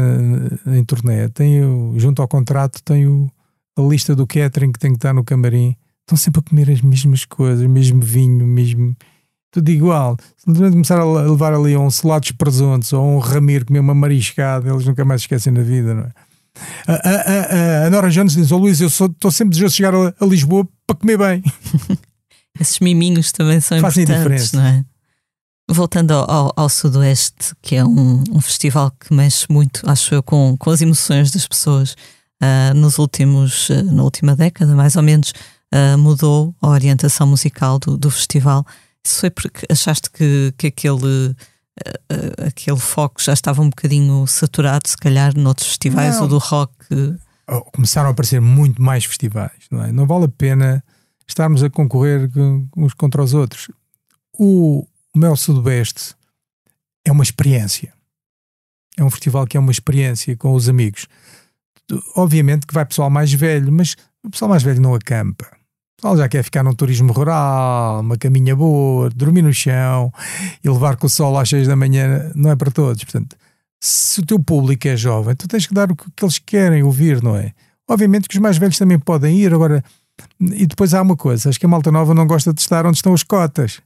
em 0.66 0.84
turnê 0.84 1.28
tem 1.28 1.64
o, 1.64 1.94
junto 1.96 2.20
ao 2.20 2.28
contrato 2.28 2.82
tem 2.82 3.06
o, 3.06 3.30
a 3.76 3.82
lista 3.82 4.14
do 4.16 4.26
catering 4.26 4.72
que 4.72 4.78
tem 4.78 4.90
que 4.90 4.98
estar 4.98 5.14
no 5.14 5.24
camarim. 5.24 5.76
Estão 6.00 6.16
sempre 6.16 6.40
a 6.40 6.42
comer 6.42 6.70
as 6.70 6.82
mesmas 6.82 7.24
coisas, 7.24 7.64
o 7.64 7.68
mesmo 7.68 8.00
vinho, 8.00 8.44
o 8.44 8.48
mesmo 8.48 8.96
tudo 9.52 9.68
igual. 9.70 10.16
Se 10.36 10.48
não 10.48 10.70
começar 10.70 10.98
a 10.98 11.04
levar 11.04 11.54
ali 11.54 11.76
um 11.76 11.90
selado 11.90 12.26
de 12.26 12.34
presuntos 12.34 12.92
ou 12.92 13.04
um 13.04 13.18
ramiro 13.18 13.66
comer 13.66 13.80
uma 13.80 13.94
mariscada, 13.94 14.68
eles 14.68 14.84
nunca 14.84 15.04
mais 15.04 15.20
esquecem 15.20 15.52
na 15.52 15.62
vida, 15.62 15.94
não 15.94 16.02
é? 16.04 16.12
A, 16.86 16.92
a, 16.92 17.84
a, 17.84 17.86
a 17.86 17.90
Nora 17.90 18.10
Jones 18.10 18.34
diz: 18.34 18.52
Ó 18.52 18.56
oh, 18.56 18.58
Luís, 18.58 18.80
eu 18.80 18.88
estou 18.88 19.30
sempre 19.30 19.50
desejoso 19.50 19.72
de 19.72 19.76
chegar 19.76 19.94
a, 19.94 20.14
a, 20.20 20.26
Lisboa 20.26 20.68
para 20.86 20.96
comer 20.96 21.18
bem. 21.18 21.42
Esses 22.60 22.78
miminhos 22.80 23.32
também 23.32 23.60
são 23.60 23.80
Fazem 23.80 24.04
importantes, 24.04 24.50
diferença. 24.50 24.56
não 24.56 24.64
é? 24.64 24.84
Voltando 25.70 26.12
ao, 26.12 26.30
ao, 26.30 26.52
ao, 26.56 26.68
Sudoeste, 26.68 27.54
que 27.62 27.76
é 27.76 27.84
um, 27.84 28.22
um, 28.30 28.40
festival 28.40 28.90
que 28.90 29.14
mexe 29.14 29.46
muito, 29.48 29.88
acho 29.88 30.14
eu, 30.14 30.22
com, 30.22 30.54
com 30.58 30.70
as 30.70 30.82
emoções 30.82 31.30
das 31.30 31.46
pessoas. 31.46 31.96
Uh, 32.42 32.74
nos 32.74 32.98
últimos, 32.98 33.70
uh, 33.70 33.84
na 33.84 34.02
última 34.02 34.34
década, 34.34 34.74
mais 34.74 34.96
ou 34.96 35.02
menos, 35.02 35.32
uh, 35.72 35.96
mudou 35.96 36.54
a 36.60 36.68
orientação 36.68 37.26
musical 37.26 37.78
do, 37.78 37.96
do 37.96 38.10
festival. 38.10 38.66
Isso 39.04 39.20
foi 39.20 39.30
porque 39.30 39.64
achaste 39.70 40.10
que, 40.10 40.52
que 40.58 40.66
aquele 40.66 41.34
aquele 42.46 42.78
foco 42.78 43.22
já 43.22 43.32
estava 43.32 43.62
um 43.62 43.70
bocadinho 43.70 44.26
saturado, 44.26 44.88
se 44.88 44.96
calhar, 44.96 45.36
noutros 45.36 45.68
festivais 45.68 46.16
não. 46.16 46.22
ou 46.22 46.28
do 46.28 46.38
rock? 46.38 46.72
Oh, 47.48 47.62
começaram 47.72 48.08
a 48.08 48.12
aparecer 48.12 48.40
muito 48.40 48.80
mais 48.80 49.04
festivais, 49.04 49.66
não 49.70 49.82
é? 49.82 49.92
Não 49.92 50.06
vale 50.06 50.26
a 50.26 50.28
pena 50.28 50.84
estarmos 51.26 51.62
a 51.62 51.70
concorrer 51.70 52.30
uns 52.76 52.94
contra 52.94 53.22
os 53.22 53.34
outros. 53.34 53.70
O 54.38 54.86
Mel 55.14 55.36
Sudoeste 55.36 56.14
é 57.04 57.12
uma 57.12 57.22
experiência. 57.22 57.92
É 58.96 59.04
um 59.04 59.10
festival 59.10 59.46
que 59.46 59.56
é 59.56 59.60
uma 59.60 59.72
experiência 59.72 60.36
com 60.36 60.52
os 60.52 60.68
amigos. 60.68 61.06
Obviamente 62.14 62.66
que 62.66 62.74
vai 62.74 62.84
pessoal 62.84 63.10
mais 63.10 63.32
velho, 63.32 63.72
mas 63.72 63.96
o 64.22 64.30
pessoal 64.30 64.50
mais 64.50 64.62
velho 64.62 64.80
não 64.80 64.94
acampa 64.94 65.61
pessoal 66.02 66.16
já 66.16 66.28
quer 66.28 66.42
ficar 66.42 66.64
num 66.64 66.74
turismo 66.74 67.12
rural, 67.12 68.00
uma 68.00 68.18
caminha 68.18 68.56
boa, 68.56 69.08
dormir 69.10 69.42
no 69.42 69.52
chão 69.54 70.12
e 70.62 70.68
levar 70.68 70.96
com 70.96 71.06
o 71.06 71.10
sol 71.10 71.38
às 71.38 71.48
6 71.48 71.68
da 71.68 71.76
manhã 71.76 72.32
não 72.34 72.50
é 72.50 72.56
para 72.56 72.72
todos. 72.72 73.04
Portanto, 73.04 73.36
se 73.80 74.18
o 74.18 74.26
teu 74.26 74.40
público 74.40 74.88
é 74.88 74.96
jovem, 74.96 75.36
tu 75.36 75.46
tens 75.46 75.64
que 75.64 75.72
dar 75.72 75.92
o 75.92 75.96
que 75.96 76.06
eles 76.20 76.40
querem 76.40 76.82
ouvir, 76.82 77.22
não 77.22 77.36
é? 77.36 77.52
Obviamente 77.88 78.28
que 78.28 78.34
os 78.34 78.40
mais 78.40 78.58
velhos 78.58 78.76
também 78.76 78.98
podem 78.98 79.38
ir, 79.38 79.54
agora. 79.54 79.82
E 80.40 80.66
depois 80.66 80.92
há 80.92 81.00
uma 81.00 81.16
coisa, 81.16 81.48
acho 81.48 81.58
que 81.58 81.66
a 81.66 81.68
malta 81.68 81.92
nova 81.92 82.14
não 82.14 82.26
gosta 82.26 82.52
de 82.52 82.60
estar 82.60 82.84
onde 82.84 82.96
estão 82.96 83.14
as 83.14 83.22
cotas, 83.22 83.80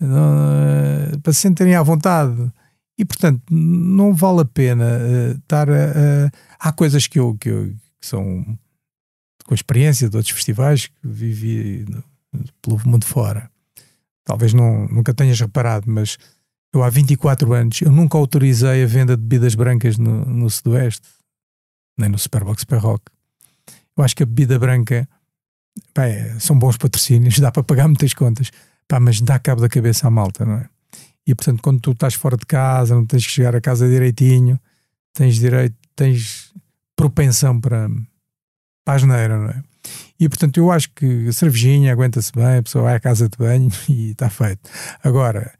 eh, 0.00 1.16
para 1.22 1.32
se 1.32 1.40
sentirem 1.40 1.74
à 1.74 1.82
vontade. 1.82 2.50
E 2.96 3.04
portanto, 3.04 3.42
não 3.50 4.14
vale 4.14 4.40
a 4.40 4.44
pena 4.44 4.84
uh, 4.84 5.32
estar 5.32 5.68
a, 5.68 5.72
uh, 5.72 6.30
Há 6.58 6.72
coisas 6.72 7.06
que, 7.06 7.18
eu, 7.18 7.36
que, 7.38 7.50
eu, 7.50 7.66
que 8.00 8.06
são 8.06 8.56
com 9.46 9.54
a 9.54 9.56
experiência 9.56 10.08
de 10.08 10.16
outros 10.16 10.34
festivais 10.34 10.88
que 10.88 10.94
vivi 11.08 11.84
no, 11.88 12.04
pelo 12.60 12.80
mundo 12.86 13.04
fora. 13.04 13.50
Talvez 14.24 14.52
não, 14.52 14.88
nunca 14.88 15.14
tenhas 15.14 15.40
reparado, 15.40 15.84
mas 15.88 16.18
eu 16.74 16.82
há 16.82 16.90
24 16.90 17.52
anos 17.52 17.80
eu 17.80 17.92
nunca 17.92 18.18
autorizei 18.18 18.82
a 18.82 18.86
venda 18.86 19.16
de 19.16 19.22
bebidas 19.22 19.54
brancas 19.54 19.96
no, 19.96 20.24
no 20.24 20.50
Sudoeste, 20.50 21.08
nem 21.96 22.08
no 22.08 22.18
Superbox 22.18 22.60
Super 22.60 22.78
Rock. 22.78 23.04
Eu 23.96 24.04
acho 24.04 24.14
que 24.14 24.22
a 24.22 24.26
bebida 24.26 24.58
branca 24.58 25.08
é, 25.96 26.38
são 26.38 26.58
bons 26.58 26.76
patrocínios, 26.76 27.38
dá 27.40 27.50
para 27.50 27.62
pagar 27.62 27.86
muitas 27.86 28.12
contas, 28.12 28.50
pá, 28.88 28.98
mas 28.98 29.20
dá 29.20 29.38
cabo 29.38 29.60
da 29.60 29.68
cabeça 29.68 30.08
à 30.08 30.10
malta, 30.10 30.44
não 30.44 30.56
é? 30.56 30.68
E 31.26 31.34
portanto, 31.34 31.60
quando 31.62 31.80
tu 31.80 31.90
estás 31.92 32.14
fora 32.14 32.36
de 32.36 32.46
casa, 32.46 32.94
não 32.94 33.04
tens 33.04 33.26
que 33.26 33.32
chegar 33.32 33.54
a 33.56 33.60
casa 33.60 33.88
direitinho, 33.88 34.60
tens 35.12 35.36
direito, 35.36 35.74
tens 35.96 36.52
propensão 36.94 37.60
para, 37.60 37.88
pasneira, 38.86 39.36
não 39.36 39.50
é? 39.50 39.62
E 40.18 40.28
portanto 40.28 40.56
eu 40.56 40.70
acho 40.70 40.90
que 40.92 41.28
a 41.28 41.32
cervejinha 41.32 41.92
aguenta-se 41.92 42.32
bem, 42.32 42.58
a 42.58 42.62
pessoa 42.62 42.84
vai 42.84 42.94
à 42.94 43.00
casa 43.00 43.28
de 43.28 43.36
banho 43.36 43.70
e 43.90 44.12
está 44.12 44.30
feito. 44.30 44.70
Agora, 45.04 45.52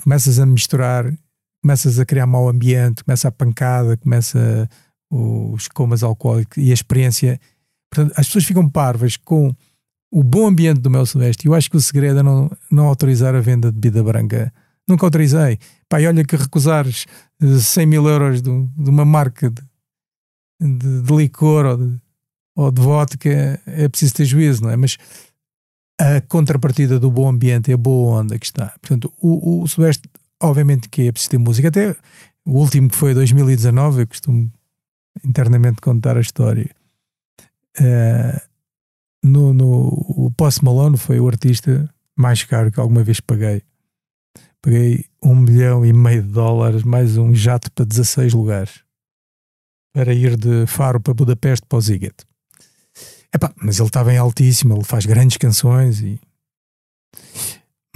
começas 0.00 0.38
a 0.38 0.46
misturar, 0.46 1.12
começas 1.60 1.98
a 1.98 2.04
criar 2.04 2.26
mau 2.26 2.48
ambiente, 2.48 3.02
começa 3.02 3.26
a 3.26 3.32
pancada, 3.32 3.96
começa 3.96 4.68
os 5.10 5.66
comas 5.68 6.02
alcoólicos 6.02 6.58
e 6.58 6.70
a 6.70 6.74
experiência. 6.74 7.40
Portanto, 7.90 8.12
as 8.16 8.26
pessoas 8.26 8.44
ficam 8.44 8.68
parvas 8.68 9.16
com 9.16 9.54
o 10.12 10.22
bom 10.22 10.46
ambiente 10.46 10.80
do 10.80 10.90
meu 10.90 11.06
Sudeste. 11.06 11.46
Eu 11.46 11.54
acho 11.54 11.70
que 11.70 11.76
o 11.76 11.80
segredo 11.80 12.20
é 12.20 12.22
não, 12.22 12.50
não 12.70 12.86
autorizar 12.86 13.34
a 13.34 13.40
venda 13.40 13.72
de 13.72 13.78
bebida 13.78 14.02
branca. 14.02 14.52
Nunca 14.86 15.06
autorizei. 15.06 15.58
E 15.98 16.06
olha 16.06 16.24
que 16.24 16.34
recusares 16.34 17.06
100 17.40 17.82
eh, 17.82 17.86
mil 17.86 18.08
euros 18.08 18.42
de, 18.42 18.50
de 18.50 18.90
uma 18.90 19.04
marca 19.04 19.48
de, 19.48 19.62
de, 20.60 21.02
de 21.02 21.16
licor 21.16 21.64
ou 21.66 21.76
de, 21.76 22.00
ou 22.54 22.70
de 22.70 22.80
vodka, 22.80 23.60
é 23.66 23.88
preciso 23.88 24.14
ter 24.14 24.24
juízo, 24.24 24.62
não 24.62 24.70
é? 24.70 24.76
Mas 24.76 24.96
a 26.00 26.20
contrapartida 26.22 26.98
do 26.98 27.10
bom 27.10 27.28
ambiente 27.28 27.70
é 27.70 27.74
a 27.74 27.78
boa 27.78 28.20
onda 28.20 28.38
que 28.38 28.46
está. 28.46 28.74
Portanto, 28.80 29.12
o, 29.20 29.62
o 29.62 29.68
Sudeste, 29.68 30.08
obviamente 30.42 30.88
que 30.88 31.08
é 31.08 31.12
preciso 31.12 31.30
ter 31.30 31.38
música. 31.38 31.68
Até 31.68 31.96
o 32.44 32.58
último 32.58 32.88
que 32.88 32.96
foi 32.96 33.14
2019, 33.14 34.02
eu 34.02 34.06
costumo 34.06 34.50
internamente 35.24 35.80
contar 35.80 36.16
a 36.16 36.20
história. 36.20 36.70
Uh, 37.78 38.40
no, 39.22 39.54
no, 39.54 39.88
o 40.26 40.30
Post 40.36 40.64
Malone 40.64 40.96
foi 40.96 41.18
o 41.18 41.26
artista 41.26 41.88
mais 42.16 42.44
caro 42.44 42.70
que 42.70 42.80
alguma 42.80 43.02
vez 43.02 43.20
paguei. 43.20 43.62
Paguei 44.60 45.04
um 45.22 45.34
milhão 45.34 45.84
e 45.84 45.92
meio 45.92 46.22
de 46.22 46.28
dólares, 46.28 46.82
mais 46.82 47.16
um 47.16 47.34
jato 47.34 47.70
para 47.72 47.84
16 47.84 48.32
lugares, 48.32 48.82
para 49.92 50.12
ir 50.14 50.36
de 50.36 50.66
Faro 50.66 51.00
para 51.00 51.14
Budapeste 51.14 51.66
para 51.66 51.78
o 51.78 51.80
Ziget. 51.80 52.14
Epá, 53.34 53.52
mas 53.60 53.78
ele 53.78 53.88
estava 53.88 54.12
em 54.12 54.16
altíssimo, 54.16 54.74
ele 54.74 54.84
faz 54.84 55.04
grandes 55.04 55.36
canções 55.36 56.00
e. 56.00 56.20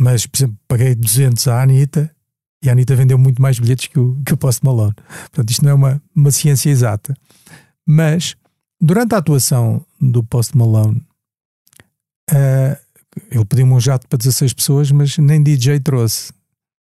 Mas, 0.00 0.26
por 0.26 0.36
exemplo, 0.36 0.58
paguei 0.66 0.94
200 0.94 1.46
à 1.48 1.62
Anitta 1.62 2.10
e 2.62 2.68
a 2.68 2.72
Anitta 2.72 2.96
vendeu 2.96 3.18
muito 3.18 3.40
mais 3.40 3.58
bilhetes 3.58 3.86
que 3.88 3.98
o, 3.98 4.20
que 4.24 4.34
o 4.34 4.36
Post 4.36 4.64
Malone. 4.64 4.94
Portanto, 4.94 5.50
isto 5.50 5.64
não 5.64 5.70
é 5.70 5.74
uma, 5.74 6.02
uma 6.14 6.30
ciência 6.30 6.70
exata. 6.70 7.14
Mas, 7.86 8.36
durante 8.80 9.14
a 9.14 9.18
atuação 9.18 9.84
do 10.00 10.22
Post 10.22 10.56
Malone, 10.56 11.04
uh, 12.30 12.76
ele 13.30 13.44
pediu-me 13.44 13.72
um 13.72 13.80
jato 13.80 14.06
para 14.08 14.18
16 14.18 14.52
pessoas, 14.52 14.90
mas 14.90 15.18
nem 15.18 15.42
DJ 15.42 15.80
trouxe. 15.80 16.32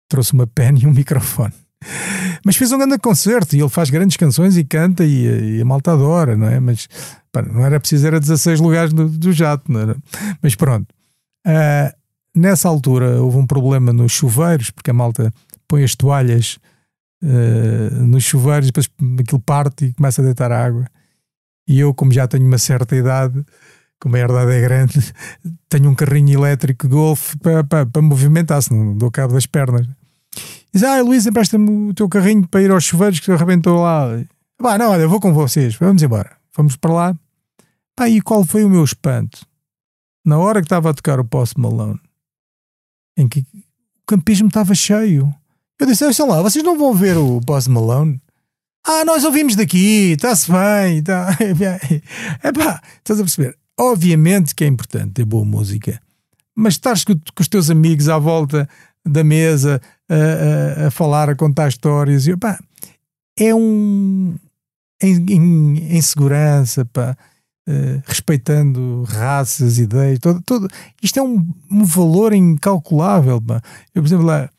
Trouxe 0.08 0.34
uma 0.34 0.46
pen 0.46 0.78
e 0.78 0.86
um 0.86 0.92
microfone. 0.92 1.54
Mas 2.44 2.56
fez 2.56 2.72
um 2.72 2.78
grande 2.78 2.98
concerto 2.98 3.56
e 3.56 3.60
ele 3.60 3.68
faz 3.68 3.90
grandes 3.90 4.16
canções 4.16 4.56
e 4.56 4.64
canta 4.64 5.04
e, 5.04 5.56
e 5.58 5.60
a 5.60 5.64
malta 5.64 5.92
adora, 5.92 6.36
não 6.36 6.48
é? 6.48 6.60
Mas 6.60 6.88
não 7.52 7.64
era 7.64 7.80
preciso, 7.80 8.06
era 8.06 8.20
16 8.20 8.60
lugares 8.60 8.92
do, 8.92 9.08
do 9.08 9.32
jato, 9.32 9.70
não 9.70 9.80
era? 9.80 9.96
Mas 10.42 10.54
pronto. 10.54 10.86
Uh, 11.46 11.92
nessa 12.34 12.68
altura 12.68 13.20
houve 13.22 13.38
um 13.38 13.46
problema 13.46 13.92
nos 13.92 14.12
chuveiros, 14.12 14.70
porque 14.70 14.90
a 14.90 14.94
malta 14.94 15.32
põe 15.66 15.84
as 15.84 15.94
toalhas 15.94 16.58
uh, 17.22 18.04
nos 18.04 18.24
chuveiros, 18.24 18.66
depois 18.66 18.88
aquilo 19.18 19.40
parte 19.40 19.86
e 19.86 19.92
começa 19.94 20.20
a 20.20 20.24
deitar 20.24 20.52
água. 20.52 20.86
E 21.66 21.78
eu, 21.80 21.94
como 21.94 22.12
já 22.12 22.26
tenho 22.26 22.44
uma 22.44 22.58
certa 22.58 22.96
idade, 22.96 23.44
como 24.00 24.16
a 24.16 24.18
herdade 24.18 24.52
é 24.52 24.60
grande, 24.60 25.14
tenho 25.68 25.88
um 25.88 25.94
carrinho 25.94 26.38
elétrico 26.38 26.88
Golf 26.88 27.34
para, 27.36 27.62
para, 27.64 27.86
para 27.86 28.02
movimentar-se, 28.02 28.72
não 28.72 28.96
dou 28.96 29.10
cabo 29.10 29.34
das 29.34 29.46
pernas. 29.46 29.86
Diz, 30.74 30.82
ah, 30.84 31.02
Luís, 31.02 31.26
empresta-me 31.26 31.90
o 31.90 31.94
teu 31.94 32.08
carrinho 32.08 32.48
para 32.48 32.62
ir 32.62 32.70
aos 32.70 32.84
chuveiros 32.84 33.20
que 33.20 33.30
arrebentou 33.30 33.82
lá. 33.82 34.06
Bah, 34.60 34.78
não, 34.78 34.90
olha, 34.90 35.06
vou 35.06 35.20
com 35.20 35.32
vocês, 35.32 35.74
vamos 35.74 36.02
embora. 36.02 36.36
Fomos 36.50 36.76
para 36.76 36.92
lá. 36.92 37.18
Pá, 37.94 38.08
e 38.08 38.20
qual 38.22 38.44
foi 38.44 38.64
o 38.64 38.70
meu 38.70 38.82
espanto? 38.82 39.46
Na 40.24 40.38
hora 40.38 40.60
que 40.60 40.66
estava 40.66 40.90
a 40.90 40.94
tocar 40.94 41.20
o 41.20 41.24
Post 41.24 41.60
Malone, 41.60 42.00
em 43.16 43.28
que 43.28 43.40
o 43.40 44.06
campismo 44.06 44.48
estava 44.48 44.74
cheio. 44.74 45.34
Eu 45.78 45.86
disse, 45.86 46.04
olha 46.04 46.32
lá, 46.32 46.42
vocês 46.42 46.64
não 46.64 46.78
vão 46.78 46.94
ver 46.94 47.16
o 47.18 47.40
Post 47.40 47.68
Malone? 47.68 48.20
Ah, 48.86 49.04
nós 49.04 49.24
ouvimos 49.24 49.54
daqui, 49.54 50.12
está-se 50.12 50.50
bem. 50.50 51.02
Tá. 51.02 51.36
Epá, 52.42 52.82
estás 52.98 53.20
a 53.20 53.24
perceber? 53.24 53.58
Obviamente 53.78 54.54
que 54.54 54.64
é 54.64 54.66
importante 54.66 55.12
ter 55.12 55.24
boa 55.24 55.44
música, 55.44 56.00
mas 56.54 56.78
com, 56.78 57.14
com 57.14 57.40
os 57.40 57.48
teus 57.48 57.70
amigos 57.70 58.08
à 58.08 58.18
volta 58.18 58.68
da 59.04 59.24
mesa 59.24 59.80
a, 60.14 60.86
a, 60.86 60.90
falar, 60.90 61.30
a 61.30 61.34
contar 61.34 61.68
histórias, 61.68 62.26
e, 62.26 62.32
epá, 62.32 62.58
é 63.38 63.54
um. 63.54 64.34
em, 65.02 65.26
em, 65.28 65.96
em 65.96 66.02
segurança, 66.02 66.84
pá. 66.84 67.16
Uh, 67.68 68.02
respeitando 68.06 69.04
raças, 69.04 69.78
ideias, 69.78 70.18
todo, 70.18 70.42
todo. 70.42 70.68
isto 71.00 71.20
é 71.20 71.22
um, 71.22 71.48
um 71.70 71.84
valor 71.84 72.32
incalculável. 72.32 73.40
Pá. 73.40 73.62
Eu, 73.94 74.02
por 74.02 74.08
exemplo, 74.08 74.26
lá, 74.26 74.50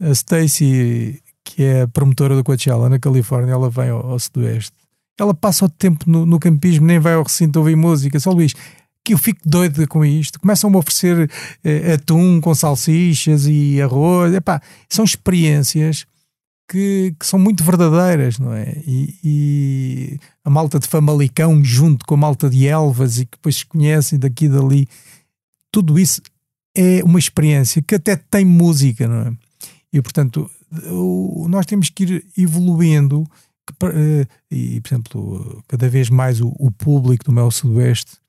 a 0.00 0.10
Stacy 0.10 1.20
que 1.44 1.62
é 1.62 1.86
promotora 1.86 2.34
do 2.34 2.44
Coachella 2.44 2.88
na 2.88 2.98
Califórnia, 2.98 3.52
ela 3.52 3.68
vem 3.68 3.90
ao, 3.90 4.12
ao 4.12 4.18
Sudoeste. 4.18 4.72
Ela 5.18 5.34
passa 5.34 5.64
o 5.64 5.68
tempo 5.68 6.08
no, 6.08 6.24
no, 6.24 6.38
campismo, 6.38 6.86
nem 6.86 6.98
vai 6.98 7.14
ao 7.14 7.22
recinto 7.22 7.58
ouvir 7.58 7.76
música. 7.76 8.18
Só 8.18 8.30
Luís, 8.30 8.54
que 9.04 9.14
eu 9.14 9.18
fico 9.18 9.40
doido 9.44 9.86
com 9.88 10.04
isto. 10.04 10.38
Começam-me 10.40 10.76
a 10.76 10.78
oferecer 10.78 11.30
eh, 11.64 11.94
atum 11.94 12.40
com 12.40 12.54
salsichas 12.54 13.46
e 13.46 13.80
arroz. 13.80 14.34
Epá, 14.34 14.60
são 14.88 15.04
experiências 15.04 16.06
que, 16.68 17.14
que, 17.18 17.26
são 17.26 17.38
muito 17.38 17.64
verdadeiras, 17.64 18.38
não 18.38 18.52
é? 18.52 18.72
E, 18.86 19.18
e, 19.24 20.20
a 20.44 20.50
malta 20.50 20.78
de 20.78 20.86
Famalicão 20.86 21.62
junto 21.64 22.06
com 22.06 22.14
a 22.14 22.18
malta 22.18 22.48
de 22.48 22.66
Elvas 22.66 23.18
e 23.18 23.26
que 23.26 23.36
depois 23.36 23.56
se 23.56 23.66
conhecem 23.66 24.18
daqui 24.18 24.46
e 24.46 24.48
dali. 24.48 24.88
Tudo 25.70 25.98
isso 25.98 26.22
é 26.74 27.02
uma 27.04 27.18
experiência 27.18 27.82
que 27.82 27.96
até 27.96 28.16
tem 28.16 28.44
música, 28.44 29.08
não 29.08 29.28
é? 29.28 29.32
E 29.92 30.00
portanto, 30.00 30.50
nós 31.48 31.66
temos 31.66 31.90
que 31.90 32.04
ir 32.04 32.26
evoluindo 32.38 33.28
eh, 33.82 34.26
e, 34.50 34.80
por 34.80 34.88
exemplo, 34.88 35.64
cada 35.68 35.88
vez 35.88 36.08
mais 36.08 36.40
o, 36.40 36.54
o 36.58 36.70
público 36.70 37.24
do 37.24 37.32
Mel 37.32 37.50
Sudoeste 37.50 38.21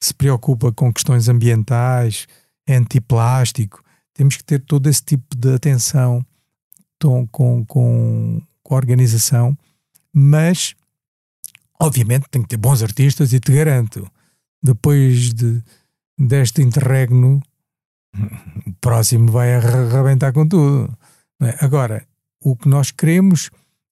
se 0.00 0.14
preocupa 0.14 0.72
com 0.72 0.92
questões 0.92 1.28
ambientais, 1.28 2.26
antiplástico. 2.68 3.82
Temos 4.14 4.36
que 4.36 4.44
ter 4.44 4.60
todo 4.60 4.88
esse 4.88 5.02
tipo 5.02 5.36
de 5.36 5.54
atenção 5.54 6.24
com, 7.00 7.26
com, 7.28 7.64
com, 7.66 8.42
a 8.70 8.74
organização, 8.74 9.56
mas 10.12 10.74
obviamente 11.80 12.26
tem 12.30 12.42
que 12.42 12.48
ter 12.48 12.56
bons 12.56 12.82
artistas 12.82 13.32
e 13.32 13.40
te 13.40 13.52
garanto, 13.52 14.10
depois 14.62 15.32
de, 15.32 15.62
deste 16.18 16.62
interregno, 16.62 17.40
o 18.66 18.72
próximo 18.80 19.30
vai 19.30 19.54
arrebentar 19.54 20.32
com 20.32 20.48
tudo. 20.48 20.96
É? 21.40 21.64
Agora, 21.64 22.06
o 22.40 22.56
que 22.56 22.68
nós 22.68 22.90
queremos 22.90 23.50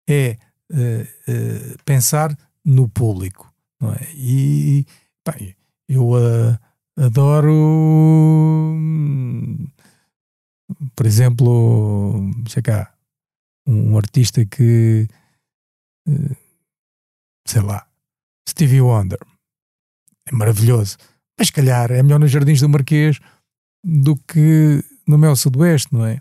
é 0.08 0.38
uh, 0.72 1.02
uh, 1.30 1.84
pensar 1.84 2.36
no 2.64 2.88
público. 2.88 3.52
É? 3.82 4.14
E 4.14 4.86
bem, 5.26 5.54
eu 5.88 6.10
uh, 6.10 6.58
adoro, 6.96 8.76
por 10.94 11.06
exemplo, 11.06 12.30
sei 12.48 12.62
cá, 12.62 12.94
um, 13.66 13.96
artista 13.96 14.44
que 14.46 15.08
sei 17.46 17.62
lá, 17.62 17.86
Stevie 18.48 18.80
Wonder. 18.80 19.18
É 20.26 20.32
maravilhoso. 20.32 20.96
Mas 21.38 21.48
se 21.48 21.52
calhar 21.52 21.90
é 21.90 22.02
melhor 22.02 22.20
nos 22.20 22.30
Jardins 22.30 22.60
do 22.60 22.68
Marquês 22.68 23.20
do 23.84 24.16
que 24.16 24.82
no 25.06 25.18
Mel 25.18 25.36
Sudoeste, 25.36 25.92
não 25.92 26.06
é? 26.06 26.20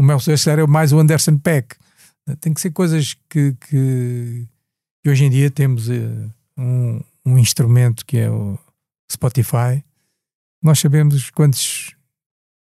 o 0.00 0.02
meu 0.02 0.18
sucessor 0.18 0.58
é 0.58 0.66
mais 0.66 0.92
o 0.92 0.98
Anderson 0.98 1.36
Peck. 1.36 1.76
Tem 2.40 2.54
que 2.54 2.60
ser 2.60 2.70
coisas 2.70 3.14
que, 3.28 3.54
que, 3.60 4.48
que 5.02 5.10
hoje 5.10 5.24
em 5.24 5.30
dia 5.30 5.50
temos 5.50 5.88
uh, 5.88 6.32
um, 6.56 7.02
um, 7.26 7.38
instrumento 7.38 8.06
que 8.06 8.16
é 8.16 8.30
o 8.30 8.58
Spotify. 9.10 9.84
Nós 10.62 10.78
sabemos 10.78 11.30
quantos 11.30 11.94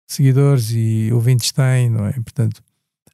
seguidores 0.07 0.71
e 0.71 1.11
ouvintes 1.13 1.53
tem, 1.53 1.91
não 1.91 2.07
é? 2.07 2.13
Portanto, 2.13 2.63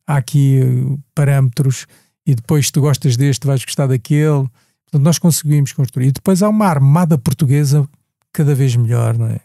há 0.07 0.16
aqui 0.16 0.61
uh, 0.62 1.03
parâmetros 1.14 1.87
e 2.27 2.35
depois 2.35 2.70
tu 2.70 2.81
gostas 2.81 3.16
deste 3.16 3.47
vais 3.47 3.64
gostar 3.64 3.87
daquele. 3.87 4.49
Portanto, 4.85 5.05
nós 5.05 5.18
conseguimos 5.18 5.73
construir. 5.73 6.09
E 6.09 6.12
depois 6.12 6.43
há 6.43 6.49
uma 6.49 6.66
armada 6.66 7.16
portuguesa 7.16 7.89
cada 8.33 8.55
vez 8.55 8.77
melhor, 8.77 9.16
não 9.16 9.27
é? 9.27 9.41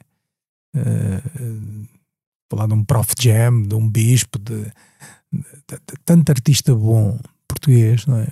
Uh, 0.75 1.87
falar 2.49 2.67
de 2.67 2.73
um 2.73 2.83
Prof 2.83 3.13
Jam, 3.19 3.63
de 3.63 3.75
um 3.75 3.89
Bispo, 3.89 4.39
de, 4.39 4.63
de, 5.31 5.41
de, 5.41 5.77
de 5.77 5.99
tanto 6.05 6.29
artista 6.29 6.73
bom 6.73 7.19
português, 7.47 8.05
não 8.05 8.17
é? 8.17 8.27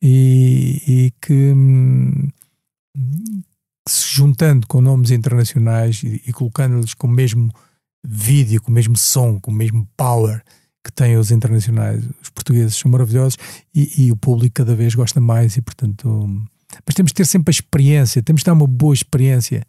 E, 0.00 0.82
e 0.86 1.12
que, 1.20 1.52
hum, 1.52 2.28
se 3.88 4.14
juntando 4.14 4.66
com 4.66 4.80
nomes 4.80 5.10
internacionais 5.10 6.02
e, 6.02 6.22
e 6.26 6.32
colocando-lhes 6.32 6.94
com 6.94 7.06
o 7.06 7.10
mesmo 7.10 7.50
vídeo, 8.04 8.60
com 8.62 8.70
o 8.70 8.74
mesmo 8.74 8.96
som, 8.96 9.38
com 9.40 9.50
o 9.50 9.54
mesmo 9.54 9.88
power 9.96 10.42
que 10.84 10.92
têm 10.92 11.16
os 11.16 11.30
internacionais, 11.30 12.04
os 12.22 12.28
portugueses 12.30 12.76
são 12.76 12.90
maravilhosos 12.90 13.38
e, 13.74 14.04
e 14.06 14.12
o 14.12 14.16
público 14.16 14.54
cada 14.54 14.74
vez 14.74 14.94
gosta 14.94 15.20
mais 15.20 15.56
e 15.56 15.62
portanto 15.62 16.28
mas 16.84 16.94
temos 16.94 17.12
que 17.12 17.16
ter 17.16 17.26
sempre 17.26 17.50
a 17.50 17.56
experiência, 17.56 18.22
temos 18.22 18.42
que 18.42 18.46
dar 18.46 18.52
uma 18.52 18.66
boa 18.66 18.92
experiência 18.92 19.64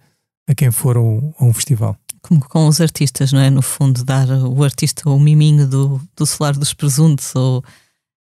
a 0.48 0.54
quem 0.54 0.72
for 0.72 0.98
a 0.98 1.02
um, 1.02 1.34
a 1.40 1.46
um 1.46 1.54
festival 1.54 1.98
como 2.26 2.44
com 2.44 2.68
os 2.68 2.82
artistas, 2.82 3.32
não 3.32 3.40
é? 3.40 3.52
No 3.52 3.62
fundo, 3.62 4.04
dar 4.04 4.28
o 4.28 4.64
artista 4.64 5.08
o 5.08 5.20
miminho 5.20 5.68
do, 5.68 6.02
do 6.16 6.26
solar 6.26 6.58
dos 6.58 6.74
presuntos 6.74 7.36
ou 7.36 7.64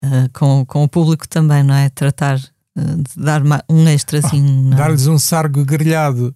uh, 0.04 0.30
com, 0.34 0.66
com 0.66 0.84
o 0.84 0.90
público 0.90 1.30
também, 1.30 1.62
não 1.62 1.76
é? 1.76 1.90
Tratar 1.90 2.42
de 2.76 3.24
dar 3.24 3.42
um 3.70 3.88
extrazinho. 3.88 4.72
Oh, 4.72 4.76
Dar-lhes 4.76 5.08
um 5.08 5.20
sargo 5.20 5.64
grelhado 5.64 6.36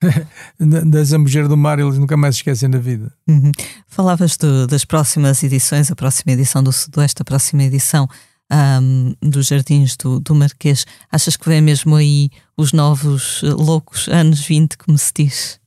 da 0.60 1.02
Zambujeira 1.02 1.48
do 1.48 1.56
Mar, 1.56 1.78
eles 1.78 1.98
nunca 1.98 2.16
mais 2.16 2.36
esquecem 2.36 2.70
da 2.70 2.78
vida. 2.78 3.12
Uhum. 3.26 3.50
Falavas 3.86 4.36
do, 4.36 4.66
das 4.66 4.84
próximas 4.84 5.42
edições, 5.42 5.90
a 5.90 5.96
próxima 5.96 6.32
edição 6.32 6.62
do 6.62 6.72
Sudoeste, 6.72 7.22
a 7.22 7.24
próxima 7.24 7.64
edição 7.64 8.08
um, 8.52 9.14
dos 9.20 9.46
Jardins 9.48 9.96
do, 9.96 10.20
do 10.20 10.34
Marquês. 10.34 10.86
Achas 11.10 11.36
que 11.36 11.48
vem 11.48 11.60
mesmo 11.60 11.96
aí 11.96 12.30
os 12.56 12.72
novos 12.72 13.42
eh, 13.42 13.48
loucos 13.48 14.08
anos 14.08 14.40
20, 14.40 14.78
como 14.78 14.96
se 14.96 15.12
diz? 15.14 15.60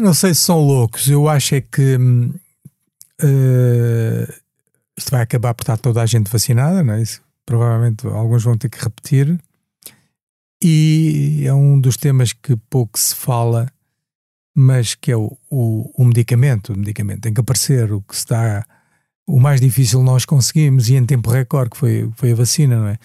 Não 0.00 0.14
sei 0.14 0.32
se 0.32 0.42
são 0.42 0.60
loucos, 0.60 1.08
eu 1.08 1.28
acho 1.28 1.56
é 1.56 1.60
que 1.60 1.96
uh, 1.96 2.36
isto 4.96 5.10
vai 5.10 5.22
acabar 5.22 5.54
por 5.54 5.62
estar 5.62 5.76
toda 5.76 6.00
a 6.00 6.06
gente 6.06 6.30
vacinada, 6.30 6.84
não 6.84 6.94
é? 6.94 7.02
Isso, 7.02 7.20
provavelmente 7.46 8.06
alguns 8.06 8.44
vão 8.44 8.58
ter 8.58 8.68
que 8.68 8.82
repetir. 8.82 9.40
E 10.62 11.44
é 11.46 11.54
um 11.54 11.80
dos 11.80 11.96
temas 11.96 12.32
que 12.32 12.56
pouco 12.68 12.98
se 12.98 13.14
fala, 13.14 13.70
mas 14.54 14.94
que 14.94 15.12
é 15.12 15.16
o, 15.16 15.36
o, 15.50 15.90
o 15.96 16.04
medicamento. 16.04 16.72
O 16.72 16.78
medicamento 16.78 17.22
tem 17.22 17.32
que 17.32 17.40
aparecer, 17.40 17.92
o 17.92 18.02
que 18.02 18.14
dá. 18.28 18.66
O 19.26 19.40
mais 19.40 19.60
difícil 19.60 20.02
nós 20.02 20.24
conseguimos, 20.24 20.88
e 20.88 20.96
em 20.96 21.06
tempo 21.06 21.30
recorde, 21.30 21.70
que 21.70 21.76
foi, 21.78 22.10
foi 22.16 22.32
a 22.32 22.34
vacina, 22.34 22.78
não 22.78 22.88
é? 22.88 22.98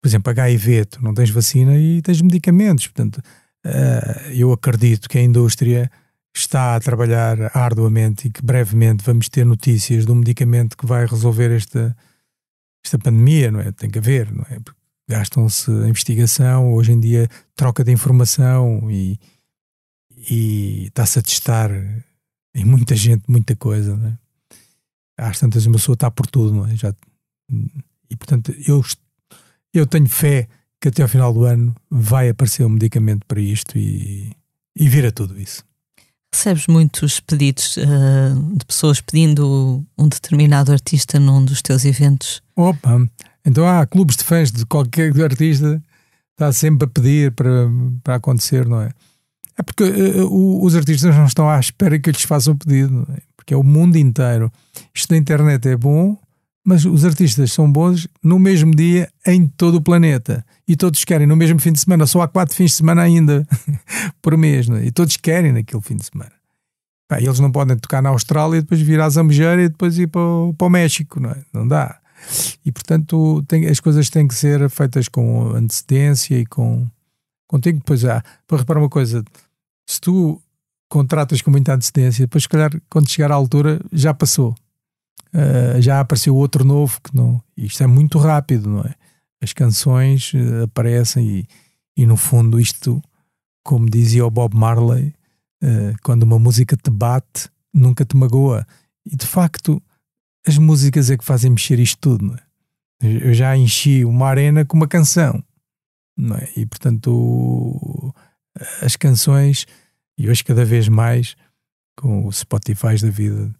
Por 0.00 0.08
exemplo, 0.08 0.30
HIV, 0.30 0.84
tu 0.84 1.02
não 1.02 1.12
tens 1.12 1.30
vacina 1.30 1.76
e 1.76 2.00
tens 2.00 2.22
medicamentos, 2.22 2.86
portanto 2.86 3.20
Uh, 3.68 4.30
eu 4.32 4.52
acredito 4.52 5.08
que 5.08 5.18
a 5.18 5.22
indústria 5.22 5.90
está 6.34 6.76
a 6.76 6.80
trabalhar 6.80 7.50
arduamente 7.54 8.28
e 8.28 8.30
que 8.30 8.44
brevemente 8.44 9.04
vamos 9.04 9.28
ter 9.28 9.44
notícias 9.44 10.06
de 10.06 10.12
um 10.12 10.16
medicamento 10.16 10.76
que 10.76 10.86
vai 10.86 11.04
resolver 11.04 11.50
esta, 11.50 11.96
esta 12.84 12.98
pandemia, 12.98 13.50
não 13.50 13.60
é? 13.60 13.72
Tem 13.72 13.90
que 13.90 13.98
haver, 13.98 14.32
não 14.32 14.44
é? 14.50 14.58
Gastam-se 15.08 15.70
investigação, 15.70 16.72
hoje 16.72 16.92
em 16.92 17.00
dia 17.00 17.28
troca 17.56 17.82
de 17.82 17.92
informação 17.92 18.90
e, 18.90 19.18
e 20.30 20.86
está-se 20.86 21.18
a 21.18 21.22
testar 21.22 21.70
em 22.54 22.64
muita 22.64 22.94
gente 22.94 23.24
muita 23.28 23.56
coisa, 23.56 23.96
não 23.96 24.08
é? 24.08 24.18
Às 25.16 25.38
tantas 25.38 25.66
uma 25.66 25.76
pessoa 25.76 25.94
está 25.94 26.10
por 26.10 26.26
tudo, 26.26 26.54
não 26.54 26.66
é? 26.66 26.76
Já, 26.76 26.94
e 28.10 28.16
portanto 28.16 28.54
eu, 28.66 28.84
eu 29.72 29.86
tenho 29.86 30.08
fé 30.08 30.48
que 30.80 30.88
até 30.88 31.02
ao 31.02 31.08
final 31.08 31.32
do 31.32 31.44
ano 31.44 31.74
vai 31.90 32.28
aparecer 32.28 32.64
um 32.64 32.70
medicamento 32.70 33.26
para 33.26 33.40
isto 33.40 33.76
e, 33.76 34.32
e 34.76 34.88
vira 34.88 35.10
tudo 35.10 35.38
isso. 35.40 35.67
Recebes 36.34 36.66
muitos 36.66 37.20
pedidos 37.20 37.76
uh, 37.78 38.56
de 38.56 38.64
pessoas 38.64 39.00
pedindo 39.00 39.84
um 39.96 40.08
determinado 40.08 40.72
artista 40.72 41.18
num 41.18 41.44
dos 41.44 41.62
teus 41.62 41.84
eventos? 41.84 42.42
Opa, 42.54 43.08
então 43.44 43.66
há 43.66 43.86
clubes 43.86 44.16
de 44.16 44.24
fãs 44.24 44.52
de 44.52 44.66
qualquer 44.66 45.12
artista, 45.22 45.82
está 46.32 46.52
sempre 46.52 46.86
a 46.86 46.88
pedir 46.90 47.32
para, 47.32 47.68
para 48.04 48.14
acontecer, 48.16 48.66
não 48.66 48.82
é? 48.82 48.90
É 49.56 49.62
porque 49.62 49.82
uh, 49.84 50.64
os 50.64 50.76
artistas 50.76 51.16
não 51.16 51.26
estão 51.26 51.48
à 51.48 51.58
espera 51.58 51.98
que 51.98 52.10
eu 52.10 52.12
lhes 52.12 52.22
faça 52.22 52.50
o 52.50 52.56
pedido, 52.56 53.06
é? 53.10 53.20
porque 53.36 53.54
é 53.54 53.56
o 53.56 53.64
mundo 53.64 53.96
inteiro. 53.96 54.52
Isto 54.94 55.10
da 55.10 55.16
internet 55.16 55.66
é 55.68 55.76
bom, 55.76 56.16
mas 56.68 56.84
os 56.84 57.02
artistas 57.02 57.50
são 57.50 57.72
bons 57.72 58.06
no 58.22 58.38
mesmo 58.38 58.74
dia 58.74 59.10
em 59.26 59.46
todo 59.46 59.76
o 59.76 59.80
planeta. 59.80 60.44
E 60.68 60.76
todos 60.76 61.02
querem 61.02 61.26
no 61.26 61.34
mesmo 61.34 61.58
fim 61.58 61.72
de 61.72 61.80
semana. 61.80 62.04
Só 62.04 62.20
há 62.20 62.28
quatro 62.28 62.54
fins 62.54 62.72
de 62.72 62.76
semana 62.76 63.00
ainda 63.00 63.48
por 64.20 64.36
mês. 64.36 64.68
É? 64.68 64.84
E 64.84 64.90
todos 64.90 65.16
querem 65.16 65.50
naquele 65.50 65.80
fim 65.80 65.96
de 65.96 66.04
semana. 66.04 66.32
Pá, 67.08 67.22
eles 67.22 67.40
não 67.40 67.50
podem 67.50 67.74
tocar 67.78 68.02
na 68.02 68.10
Austrália 68.10 68.60
depois 68.60 68.82
vir 68.82 69.00
à 69.00 69.08
Zambujeira 69.08 69.62
e 69.62 69.70
depois 69.70 69.96
ir 69.96 70.08
para 70.08 70.20
o, 70.20 70.52
para 70.52 70.66
o 70.66 70.70
México. 70.70 71.18
Não, 71.18 71.30
é? 71.30 71.42
não 71.54 71.66
dá. 71.66 71.98
E 72.66 72.70
portanto 72.70 73.42
tem, 73.48 73.66
as 73.66 73.80
coisas 73.80 74.10
têm 74.10 74.28
que 74.28 74.34
ser 74.34 74.68
feitas 74.68 75.08
com 75.08 75.52
antecedência 75.54 76.38
e 76.38 76.44
com, 76.44 76.86
tempo. 77.62 77.78
Depois 77.78 78.04
há, 78.04 78.22
para 78.46 78.58
reparar 78.58 78.80
uma 78.80 78.90
coisa, 78.90 79.24
se 79.88 79.98
tu 80.02 80.38
contratas 80.90 81.40
com 81.40 81.50
muita 81.50 81.72
antecedência, 81.72 82.26
depois 82.26 82.42
se 82.42 82.48
calhar 82.50 82.70
quando 82.90 83.08
chegar 83.08 83.32
à 83.32 83.34
altura 83.36 83.80
já 83.90 84.12
passou. 84.12 84.54
Uh, 85.34 85.80
já 85.80 86.00
apareceu 86.00 86.34
outro 86.34 86.64
novo 86.64 87.00
que 87.02 87.14
não. 87.14 87.42
Isto 87.56 87.82
é 87.82 87.86
muito 87.86 88.18
rápido, 88.18 88.68
não 88.68 88.80
é? 88.80 88.94
As 89.42 89.52
canções 89.52 90.32
uh, 90.34 90.64
aparecem 90.64 91.26
e, 91.26 91.48
e 91.96 92.06
no 92.06 92.16
fundo 92.16 92.58
isto, 92.58 93.02
como 93.64 93.88
dizia 93.88 94.24
o 94.24 94.30
Bob 94.30 94.56
Marley, 94.56 95.14
uh, 95.62 95.94
quando 96.02 96.22
uma 96.22 96.38
música 96.38 96.76
te 96.76 96.90
bate, 96.90 97.50
nunca 97.72 98.04
te 98.04 98.16
magoa. 98.16 98.66
E 99.04 99.16
de 99.16 99.26
facto, 99.26 99.82
as 100.46 100.56
músicas 100.56 101.10
é 101.10 101.16
que 101.16 101.24
fazem 101.24 101.50
mexer 101.50 101.78
isto 101.78 101.98
tudo, 102.00 102.24
não 102.26 102.34
é? 102.34 102.42
Eu 103.00 103.32
já 103.32 103.56
enchi 103.56 104.04
uma 104.04 104.26
arena 104.26 104.64
com 104.64 104.76
uma 104.76 104.88
canção, 104.88 105.42
não 106.16 106.36
é? 106.36 106.48
E 106.56 106.66
portanto, 106.66 108.12
as 108.82 108.96
canções, 108.96 109.66
e 110.18 110.28
hoje 110.28 110.42
cada 110.42 110.64
vez 110.64 110.88
mais, 110.88 111.36
com 111.96 112.26
o 112.26 112.32
Spotify 112.32 112.96
da 113.00 113.10
vida, 113.10 113.54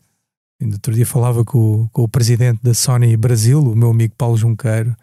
Ainda 0.60 0.76
outro 0.76 0.92
dia 0.92 1.06
falava 1.06 1.44
com, 1.44 1.88
com, 1.92 2.02
o 2.02 2.08
presidente 2.08 2.60
da 2.62 2.74
Sony 2.74 3.16
Brasil, 3.16 3.60
o 3.60 3.76
meu 3.76 3.90
amigo 3.90 4.14
Paulo 4.16 4.36
Junqueiro, 4.36 4.96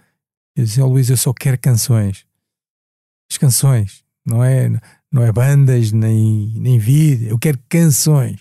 e 0.55 0.61
dizia: 0.61 0.85
oh, 0.85 0.89
Luís, 0.89 1.09
eu 1.09 1.17
só 1.17 1.33
quero 1.33 1.57
canções. 1.57 2.25
As 3.31 3.37
canções, 3.37 4.03
não 4.25 4.43
é, 4.43 4.69
não 5.11 5.23
é 5.23 5.31
bandas, 5.31 5.91
nem, 5.91 6.53
nem 6.57 6.77
vídeo, 6.77 7.29
eu 7.29 7.39
quero 7.39 7.57
canções. 7.69 8.39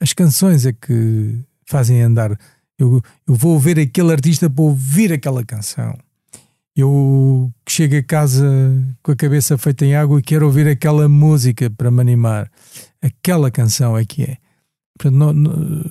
As 0.00 0.12
canções 0.12 0.66
é 0.66 0.72
que 0.72 1.38
fazem 1.64 2.02
andar. 2.02 2.36
Eu, 2.78 3.02
eu 3.26 3.34
vou 3.34 3.52
ouvir 3.52 3.78
aquele 3.78 4.12
artista 4.12 4.48
para 4.50 4.62
ouvir 4.62 5.12
aquela 5.12 5.44
canção. 5.44 5.96
Eu 6.74 7.52
chego 7.68 7.96
a 7.96 8.02
casa 8.02 8.46
com 9.02 9.10
a 9.10 9.16
cabeça 9.16 9.58
feita 9.58 9.84
em 9.84 9.96
água 9.96 10.20
e 10.20 10.22
quero 10.22 10.46
ouvir 10.46 10.68
aquela 10.68 11.08
música 11.08 11.68
para 11.70 11.90
me 11.90 12.00
animar. 12.00 12.50
Aquela 13.02 13.50
canção 13.50 13.98
é 13.98 14.04
que 14.04 14.22
é. 14.22 14.38
Portanto, 14.98 15.16
não, 15.16 15.32
não, 15.32 15.84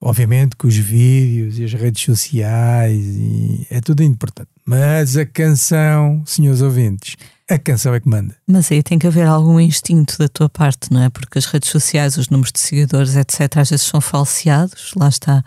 obviamente 0.00 0.56
que 0.56 0.66
os 0.66 0.76
vídeos 0.76 1.58
e 1.58 1.64
as 1.64 1.72
redes 1.72 2.02
sociais 2.02 3.04
e 3.04 3.66
é 3.70 3.80
tudo 3.80 4.02
importante. 4.02 4.48
Mas 4.64 5.16
a 5.16 5.24
canção, 5.24 6.22
senhores 6.26 6.60
ouvintes, 6.60 7.16
a 7.48 7.58
canção 7.58 7.94
é 7.94 8.00
que 8.00 8.08
manda. 8.08 8.36
Mas 8.46 8.70
aí 8.70 8.82
tem 8.82 8.98
que 8.98 9.06
haver 9.06 9.26
algum 9.26 9.60
instinto 9.60 10.18
da 10.18 10.28
tua 10.28 10.48
parte, 10.48 10.92
não 10.92 11.02
é? 11.02 11.08
Porque 11.08 11.38
as 11.38 11.46
redes 11.46 11.70
sociais, 11.70 12.16
os 12.16 12.28
números 12.28 12.52
de 12.52 12.58
seguidores, 12.58 13.16
etc., 13.16 13.58
às 13.58 13.70
vezes 13.70 13.86
são 13.86 14.00
falseados, 14.00 14.92
lá 14.96 15.08
está. 15.08 15.44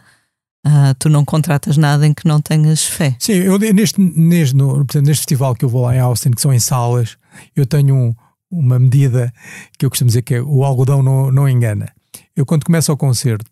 Uh, 0.66 0.94
tu 0.98 1.08
não 1.08 1.24
contratas 1.24 1.78
nada 1.78 2.06
em 2.06 2.14
que 2.14 2.28
não 2.28 2.42
tenhas 2.42 2.84
fé. 2.84 3.16
Sim, 3.20 3.34
eu 3.34 3.58
neste, 3.58 4.00
neste, 4.02 4.56
no, 4.56 4.76
portanto, 4.76 5.06
neste 5.06 5.22
festival 5.22 5.56
que 5.56 5.64
eu 5.64 5.70
vou 5.70 5.84
lá 5.84 5.96
em 5.96 6.00
Austin, 6.00 6.32
que 6.32 6.42
são 6.42 6.54
em 6.54 6.60
salas, 6.60 7.18
eu 7.56 7.66
tenho 7.66 7.96
um, 7.96 8.16
uma 8.52 8.78
medida 8.78 9.34
que 9.78 9.86
eu 9.86 9.90
costumo 9.90 10.10
dizer 10.10 10.22
que 10.22 10.36
é 10.36 10.42
o 10.42 10.64
algodão 10.64 11.02
não, 11.02 11.32
não 11.32 11.48
engana. 11.48 11.92
Eu, 12.40 12.46
quando 12.46 12.64
começo 12.64 12.90
o 12.90 12.96
concerto, 12.96 13.46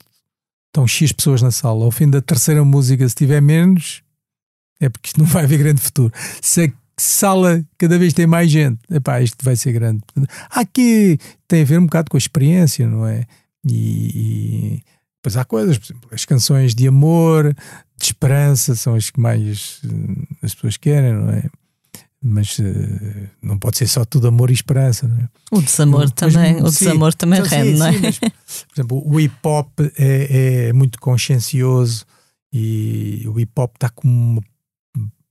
estão 0.67 0.87
X 0.87 1.11
pessoas 1.11 1.41
na 1.41 1.51
sala. 1.51 1.83
Ao 1.83 1.91
fim 1.91 2.09
da 2.09 2.21
terceira 2.21 2.63
música, 2.63 3.07
se 3.09 3.13
tiver 3.13 3.41
menos, 3.41 4.01
é 4.79 4.87
porque 4.87 5.09
isto 5.09 5.19
não 5.19 5.27
vai 5.27 5.43
haver 5.43 5.59
grande 5.59 5.81
futuro. 5.81 6.13
Se 6.41 6.63
a 6.63 6.71
sala 6.97 7.65
cada 7.77 7.99
vez 7.99 8.13
tem 8.13 8.25
mais 8.25 8.49
gente, 8.49 8.79
epá, 8.89 9.19
isto 9.21 9.43
vai 9.43 9.57
ser 9.57 9.73
grande. 9.73 10.01
Aqui 10.49 11.19
tem 11.49 11.63
a 11.63 11.65
ver 11.65 11.79
um 11.79 11.85
bocado 11.85 12.09
com 12.09 12.15
a 12.15 12.17
experiência, 12.17 12.87
não 12.87 13.05
é? 13.05 13.25
E, 13.69 14.77
e 14.77 14.83
depois 15.17 15.35
há 15.35 15.43
coisas, 15.43 15.77
por 15.77 15.85
exemplo, 15.85 16.09
as 16.13 16.23
canções 16.23 16.73
de 16.73 16.87
amor, 16.87 17.53
de 17.97 18.05
esperança, 18.05 18.73
são 18.73 18.95
as 18.95 19.09
que 19.09 19.19
mais 19.19 19.81
uh, 19.83 20.27
as 20.41 20.55
pessoas 20.55 20.77
querem, 20.77 21.11
não 21.11 21.29
é? 21.29 21.43
Mas 22.27 22.59
uh, 22.59 22.63
não 23.41 23.57
pode 23.57 23.77
ser 23.77 23.87
só 23.87 24.03
tudo 24.03 24.27
amor 24.27 24.49
e 24.49 24.53
esperança. 24.53 25.07
Não 25.07 25.17
é? 25.17 25.29
O 25.51 25.61
desamor 25.61 26.01
não, 26.01 26.09
também, 26.09 26.61
mas, 26.61 26.63
o 26.63 26.71
sim, 26.71 26.85
desamor 26.85 27.13
também 27.13 27.39
então, 27.39 27.49
rende, 27.49 27.71
sim, 27.71 27.77
não 27.77 27.87
é? 27.87 27.93
Sim, 27.93 27.99
mas, 28.01 28.19
por 28.19 28.73
exemplo, 28.75 29.03
o 29.05 29.19
hip 29.19 29.35
hop 29.43 29.79
é, 29.97 30.67
é, 30.67 30.73
muito 30.73 30.99
consciencioso 30.99 32.05
e 32.51 33.23
o 33.27 33.39
hip 33.39 33.51
hop 33.55 33.75
está 33.75 33.89
com 33.89 34.07
um 34.07 34.39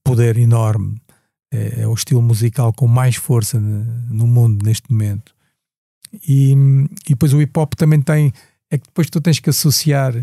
poder 0.03 0.37
enorme. 0.37 0.99
É, 1.53 1.81
é, 1.81 1.87
o 1.87 1.93
estilo 1.93 2.21
musical 2.21 2.73
com 2.73 2.87
mais 2.87 3.15
força 3.15 3.59
no, 3.59 3.85
no 4.09 4.27
mundo 4.27 4.65
neste 4.65 4.91
momento. 4.91 5.33
E, 6.27 6.53
e 7.05 7.09
depois 7.09 7.33
o 7.33 7.41
hip 7.41 7.57
hop 7.57 7.73
também 7.75 8.01
tem. 8.01 8.33
É 8.69 8.77
que 8.77 8.85
depois 8.85 9.09
tu 9.09 9.21
tens 9.21 9.39
que 9.39 9.49
associar 9.49 10.13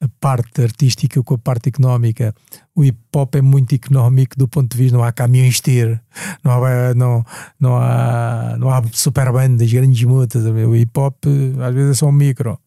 a 0.00 0.08
parte 0.20 0.62
artística 0.62 1.22
com 1.22 1.34
a 1.34 1.38
parte 1.38 1.68
económica. 1.68 2.34
O 2.74 2.84
hip 2.84 2.98
hop 3.14 3.34
é 3.34 3.40
muito 3.40 3.74
económico 3.74 4.36
do 4.36 4.46
ponto 4.46 4.70
de 4.70 4.82
vista, 4.82 4.96
não 4.96 5.04
há 5.04 5.12
caminhões 5.12 5.60
ter, 5.60 6.00
não 6.44 6.64
há, 6.64 6.94
não, 6.94 7.24
não 7.58 7.76
há, 7.76 8.56
não 8.58 8.70
há 8.70 8.82
super 8.92 9.32
bandas, 9.32 9.72
grandes 9.72 10.02
mutas. 10.04 10.44
O 10.44 10.76
hip 10.76 10.98
hop 10.98 11.24
às 11.66 11.74
vezes 11.74 11.90
é 11.90 11.94
só 11.94 12.08
um 12.08 12.12
micro. 12.12 12.58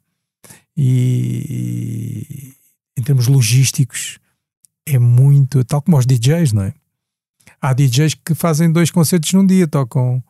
E, 0.75 2.53
e 2.95 2.99
em 2.99 3.03
termos 3.03 3.27
logísticos 3.27 4.19
é 4.87 4.97
muito, 4.97 5.63
tal 5.63 5.81
como 5.81 5.97
os 5.97 6.05
DJs, 6.05 6.53
não 6.53 6.63
é? 6.63 6.73
Há 7.61 7.73
DJs 7.73 8.15
que 8.15 8.33
fazem 8.33 8.71
dois 8.71 8.89
concertos 8.89 9.33
num 9.33 9.45
dia, 9.45 9.67
tocam 9.67 10.23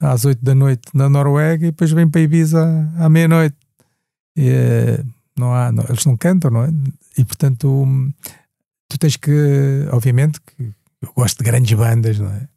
às 0.00 0.24
8 0.24 0.42
da 0.42 0.54
noite 0.54 0.82
na 0.94 1.08
Noruega 1.08 1.66
e 1.66 1.70
depois 1.70 1.90
vêm 1.90 2.08
para 2.08 2.20
Ibiza 2.20 2.92
à 2.96 3.08
meia-noite. 3.08 3.56
É, 4.36 5.02
não 5.38 5.54
há, 5.54 5.72
não, 5.72 5.84
eles 5.88 6.04
não 6.04 6.16
cantam, 6.16 6.50
não 6.50 6.64
é? 6.64 6.70
E 7.16 7.24
portanto, 7.24 7.86
tu 8.88 8.98
tens 8.98 9.16
que, 9.16 9.88
obviamente, 9.92 10.40
que 10.40 10.72
eu 11.02 11.12
gosto 11.14 11.38
de 11.38 11.44
grandes 11.44 11.76
bandas, 11.76 12.18
não 12.18 12.30
é? 12.30 12.48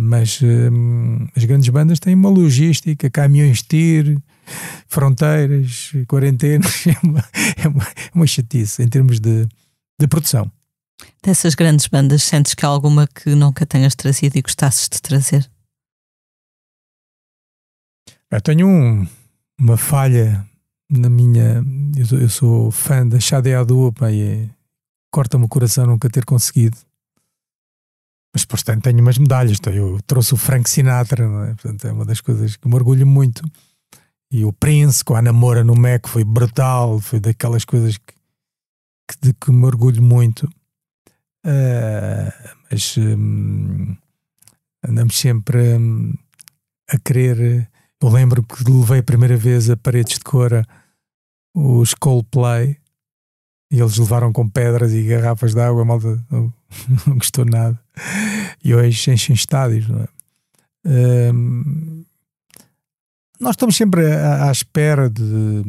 Mas 0.00 0.40
hum, 0.42 1.26
as 1.36 1.44
grandes 1.44 1.68
bandas 1.68 2.00
têm 2.00 2.14
uma 2.14 2.30
logística, 2.30 3.10
caminhões 3.10 3.58
de 3.58 3.64
tiro, 3.64 4.22
fronteiras, 4.88 5.92
quarentenas, 6.06 6.86
é 6.88 7.06
uma, 7.06 7.24
é 7.56 7.68
uma, 7.68 7.84
é 7.84 8.10
uma 8.14 8.26
chatice 8.26 8.82
em 8.82 8.88
termos 8.88 9.20
de, 9.20 9.46
de 9.98 10.06
produção. 10.08 10.50
Dessas 11.22 11.54
grandes 11.54 11.86
bandas, 11.86 12.22
sentes 12.22 12.54
que 12.54 12.64
há 12.64 12.68
alguma 12.68 13.06
que 13.06 13.34
nunca 13.34 13.66
tenhas 13.66 13.94
trazido 13.94 14.38
e 14.38 14.42
gostasses 14.42 14.88
de 14.88 15.00
trazer? 15.02 15.50
Eu 18.30 18.40
tenho 18.40 18.66
um, 18.66 19.06
uma 19.58 19.76
falha 19.76 20.44
na 20.90 21.08
minha. 21.08 21.62
Eu 21.96 22.06
sou, 22.06 22.18
eu 22.18 22.28
sou 22.28 22.70
fã 22.70 23.06
da 23.06 23.20
Xade 23.20 23.54
Adu, 23.54 23.92
e 24.10 24.48
corta-me 25.10 25.44
o 25.44 25.48
coração 25.48 25.86
nunca 25.86 26.08
ter 26.10 26.24
conseguido. 26.24 26.76
Mas, 28.32 28.44
portanto, 28.44 28.82
tenho 28.82 29.00
umas 29.00 29.16
medalhas. 29.16 29.58
Então, 29.58 29.72
eu 29.72 30.00
trouxe 30.06 30.34
o 30.34 30.36
Frank 30.36 30.68
Sinatra, 30.68 31.24
é? 31.24 31.54
Portanto, 31.54 31.84
é 31.86 31.92
uma 31.92 32.04
das 32.04 32.20
coisas 32.20 32.56
que 32.56 32.66
me 32.66 32.74
orgulho 32.74 33.06
muito. 33.06 33.48
E 34.30 34.44
o 34.44 34.52
Prince, 34.52 35.04
com 35.04 35.14
a 35.14 35.22
namora 35.22 35.62
no 35.62 35.76
Mac, 35.76 36.08
foi 36.08 36.24
brutal. 36.24 36.98
Foi 36.98 37.20
daquelas 37.20 37.64
coisas 37.64 37.96
que, 37.96 38.14
que 39.08 39.28
de 39.28 39.34
que 39.34 39.52
me 39.52 39.64
orgulho 39.64 40.02
muito. 40.02 40.50
Uh, 41.46 42.32
mas 42.68 42.96
um, 42.96 43.96
andamos 44.82 45.16
sempre 45.16 45.76
um, 45.78 46.12
a 46.88 46.98
querer 46.98 47.70
eu 48.04 48.10
lembro 48.10 48.42
que 48.42 48.70
levei 48.70 48.98
a 48.98 49.02
primeira 49.02 49.34
vez 49.34 49.70
a 49.70 49.78
paredes 49.78 50.18
de 50.18 50.24
cora 50.24 50.66
os 51.54 51.94
Coldplay 51.94 52.76
e 53.70 53.80
eles 53.80 53.96
levaram 53.96 54.30
com 54.30 54.46
pedras 54.46 54.92
e 54.92 55.02
garrafas 55.04 55.54
de 55.54 55.60
água, 55.60 55.86
malta 55.86 56.22
não, 56.30 56.52
não 57.06 57.14
gostou 57.14 57.46
nada. 57.46 57.80
E 58.62 58.74
hoje 58.74 59.10
enchem 59.10 59.34
estádios, 59.34 59.88
não 59.88 60.02
é? 60.02 60.08
Um, 61.32 62.04
nós 63.40 63.52
estamos 63.52 63.74
sempre 63.74 64.12
à, 64.12 64.48
à 64.48 64.52
espera 64.52 65.08
de, 65.08 65.62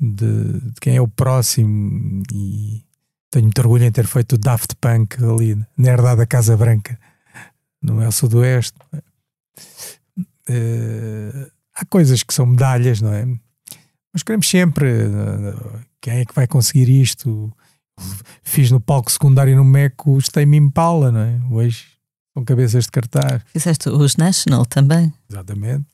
de, 0.00 0.60
de, 0.60 0.80
quem 0.80 0.96
é 0.96 1.00
o 1.00 1.06
próximo 1.06 2.22
e 2.32 2.82
tenho 3.30 3.44
muito 3.44 3.58
orgulho 3.60 3.84
em 3.84 3.92
ter 3.92 4.06
feito 4.06 4.36
o 4.36 4.38
Daft 4.38 4.76
Punk 4.80 5.22
ali 5.22 5.62
na 5.76 5.90
herdade 5.90 6.20
da 6.20 6.26
Casa 6.26 6.56
Branca, 6.56 6.98
no 7.82 8.02
El 8.02 8.12
Sudoeste. 8.12 8.78
Uh, 10.48 11.50
há 11.74 11.84
coisas 11.86 12.22
que 12.22 12.34
são 12.34 12.46
medalhas, 12.46 13.00
não 13.00 13.12
é? 13.12 13.26
Mas 14.12 14.22
queremos 14.22 14.48
sempre 14.48 14.86
uh, 14.86 15.80
quem 16.00 16.18
é 16.18 16.24
que 16.24 16.34
vai 16.34 16.46
conseguir 16.46 16.88
isto. 16.88 17.52
Fiz 18.42 18.70
no 18.70 18.80
palco 18.80 19.10
secundário 19.10 19.56
no 19.56 19.64
Meco 19.64 20.16
os 20.16 20.28
Tame 20.28 20.56
Impala, 20.56 21.12
não 21.12 21.20
é? 21.20 21.40
Hoje 21.50 21.86
são 22.34 22.44
cabeças 22.44 22.84
de 22.84 22.90
cartaz. 22.90 23.42
Fizeste 23.46 23.88
os 23.88 24.16
National 24.16 24.66
também? 24.66 25.12
Exatamente. 25.30 25.86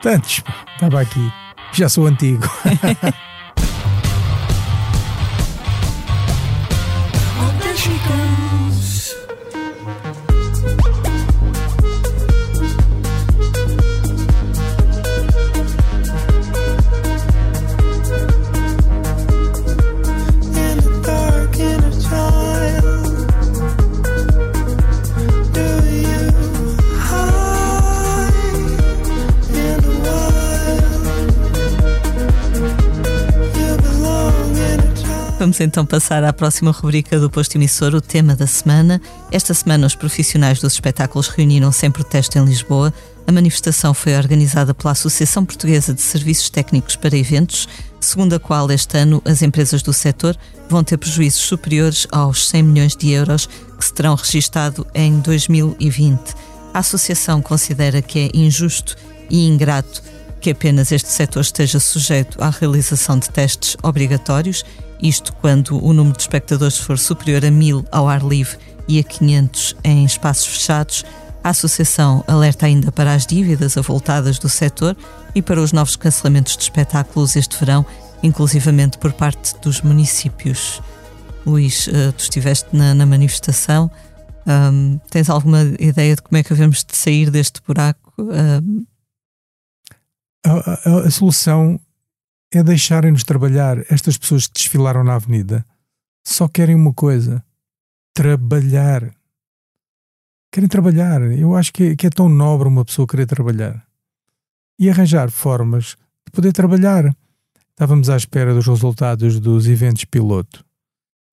Tantos, 0.00 0.42
estava 0.74 1.00
aqui. 1.00 1.32
Já 1.72 1.88
sou 1.88 2.06
antigo. 2.06 2.42
Vamos 35.44 35.60
então 35.60 35.84
passar 35.84 36.24
à 36.24 36.32
próxima 36.32 36.70
rubrica 36.70 37.20
do 37.20 37.28
posto 37.28 37.56
emissor, 37.56 37.94
o 37.94 38.00
tema 38.00 38.34
da 38.34 38.46
semana. 38.46 38.98
Esta 39.30 39.52
semana, 39.52 39.86
os 39.86 39.94
profissionais 39.94 40.58
dos 40.58 40.72
espetáculos 40.72 41.28
reuniram-se 41.28 41.84
em 41.84 41.90
protesto 41.90 42.38
em 42.38 42.46
Lisboa. 42.46 42.90
A 43.26 43.30
manifestação 43.30 43.92
foi 43.92 44.16
organizada 44.16 44.72
pela 44.72 44.92
Associação 44.92 45.44
Portuguesa 45.44 45.92
de 45.92 46.00
Serviços 46.00 46.48
Técnicos 46.48 46.96
para 46.96 47.14
Eventos, 47.14 47.68
segundo 48.00 48.32
a 48.32 48.40
qual 48.40 48.70
este 48.70 48.96
ano 48.96 49.20
as 49.22 49.42
empresas 49.42 49.82
do 49.82 49.92
setor 49.92 50.34
vão 50.66 50.82
ter 50.82 50.96
prejuízos 50.96 51.42
superiores 51.42 52.06
aos 52.10 52.48
100 52.48 52.62
milhões 52.62 52.96
de 52.96 53.10
euros 53.10 53.46
que 53.46 53.84
se 53.84 53.92
terão 53.92 54.14
registado 54.14 54.86
em 54.94 55.20
2020. 55.20 56.20
A 56.72 56.78
associação 56.78 57.42
considera 57.42 58.00
que 58.00 58.18
é 58.18 58.30
injusto 58.32 58.96
e 59.28 59.46
ingrato 59.46 60.02
que 60.44 60.50
apenas 60.50 60.92
este 60.92 61.10
setor 61.10 61.40
esteja 61.40 61.80
sujeito 61.80 62.36
à 62.38 62.50
realização 62.50 63.18
de 63.18 63.30
testes 63.30 63.78
obrigatórios 63.82 64.62
isto 65.00 65.32
quando 65.40 65.82
o 65.82 65.94
número 65.94 66.14
de 66.14 66.22
espectadores 66.22 66.76
for 66.76 66.98
superior 66.98 67.42
a 67.46 67.50
mil 67.50 67.82
ao 67.90 68.06
ar 68.06 68.22
livre 68.22 68.58
e 68.86 68.98
a 68.98 69.02
500 69.02 69.74
em 69.82 70.04
espaços 70.04 70.44
fechados. 70.44 71.02
A 71.42 71.48
Associação 71.48 72.22
alerta 72.26 72.66
ainda 72.66 72.92
para 72.92 73.14
as 73.14 73.24
dívidas 73.24 73.78
avultadas 73.78 74.38
do 74.38 74.50
setor 74.50 74.94
e 75.34 75.40
para 75.40 75.62
os 75.62 75.72
novos 75.72 75.96
cancelamentos 75.96 76.58
de 76.58 76.64
espetáculos 76.64 77.36
este 77.36 77.58
verão, 77.58 77.86
inclusivamente 78.22 78.98
por 78.98 79.14
parte 79.14 79.54
dos 79.62 79.80
municípios. 79.80 80.82
Luís, 81.46 81.88
eh, 81.88 82.12
tu 82.12 82.20
estiveste 82.20 82.68
na, 82.70 82.94
na 82.94 83.06
manifestação. 83.06 83.90
Um, 84.46 85.00
tens 85.08 85.30
alguma 85.30 85.62
ideia 85.80 86.14
de 86.14 86.20
como 86.20 86.36
é 86.36 86.42
que 86.42 86.50
devemos 86.50 86.84
de 86.84 86.94
sair 86.94 87.30
deste 87.30 87.62
buraco? 87.66 88.12
Um... 88.18 88.84
A, 90.44 90.50
a, 90.50 91.06
a, 91.06 91.10
solução 91.10 91.80
é 92.52 92.62
deixarem-nos 92.62 93.24
trabalhar. 93.24 93.78
Estas 93.90 94.18
pessoas 94.18 94.46
que 94.46 94.54
desfilaram 94.54 95.02
na 95.02 95.14
avenida 95.14 95.64
só 96.26 96.46
querem 96.48 96.74
uma 96.74 96.92
coisa: 96.92 97.44
trabalhar. 98.12 99.14
Querem 100.52 100.68
trabalhar. 100.68 101.22
Eu 101.22 101.56
acho 101.56 101.72
que 101.72 101.84
é, 101.84 101.96
que 101.96 102.06
é 102.06 102.10
tão 102.10 102.28
nobre 102.28 102.68
uma 102.68 102.84
pessoa 102.84 103.08
querer 103.08 103.26
trabalhar 103.26 103.84
e 104.78 104.90
arranjar 104.90 105.30
formas 105.30 105.96
de 106.26 106.32
poder 106.32 106.52
trabalhar. 106.52 107.14
Estávamos 107.70 108.08
à 108.08 108.16
espera 108.16 108.54
dos 108.54 108.66
resultados 108.66 109.40
dos 109.40 109.66
eventos 109.66 110.04
piloto. 110.04 110.64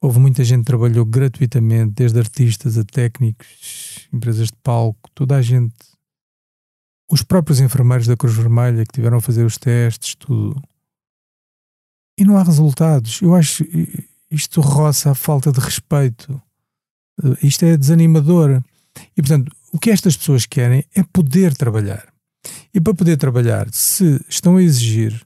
Houve 0.01 0.20
muita 0.20 0.43
gente 0.43 0.62
que 0.62 0.66
trabalhou 0.66 1.05
gratuitamente, 1.05 1.93
desde 1.93 2.18
artistas 2.18 2.76
a 2.78 2.84
técnicos, 2.84 4.07
empresas 4.12 4.47
de 4.47 4.57
palco, 4.64 5.12
toda 5.14 5.36
a 5.36 5.41
gente. 5.41 5.90
Os 7.12 7.22
próprios 7.22 7.59
enfermeiros 7.59 8.07
da 8.07 8.16
Cruz 8.16 8.36
Vermelha 8.36 8.86
que 8.86 8.93
tiveram 8.93 9.18
a 9.18 9.22
fazer 9.22 9.45
os 9.45 9.57
testes, 9.57 10.16
tudo 10.16 10.62
e 12.22 12.24
não 12.24 12.38
há 12.38 12.43
resultados. 12.43 13.20
Eu 13.22 13.36
acho 13.36 13.66
isto 14.30 14.62
roça 14.62 15.09
a 15.12 15.16
falta 15.16 15.51
de 15.51 15.59
respeito. 15.59 16.39
Eh, 17.24 17.47
isto 17.47 17.66
é 17.66 17.76
desanimador. 17.76 18.64
E, 19.18 19.22
portanto, 19.22 19.51
o 19.74 19.80
que 19.80 19.89
estas 19.89 20.16
pessoas 20.16 20.45
querem 20.45 20.84
é 20.95 21.03
poder 21.03 21.55
trabalhar. 21.55 22.14
E 22.74 22.80
para 22.80 22.93
poder 22.93 23.18
trabalhar, 23.18 23.68
se 23.72 24.24
estão 24.30 24.57
a 24.57 24.64
exigir 24.64 25.20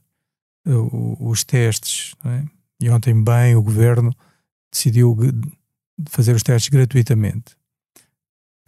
uh, 0.66 1.28
os 1.28 1.44
testes, 1.44 2.14
é? 2.24 2.44
e 2.80 2.88
ontem 2.90 3.22
bem 3.22 3.54
o 3.54 3.62
governo 3.62 4.14
decidiu 4.72 5.16
fazer 6.08 6.34
os 6.34 6.42
testes 6.42 6.70
gratuitamente. 6.70 7.56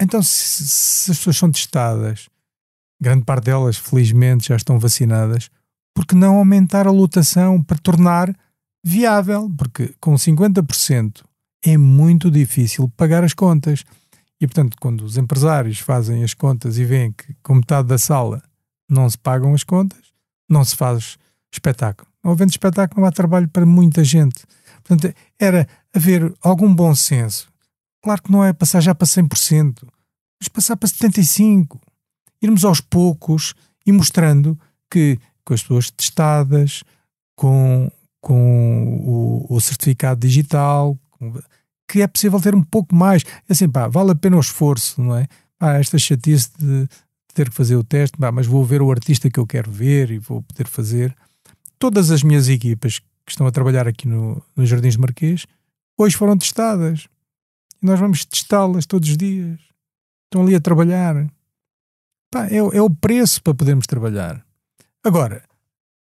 Então, 0.01 0.21
se, 0.21 0.67
se 0.67 1.11
as 1.11 1.17
pessoas 1.17 1.37
são 1.37 1.51
testadas, 1.51 2.29
grande 3.01 3.23
parte 3.23 3.45
delas, 3.45 3.77
felizmente, 3.77 4.49
já 4.49 4.55
estão 4.55 4.79
vacinadas, 4.79 5.49
porque 5.95 6.15
não 6.15 6.37
aumentar 6.37 6.87
a 6.87 6.91
lotação 6.91 7.61
para 7.61 7.77
tornar 7.77 8.35
viável? 8.83 9.49
Porque 9.57 9.93
com 9.99 10.13
50% 10.15 11.23
é 11.63 11.77
muito 11.77 12.29
difícil 12.31 12.89
pagar 12.95 13.23
as 13.23 13.33
contas. 13.33 13.83
E, 14.41 14.47
portanto, 14.47 14.77
quando 14.79 15.01
os 15.01 15.17
empresários 15.17 15.79
fazem 15.79 16.23
as 16.23 16.33
contas 16.33 16.77
e 16.77 16.85
veem 16.85 17.11
que 17.11 17.35
com 17.43 17.55
metade 17.55 17.87
da 17.87 17.97
sala 17.97 18.41
não 18.89 19.09
se 19.09 19.17
pagam 19.17 19.53
as 19.53 19.63
contas, 19.63 19.99
não 20.49 20.63
se 20.63 20.75
faz 20.75 21.17
espetáculo. 21.51 22.09
Não 22.23 22.31
havendo 22.31 22.51
espetáculo, 22.51 23.01
não 23.01 23.07
há 23.07 23.11
trabalho 23.11 23.47
para 23.47 23.65
muita 23.65 24.03
gente. 24.03 24.45
Portanto, 24.83 25.13
era 25.37 25.67
haver 25.93 26.33
algum 26.41 26.73
bom 26.73 26.93
senso. 26.95 27.49
Claro 28.01 28.21
que 28.21 28.31
não 28.31 28.43
é 28.43 28.53
passar 28.53 28.81
já 28.81 28.95
para 28.95 29.07
100%, 29.07 29.85
mas 30.39 30.47
passar 30.47 30.77
para 30.77 30.87
75%. 30.87 31.77
Irmos 32.41 32.63
aos 32.63 32.81
poucos 32.81 33.53
e 33.85 33.91
mostrando 33.91 34.59
que 34.89 35.19
com 35.43 35.53
as 35.53 35.61
pessoas 35.61 35.89
testadas, 35.89 36.83
com, 37.35 37.91
com 38.21 39.45
o, 39.49 39.55
o 39.55 39.61
certificado 39.61 40.19
digital, 40.19 40.97
que 41.87 42.01
é 42.01 42.07
possível 42.07 42.39
ter 42.39 42.53
um 42.53 42.63
pouco 42.63 42.93
mais. 42.95 43.23
É 43.47 43.53
assim, 43.53 43.67
pá, 43.67 43.87
vale 43.87 44.11
a 44.11 44.15
pena 44.15 44.37
o 44.37 44.39
esforço, 44.39 45.01
não 45.01 45.15
é? 45.15 45.27
Ah, 45.59 45.79
esta 45.79 45.97
chatice 45.97 46.51
de, 46.57 46.87
ter 47.33 47.49
que 47.49 47.55
fazer 47.55 47.75
o 47.75 47.83
teste, 47.83 48.17
pá, 48.17 48.31
mas 48.31 48.45
vou 48.45 48.63
ver 48.65 48.81
o 48.81 48.91
artista 48.91 49.29
que 49.29 49.39
eu 49.39 49.47
quero 49.47 49.71
ver 49.71 50.11
e 50.11 50.19
vou 50.19 50.41
poder 50.43 50.67
fazer. 50.67 51.15
Todas 51.77 52.11
as 52.11 52.21
minhas 52.21 52.49
equipas 52.49 52.99
que 52.99 53.31
estão 53.31 53.47
a 53.47 53.51
trabalhar 53.51 53.87
aqui 53.87 54.07
no, 54.07 54.43
no 54.55 54.65
Jardins 54.65 54.95
de 54.95 54.99
Marquês, 54.99 55.45
hoje 55.97 56.15
foram 56.17 56.37
testadas. 56.37 57.07
Nós 57.81 57.99
vamos 57.99 58.25
testá-las 58.25 58.85
todos 58.85 59.09
os 59.09 59.17
dias. 59.17 59.59
Estão 60.25 60.41
ali 60.41 60.53
a 60.53 60.59
trabalhar. 60.59 61.27
Pá, 62.31 62.47
é, 62.47 62.57
é 62.57 62.81
o 62.81 62.89
preço 62.89 63.41
para 63.41 63.55
podermos 63.55 63.87
trabalhar. 63.87 64.45
Agora, 65.03 65.43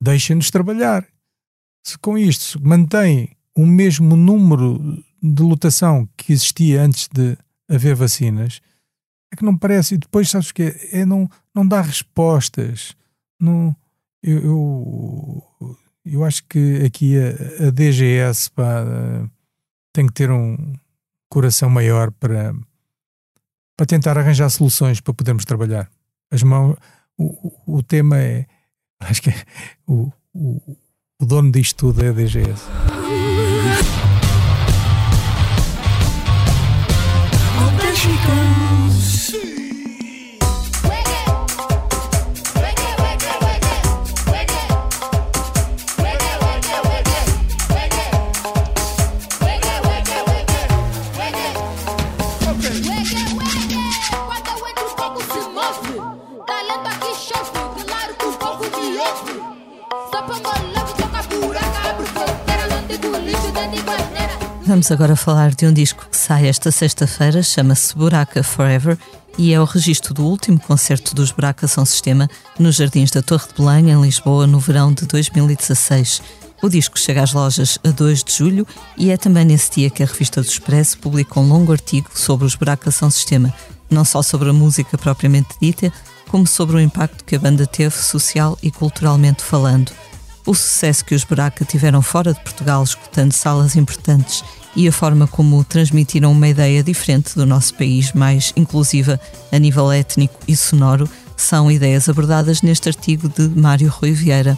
deixem-nos 0.02 0.50
trabalhar. 0.50 1.06
Se 1.86 1.98
com 1.98 2.18
isto 2.18 2.60
mantém 2.66 3.36
o 3.56 3.66
mesmo 3.66 4.16
número 4.16 5.04
de 5.22 5.42
lotação 5.42 6.08
que 6.16 6.32
existia 6.34 6.82
antes 6.82 7.08
de 7.08 7.38
haver 7.70 7.96
vacinas, 7.96 8.62
é 9.32 9.36
que 9.36 9.44
não 9.44 9.58
parece. 9.58 9.96
E 9.96 9.98
depois, 9.98 10.30
sabes 10.30 10.50
o 10.50 10.54
que 10.54 10.74
é? 10.92 11.06
não, 11.06 11.30
não 11.54 11.68
dá 11.68 11.82
respostas. 11.82 12.96
Não, 13.40 13.76
eu, 14.22 14.40
eu, 14.40 15.78
eu 16.06 16.24
acho 16.24 16.44
que 16.46 16.84
aqui 16.86 17.16
a, 17.18 17.68
a 17.68 17.72
DGS 17.72 18.50
pá, 18.52 18.86
tem 19.92 20.08
que 20.08 20.14
ter 20.14 20.32
um 20.32 20.74
coração 21.30 21.70
maior 21.70 22.12
para, 22.12 22.54
para 23.76 23.86
tentar 23.86 24.18
arranjar 24.18 24.50
soluções 24.50 25.02
para 25.02 25.14
podermos 25.14 25.46
trabalhar. 25.46 25.90
As 26.34 26.42
mãos, 26.42 26.76
o, 27.18 27.78
o 27.78 27.84
tema 27.84 28.20
é 28.20 28.48
Acho 29.10 29.22
que 29.22 29.30
é 29.30 29.36
o, 29.88 30.12
o, 30.34 30.78
o 31.20 31.26
dono 31.26 31.52
disto 31.52 31.78
tudo 31.78 32.04
é 32.04 32.10
a 32.10 32.12
DGS. 32.12 32.64
Vamos 64.66 64.92
agora 64.92 65.16
falar 65.16 65.54
de 65.54 65.66
um 65.66 65.74
disco 65.74 66.08
que 66.10 66.16
sai 66.16 66.48
esta 66.48 66.72
sexta-feira, 66.72 67.44
chama-se 67.44 67.96
Buraca 67.96 68.42
Forever 68.42 68.98
e 69.38 69.54
é 69.54 69.60
o 69.60 69.66
registro 69.66 70.14
do 70.14 70.24
último 70.24 70.60
concerto 70.60 71.14
dos 71.14 71.32
Buraca 71.32 71.68
São 71.68 71.86
Sistema 71.86 72.30
nos 72.58 72.76
Jardins 72.76 73.12
da 73.12 73.22
Torre 73.22 73.48
de 73.48 73.62
Belém, 73.62 73.92
em 73.92 74.02
Lisboa, 74.02 74.48
no 74.48 74.60
verão 74.60 74.94
de 74.94 75.06
2016. 75.06 76.22
O 76.62 76.70
disco 76.70 76.98
chega 76.98 77.24
às 77.24 77.34
lojas 77.34 77.78
a 77.84 77.92
2 77.92 78.24
de 78.24 78.34
julho 78.34 78.66
e 78.98 79.12
é 79.12 79.18
também 79.18 79.44
nesse 79.44 79.70
dia 79.72 79.90
que 79.90 80.02
a 80.02 80.06
revista 80.06 80.42
do 80.42 80.48
Expresso 80.48 80.98
publica 80.98 81.40
um 81.40 81.48
longo 81.48 81.74
artigo 81.74 82.10
sobre 82.14 82.46
os 82.48 82.56
Buraca 82.56 82.90
São 82.90 83.10
Sistema, 83.10 83.54
não 83.90 84.06
só 84.06 84.22
sobre 84.22 84.50
a 84.50 84.54
música 84.54 84.98
propriamente 84.98 85.56
dita, 85.62 85.92
como 86.30 86.48
sobre 86.48 86.78
o 86.78 86.80
impacto 86.80 87.26
que 87.26 87.36
a 87.36 87.40
banda 87.40 87.68
teve 87.68 87.96
social 87.96 88.58
e 88.64 88.72
culturalmente 88.72 89.44
falando. 89.44 89.92
O 90.46 90.54
sucesso 90.54 91.06
que 91.06 91.16
os 91.16 91.24
Buraca 91.24 91.64
tiveram 91.64 92.02
fora 92.02 92.34
de 92.34 92.40
Portugal, 92.42 92.84
escutando 92.84 93.32
salas 93.32 93.76
importantes 93.78 94.44
e 94.76 94.88
a 94.88 94.92
forma 94.92 95.26
como 95.26 95.64
transmitiram 95.64 96.32
uma 96.32 96.48
ideia 96.48 96.84
diferente 96.84 97.36
do 97.36 97.46
nosso 97.46 97.76
país, 97.76 98.12
mais 98.12 98.52
inclusiva 98.56 99.20
a 99.52 99.58
nível 99.58 99.92
étnico 99.92 100.38
e 100.48 100.56
sonoro, 100.56 101.10
são 101.38 101.72
ideias 101.72 102.10
abordadas 102.10 102.62
neste 102.62 102.90
artigo 102.90 103.30
de 103.30 103.48
Mário 103.58 103.90
Rui 103.90 104.12
Vieira. 104.12 104.58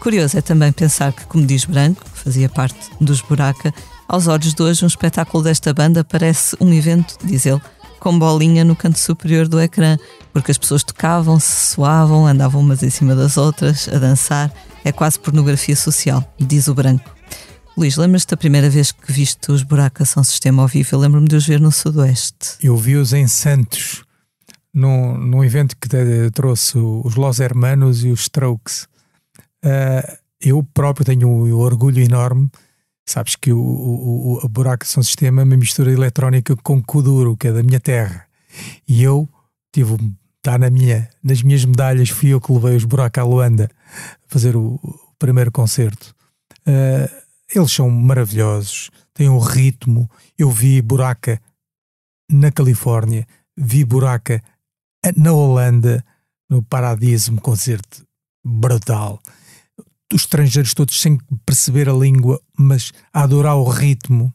Curioso 0.00 0.36
é 0.38 0.40
também 0.40 0.72
pensar 0.72 1.12
que, 1.12 1.24
como 1.26 1.46
diz 1.46 1.64
Branco, 1.64 2.04
que 2.04 2.18
fazia 2.18 2.48
parte 2.48 2.90
dos 3.00 3.20
Buraca, 3.20 3.72
aos 4.08 4.26
olhos 4.26 4.52
de 4.52 4.62
hoje 4.62 4.84
um 4.84 4.88
espetáculo 4.88 5.44
desta 5.44 5.72
banda 5.72 6.02
parece 6.02 6.56
um 6.60 6.72
evento, 6.72 7.16
diz 7.22 7.46
ele, 7.46 7.60
com 8.00 8.18
bolinha 8.18 8.64
no 8.64 8.74
canto 8.74 8.98
superior 8.98 9.46
do 9.46 9.60
ecrã, 9.60 9.96
porque 10.32 10.50
as 10.50 10.58
pessoas 10.58 10.82
tocavam, 10.82 11.38
se 11.38 11.74
suavam, 11.74 12.26
andavam 12.26 12.60
umas 12.60 12.82
em 12.82 12.90
cima 12.90 13.14
das 13.14 13.36
outras, 13.36 13.88
a 13.88 13.98
dançar. 13.98 14.52
É 14.84 14.90
quase 14.90 15.18
pornografia 15.18 15.76
social, 15.76 16.24
diz 16.38 16.66
o 16.66 16.74
Branco. 16.74 17.14
Luís, 17.76 17.96
lembras-te 17.96 18.30
da 18.30 18.36
primeira 18.36 18.68
vez 18.68 18.92
que 18.92 19.12
viste 19.12 19.50
os 19.50 19.62
Buracos 19.62 20.10
São 20.10 20.22
Sistema 20.22 20.62
ao 20.62 20.68
vivo? 20.68 20.88
Eu 20.92 20.98
lembro-me 20.98 21.28
de 21.28 21.36
os 21.36 21.46
ver 21.46 21.60
no 21.60 21.72
Sudoeste. 21.72 22.56
Eu 22.60 22.76
vi-os 22.76 23.12
em 23.12 23.26
Santos, 23.26 24.04
num, 24.74 25.16
num 25.16 25.44
evento 25.44 25.76
que 25.76 25.88
trouxe 26.34 26.76
os 26.76 27.14
Los 27.14 27.40
Hermanos 27.40 28.04
e 28.04 28.08
os 28.08 28.22
Strokes. 28.22 28.88
Uh, 29.64 30.18
eu 30.40 30.62
próprio 30.74 31.06
tenho 31.06 31.28
um 31.28 31.54
orgulho 31.54 32.02
enorme. 32.02 32.50
Sabes 33.06 33.36
que 33.36 33.52
o, 33.52 33.58
o, 33.58 34.40
o 34.44 34.48
Buraco 34.48 34.86
São 34.86 35.02
Sistema 35.02 35.42
é 35.42 35.44
uma 35.44 35.56
mistura 35.56 35.92
eletrónica 35.92 36.56
com 36.56 36.82
Kuduro, 36.82 37.36
que 37.36 37.48
é 37.48 37.52
da 37.52 37.62
minha 37.62 37.80
terra. 37.80 38.26
E 38.86 39.02
eu 39.02 39.28
tive, 39.72 39.96
está 40.42 40.58
na 40.58 40.68
minha, 40.68 41.08
nas 41.22 41.40
minhas 41.40 41.64
medalhas, 41.64 42.10
fui 42.10 42.30
eu 42.30 42.40
que 42.40 42.52
levei 42.52 42.74
os 42.74 42.84
Buraco 42.84 43.20
à 43.20 43.22
Luanda 43.22 43.70
fazer 44.26 44.56
o, 44.56 44.74
o 44.74 45.14
primeiro 45.16 45.52
concerto. 45.52 46.12
Uh, 46.66 47.22
eles 47.54 47.70
são 47.70 47.88
maravilhosos, 47.88 48.90
têm 49.14 49.28
um 49.28 49.38
ritmo. 49.38 50.10
Eu 50.36 50.50
vi 50.50 50.82
Buraca 50.82 51.40
na 52.28 52.50
Califórnia, 52.50 53.26
vi 53.56 53.84
Buraca 53.84 54.42
na 55.16 55.32
Holanda, 55.32 56.04
no 56.50 56.60
Paradiso, 56.60 57.32
um 57.32 57.36
concerto 57.36 58.04
brutal. 58.44 59.20
Os 60.12 60.22
estrangeiros 60.22 60.74
todos 60.74 61.00
sem 61.00 61.18
perceber 61.46 61.88
a 61.88 61.92
língua, 61.92 62.40
mas 62.58 62.92
a 63.12 63.22
adorar 63.22 63.56
o 63.56 63.68
ritmo. 63.68 64.34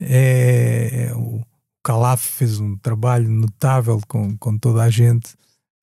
É, 0.00 1.08
é, 1.08 1.14
o 1.14 1.42
Calaf 1.84 2.24
fez 2.24 2.58
um 2.58 2.76
trabalho 2.78 3.28
notável 3.28 4.00
com, 4.08 4.36
com 4.38 4.56
toda 4.56 4.82
a 4.82 4.88
gente. 4.88 5.34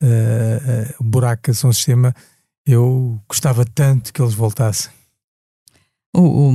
Uh, 0.02 0.08
uh, 0.08 0.95
o 0.99 1.04
Buraca 1.04 1.54
são 1.54 1.72
sistema. 1.72 2.14
Eu 2.66 3.22
gostava 3.30 3.64
tanto 3.64 4.12
que 4.12 4.20
eles 4.20 4.34
voltassem. 4.34 4.91
O, 6.14 6.49
o, 6.49 6.54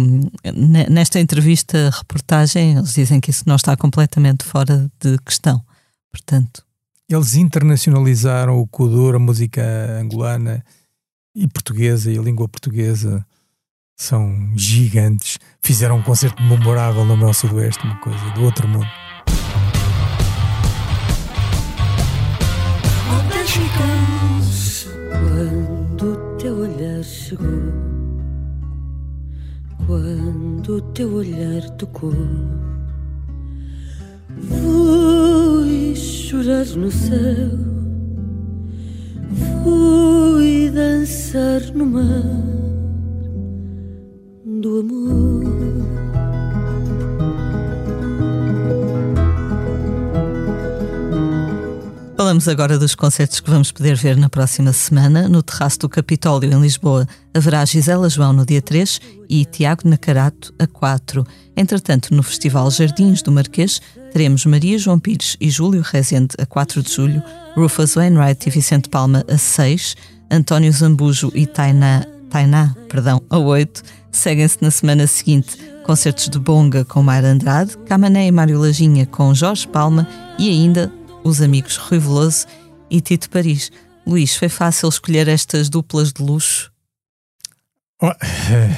nesta 0.90 1.20
entrevista, 1.20 1.90
reportagem, 1.90 2.76
eles 2.76 2.92
dizem 2.92 3.20
que 3.20 3.30
isso 3.30 3.44
não 3.46 3.56
está 3.56 3.76
completamente 3.76 4.44
fora 4.44 4.90
de 5.00 5.16
questão. 5.18 5.64
Portanto, 6.10 6.64
eles 7.08 7.34
internacionalizaram 7.34 8.58
o 8.58 8.66
Kuduro, 8.66 9.16
a 9.16 9.20
música 9.20 9.62
angolana 10.00 10.64
e 11.34 11.46
portuguesa 11.46 12.10
e 12.10 12.18
a 12.18 12.22
língua 12.22 12.48
portuguesa 12.48 13.24
são 13.96 14.52
gigantes. 14.56 15.38
Fizeram 15.62 15.98
um 15.98 16.02
concerto 16.02 16.42
memorável 16.42 17.04
no 17.04 17.16
meu 17.16 17.32
sudoeste, 17.32 17.84
uma 17.84 17.98
coisa 18.00 18.30
do 18.30 18.42
outro 18.42 18.66
mundo. 18.66 19.05
Quando 25.20 26.12
o 26.12 26.36
teu 26.36 26.58
olhar 26.58 27.02
chegou 27.02 27.96
quando 29.86 30.80
teu 30.92 31.14
olhar 31.14 31.62
tocou. 31.78 32.12
Fui 34.48 35.94
chorar 35.94 36.66
no 36.76 36.90
céu, 36.90 37.50
fui 39.62 40.70
dançar 40.70 41.62
no 41.74 41.86
mar 41.86 42.22
do 44.60 44.80
amor. 44.80 45.85
Falamos 52.26 52.48
agora 52.48 52.76
dos 52.76 52.96
concertos 52.96 53.38
que 53.38 53.48
vamos 53.48 53.70
poder 53.70 53.94
ver 53.94 54.16
na 54.16 54.28
próxima 54.28 54.72
semana. 54.72 55.28
No 55.28 55.44
Terraço 55.44 55.78
do 55.78 55.88
Capitólio, 55.88 56.52
em 56.52 56.60
Lisboa, 56.60 57.06
haverá 57.32 57.64
Gisela 57.64 58.10
João 58.10 58.32
no 58.32 58.44
dia 58.44 58.60
3 58.60 59.00
e 59.28 59.44
Tiago 59.44 59.88
Nacarato 59.88 60.52
a 60.58 60.66
4. 60.66 61.24
Entretanto, 61.56 62.12
no 62.12 62.24
Festival 62.24 62.68
Jardins 62.72 63.22
do 63.22 63.30
Marquês, 63.30 63.80
teremos 64.12 64.44
Maria 64.44 64.76
João 64.76 64.98
Pires 64.98 65.36
e 65.40 65.48
Júlio 65.48 65.82
Rezende 65.82 66.34
a 66.36 66.44
4 66.44 66.82
de 66.82 66.92
julho, 66.92 67.22
Rufus 67.54 67.94
Wainwright 67.94 68.48
e 68.48 68.50
Vicente 68.50 68.88
Palma 68.88 69.24
a 69.28 69.38
6, 69.38 69.94
António 70.28 70.72
Zambujo 70.72 71.30
e 71.32 71.46
Tainá, 71.46 72.04
Tainá 72.28 72.74
perdão, 72.88 73.22
a 73.30 73.38
8. 73.38 73.84
Seguem-se 74.10 74.58
na 74.60 74.72
semana 74.72 75.06
seguinte 75.06 75.56
concertos 75.84 76.28
de 76.28 76.40
Bonga 76.40 76.84
com 76.84 77.04
Mayra 77.04 77.28
Andrade, 77.28 77.78
Camané 77.86 78.26
e 78.26 78.32
Mário 78.32 78.58
Lajinha 78.58 79.06
com 79.06 79.32
Jorge 79.32 79.68
Palma 79.68 80.08
e 80.36 80.50
ainda 80.50 80.92
os 81.26 81.42
amigos 81.42 81.76
Rui 81.76 81.98
Veloso 81.98 82.46
e 82.88 83.00
Tito 83.00 83.28
Paris. 83.28 83.72
Luís, 84.06 84.36
foi 84.36 84.48
fácil 84.48 84.88
escolher 84.88 85.26
estas 85.26 85.68
duplas 85.68 86.12
de 86.12 86.22
luxo? 86.22 86.72
Oh, 88.00 88.12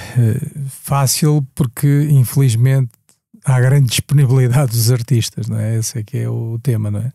fácil 0.69 1.47
porque, 1.55 2.09
infelizmente, 2.11 2.91
há 3.45 3.61
grande 3.61 3.89
disponibilidade 3.91 4.73
dos 4.73 4.91
artistas, 4.91 5.47
não 5.47 5.59
é? 5.59 5.77
Esse 5.77 5.99
é 5.99 6.03
que 6.03 6.17
é 6.17 6.29
o 6.29 6.59
tema, 6.63 6.91
não 6.91 7.01
é? 7.01 7.13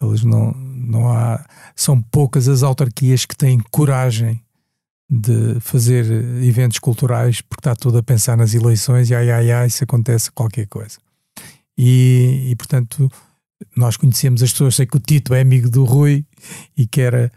Eles 0.00 0.24
não, 0.24 0.52
não 0.52 1.12
há. 1.12 1.44
São 1.76 2.00
poucas 2.00 2.48
as 2.48 2.62
autarquias 2.62 3.26
que 3.26 3.36
têm 3.36 3.60
coragem 3.70 4.42
de 5.10 5.60
fazer 5.60 6.06
eventos 6.42 6.78
culturais 6.78 7.42
porque 7.42 7.60
está 7.60 7.74
tudo 7.74 7.98
a 7.98 8.02
pensar 8.02 8.36
nas 8.36 8.54
eleições 8.54 9.10
e 9.10 9.14
ai 9.14 9.28
ai 9.30 9.50
ai 9.50 9.68
se 9.68 9.84
acontece 9.84 10.30
qualquer 10.30 10.66
coisa. 10.68 10.98
E, 11.76 12.46
e 12.50 12.56
portanto 12.56 13.10
nós 13.76 13.96
conhecemos 13.96 14.42
as 14.42 14.52
pessoas, 14.52 14.76
sei 14.76 14.86
que 14.86 14.96
o 14.96 15.00
Tito 15.00 15.34
é 15.34 15.40
amigo 15.40 15.68
do 15.68 15.84
Rui 15.84 16.24
e 16.76 16.86
que 16.86 17.00
era, 17.00 17.30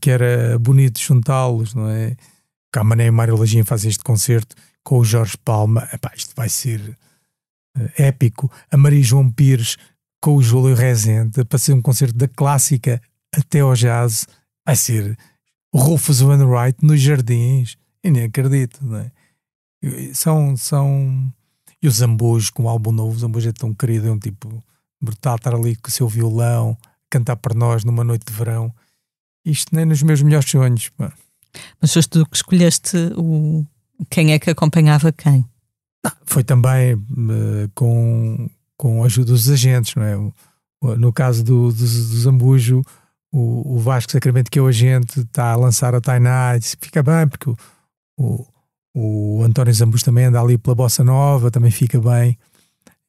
que 0.00 0.10
era 0.10 0.58
bonito 0.58 1.00
juntá-los, 1.00 1.74
não 1.74 1.88
é? 1.88 2.16
Camané 2.70 3.06
e 3.06 3.10
Mário 3.10 3.36
Lajinha 3.36 3.64
fazem 3.64 3.88
este 3.88 4.04
concerto 4.04 4.54
com 4.82 4.98
o 4.98 5.04
Jorge 5.04 5.36
Palma, 5.44 5.88
Epá, 5.92 6.12
isto 6.14 6.34
vai 6.36 6.48
ser 6.48 6.80
uh, 6.80 7.90
épico. 7.96 8.50
A 8.70 8.76
Maria 8.76 9.02
João 9.02 9.30
Pires 9.30 9.76
com 10.20 10.36
o 10.36 10.42
Júlio 10.42 10.74
Rezende 10.74 11.44
para 11.44 11.58
ser 11.58 11.72
um 11.72 11.82
concerto 11.82 12.16
da 12.16 12.28
clássica 12.28 13.00
até 13.32 13.60
ao 13.60 13.74
jazz, 13.74 14.26
vai 14.66 14.76
ser 14.76 15.16
Rufus 15.72 16.20
Wainwright 16.20 16.84
nos 16.84 17.00
jardins, 17.00 17.76
eu 18.02 18.12
nem 18.12 18.24
acredito, 18.24 18.84
não 18.84 18.98
é? 18.98 19.10
São, 20.12 20.56
são. 20.56 21.32
E 21.80 21.86
o 21.86 21.90
Zambujo 21.90 22.52
com 22.52 22.64
o 22.64 22.68
álbum 22.68 22.90
novo, 22.90 23.14
o 23.14 23.18
Zambujo 23.18 23.48
é 23.48 23.52
tão 23.52 23.72
querido, 23.72 24.08
é 24.08 24.10
um 24.10 24.18
tipo 24.18 24.62
brutal 25.00 25.36
estar 25.36 25.54
ali 25.54 25.76
com 25.76 25.88
o 25.88 25.92
seu 25.92 26.08
violão, 26.08 26.76
cantar 27.10 27.36
para 27.36 27.54
nós 27.54 27.84
numa 27.84 28.04
noite 28.04 28.26
de 28.26 28.32
verão. 28.32 28.72
Isto 29.44 29.74
nem 29.74 29.84
nos 29.84 30.02
meus 30.02 30.22
melhores 30.22 30.50
sonhos. 30.50 30.88
Pá. 30.90 31.12
Mas 31.80 31.92
foste 31.92 32.10
tu 32.10 32.26
que 32.26 32.36
escolheste 32.36 32.96
o... 33.16 33.64
quem 34.10 34.32
é 34.32 34.38
que 34.38 34.50
acompanhava 34.50 35.12
quem? 35.12 35.44
Não, 36.04 36.12
foi 36.24 36.44
também 36.44 36.94
uh, 36.94 37.70
com, 37.74 38.48
com 38.76 39.02
a 39.02 39.06
ajuda 39.06 39.32
dos 39.32 39.48
agentes, 39.48 39.94
não 39.94 40.02
é? 40.02 40.16
O, 40.16 40.96
no 40.96 41.12
caso 41.12 41.42
do, 41.42 41.72
do, 41.72 41.78
do 41.78 41.84
Zambujo, 42.20 42.82
o, 43.32 43.76
o, 43.76 43.78
Vasco 43.78 44.12
Sacramento, 44.12 44.50
que 44.50 44.58
é 44.58 44.62
o 44.62 44.66
agente, 44.66 45.20
está 45.20 45.52
a 45.52 45.56
lançar 45.56 45.94
a 45.94 46.00
Tainá 46.00 46.54
e 46.56 46.60
disse, 46.60 46.76
fica 46.80 47.02
bem, 47.02 47.26
porque 47.26 47.50
o, 47.50 47.56
o, 48.16 48.46
o 48.94 49.42
António 49.42 49.74
Zambujo 49.74 50.04
também 50.04 50.26
anda 50.26 50.40
ali 50.40 50.56
pela 50.56 50.76
Bossa 50.76 51.02
Nova, 51.02 51.50
também 51.50 51.70
fica 51.70 52.00
bem 52.00 52.38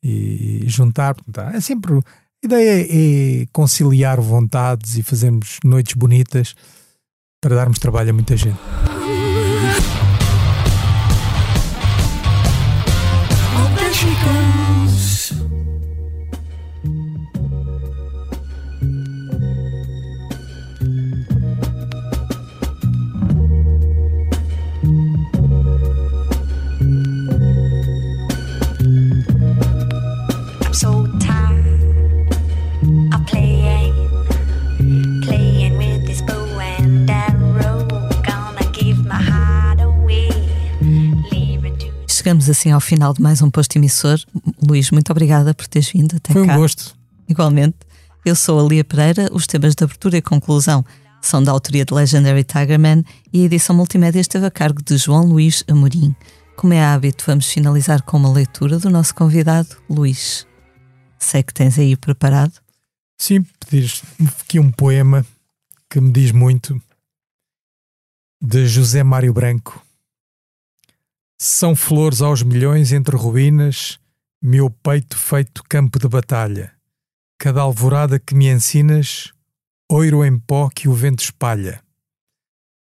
e 0.03 0.63
juntar. 0.67 1.15
Portanto, 1.15 1.55
é 1.55 1.61
sempre. 1.61 1.93
A 1.95 2.45
ideia 2.45 2.87
é 2.89 3.45
conciliar 3.51 4.19
vontades 4.21 4.97
e 4.97 5.03
fazermos 5.03 5.59
noites 5.63 5.93
bonitas 5.93 6.55
para 7.41 7.55
darmos 7.55 7.79
trabalho 7.79 8.11
a 8.11 8.13
muita 8.13 8.37
gente. 8.37 8.59
Chegamos 42.29 42.47
assim 42.47 42.69
ao 42.69 42.79
final 42.79 43.11
de 43.11 43.23
mais 43.23 43.41
um 43.41 43.49
posto 43.49 43.75
emissor. 43.75 44.19
Luís, 44.61 44.91
muito 44.91 45.11
obrigada 45.11 45.51
por 45.51 45.67
teres 45.67 45.89
vindo 45.89 46.15
até 46.15 46.31
Foi 46.31 46.45
cá. 46.45 46.53
um 46.53 46.57
gosto. 46.57 46.95
Igualmente. 47.27 47.75
Eu 48.23 48.35
sou 48.35 48.63
a 48.63 48.69
Lia 48.69 48.83
Pereira. 48.83 49.29
Os 49.31 49.47
temas 49.47 49.73
de 49.73 49.83
abertura 49.83 50.17
e 50.17 50.21
conclusão 50.21 50.85
são 51.23 51.41
da 51.41 51.51
autoria 51.51 51.83
de 51.83 51.91
Legendary 51.91 52.43
Tigerman 52.43 53.03
e 53.33 53.41
a 53.41 53.45
edição 53.45 53.75
multimédia 53.75 54.19
esteve 54.19 54.45
a 54.45 54.51
cargo 54.51 54.79
de 54.83 54.95
João 54.95 55.25
Luís 55.25 55.63
Amorim. 55.67 56.15
Como 56.55 56.71
é 56.71 56.83
hábito, 56.83 57.23
vamos 57.25 57.47
finalizar 57.47 58.03
com 58.03 58.17
uma 58.17 58.31
leitura 58.31 58.77
do 58.77 58.91
nosso 58.91 59.15
convidado, 59.15 59.69
Luís. 59.89 60.45
Sei 61.17 61.41
que 61.41 61.51
tens 61.51 61.79
aí 61.79 61.95
preparado. 61.97 62.53
Sim, 63.17 63.43
pedires 63.59 64.03
aqui 64.39 64.59
um 64.59 64.71
poema 64.71 65.25
que 65.89 65.99
me 65.99 66.11
diz 66.11 66.31
muito, 66.31 66.79
de 68.39 68.67
José 68.67 69.01
Mário 69.01 69.33
Branco 69.33 69.83
São 71.41 71.73
flores 71.73 72.21
aos 72.21 72.43
milhões 72.43 72.91
entre 72.91 73.15
ruínas, 73.15 73.97
meu 74.41 74.69
peito 74.69 75.17
feito 75.17 75.63
campo 75.69 75.97
de 75.97 76.05
batalha. 76.05 76.75
Cada 77.39 77.61
alvorada 77.61 78.19
que 78.19 78.35
me 78.35 78.49
ensinas, 78.49 79.31
oiro 79.89 80.25
em 80.25 80.37
pó 80.37 80.69
que 80.69 80.89
o 80.89 80.93
vento 80.93 81.23
espalha. 81.23 81.81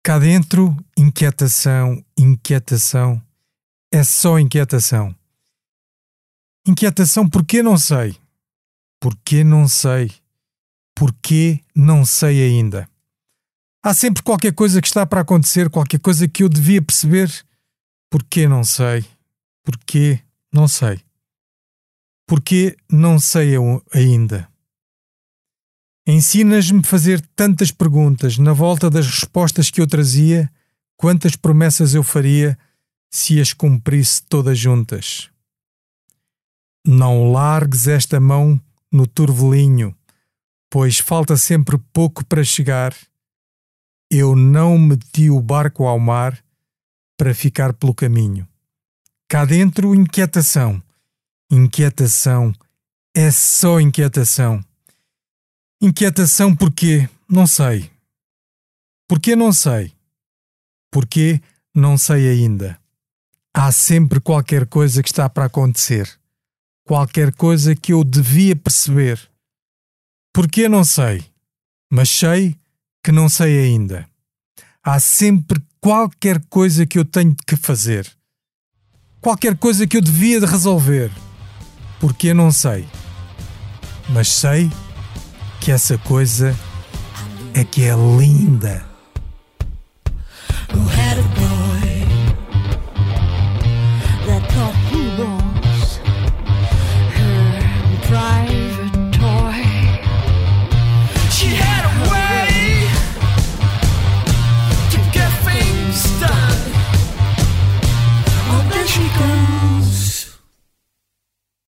Cá 0.03 0.18
dentro, 0.18 0.74
inquietação, 0.96 2.03
inquietação, 2.16 3.22
é 3.92 4.03
só 4.03 4.38
inquietação. 4.38 5.14
Inquietação 6.66 7.28
porque 7.28 7.62
não 7.62 7.76
sei. 7.76 8.16
Porque 8.99 9.44
não 9.44 9.68
sei. 9.68 10.11
Porque 10.96 11.61
não 11.74 12.07
sei 12.07 12.42
ainda. 12.42 12.88
Há 13.82 13.92
sempre 13.92 14.22
qualquer 14.22 14.55
coisa 14.55 14.80
que 14.80 14.86
está 14.86 15.05
para 15.05 15.20
acontecer, 15.20 15.68
qualquer 15.68 16.01
coisa 16.01 16.26
que 16.26 16.42
eu 16.42 16.49
devia 16.49 16.80
perceber. 16.80 17.46
Porque 18.11 18.48
não 18.48 18.64
sei. 18.64 19.04
Porque 19.64 20.20
não 20.52 20.66
sei. 20.66 21.00
Porque 22.26 22.76
não 22.90 23.18
sei 23.18 23.54
ainda. 23.92 24.48
Ensinas-me 26.06 26.82
fazer 26.82 27.20
tantas 27.36 27.70
perguntas 27.70 28.38
na 28.38 28.54
volta 28.54 28.88
das 28.88 29.06
respostas 29.06 29.70
que 29.70 29.78
eu 29.78 29.86
trazia, 29.86 30.50
quantas 30.96 31.36
promessas 31.36 31.94
eu 31.94 32.02
faria 32.02 32.59
se 33.11 33.38
as 33.40 33.52
cumprisse 33.52 34.22
todas 34.22 34.59
juntas. 34.59 35.28
Não 36.86 37.30
largues 37.30 37.86
esta 37.86 38.18
mão 38.18 38.59
no 38.90 39.06
turvelinho, 39.06 39.94
pois 40.70 40.98
falta 40.98 41.36
sempre 41.36 41.76
pouco 41.92 42.24
para 42.24 42.42
chegar. 42.42 42.94
Eu 44.11 44.34
não 44.34 44.78
meti 44.78 45.28
o 45.28 45.42
barco 45.42 45.84
ao 45.84 45.98
mar 45.98 46.42
para 47.18 47.34
ficar 47.34 47.74
pelo 47.74 47.94
caminho. 47.94 48.48
Cá 49.28 49.44
dentro, 49.44 49.94
inquietação. 49.94 50.82
Inquietação. 51.50 52.54
É 53.14 53.30
só 53.30 53.78
inquietação. 53.78 54.64
Inquietação 55.82 56.56
porquê? 56.56 57.06
Não 57.28 57.46
sei. 57.46 57.90
Porquê 59.06 59.36
não 59.36 59.52
sei? 59.52 59.92
Porquê 60.90 61.42
não 61.74 61.98
sei 61.98 62.26
ainda. 62.30 62.80
Há 63.52 63.70
sempre 63.70 64.18
qualquer 64.18 64.66
coisa 64.66 65.02
que 65.02 65.10
está 65.10 65.28
para 65.28 65.44
acontecer 65.44 66.18
qualquer 66.88 67.34
coisa 67.34 67.76
que 67.76 67.92
eu 67.92 68.02
devia 68.02 68.56
perceber. 68.56 69.20
Porquê 70.32 70.70
não 70.70 70.82
sei, 70.82 71.22
mas 71.92 72.08
sei 72.08 72.56
que 73.04 73.12
não 73.12 73.28
sei 73.28 73.58
ainda. 73.58 74.08
Há 74.82 74.98
sempre 74.98 75.62
qualquer 75.80 76.40
coisa 76.48 76.86
que 76.86 76.98
eu 76.98 77.04
tenho 77.04 77.34
que 77.46 77.56
fazer. 77.56 78.10
Qualquer 79.20 79.56
coisa 79.56 79.86
que 79.86 79.96
eu 79.96 80.00
devia 80.00 80.40
de 80.40 80.46
resolver. 80.46 81.10
Porquê 82.00 82.32
não 82.32 82.50
sei. 82.50 82.86
Mas 84.08 84.28
sei 84.28 84.70
que 85.60 85.72
essa 85.72 85.98
coisa 85.98 86.56
é 87.54 87.64
que 87.64 87.82
é 87.82 87.94
linda. 87.94 88.86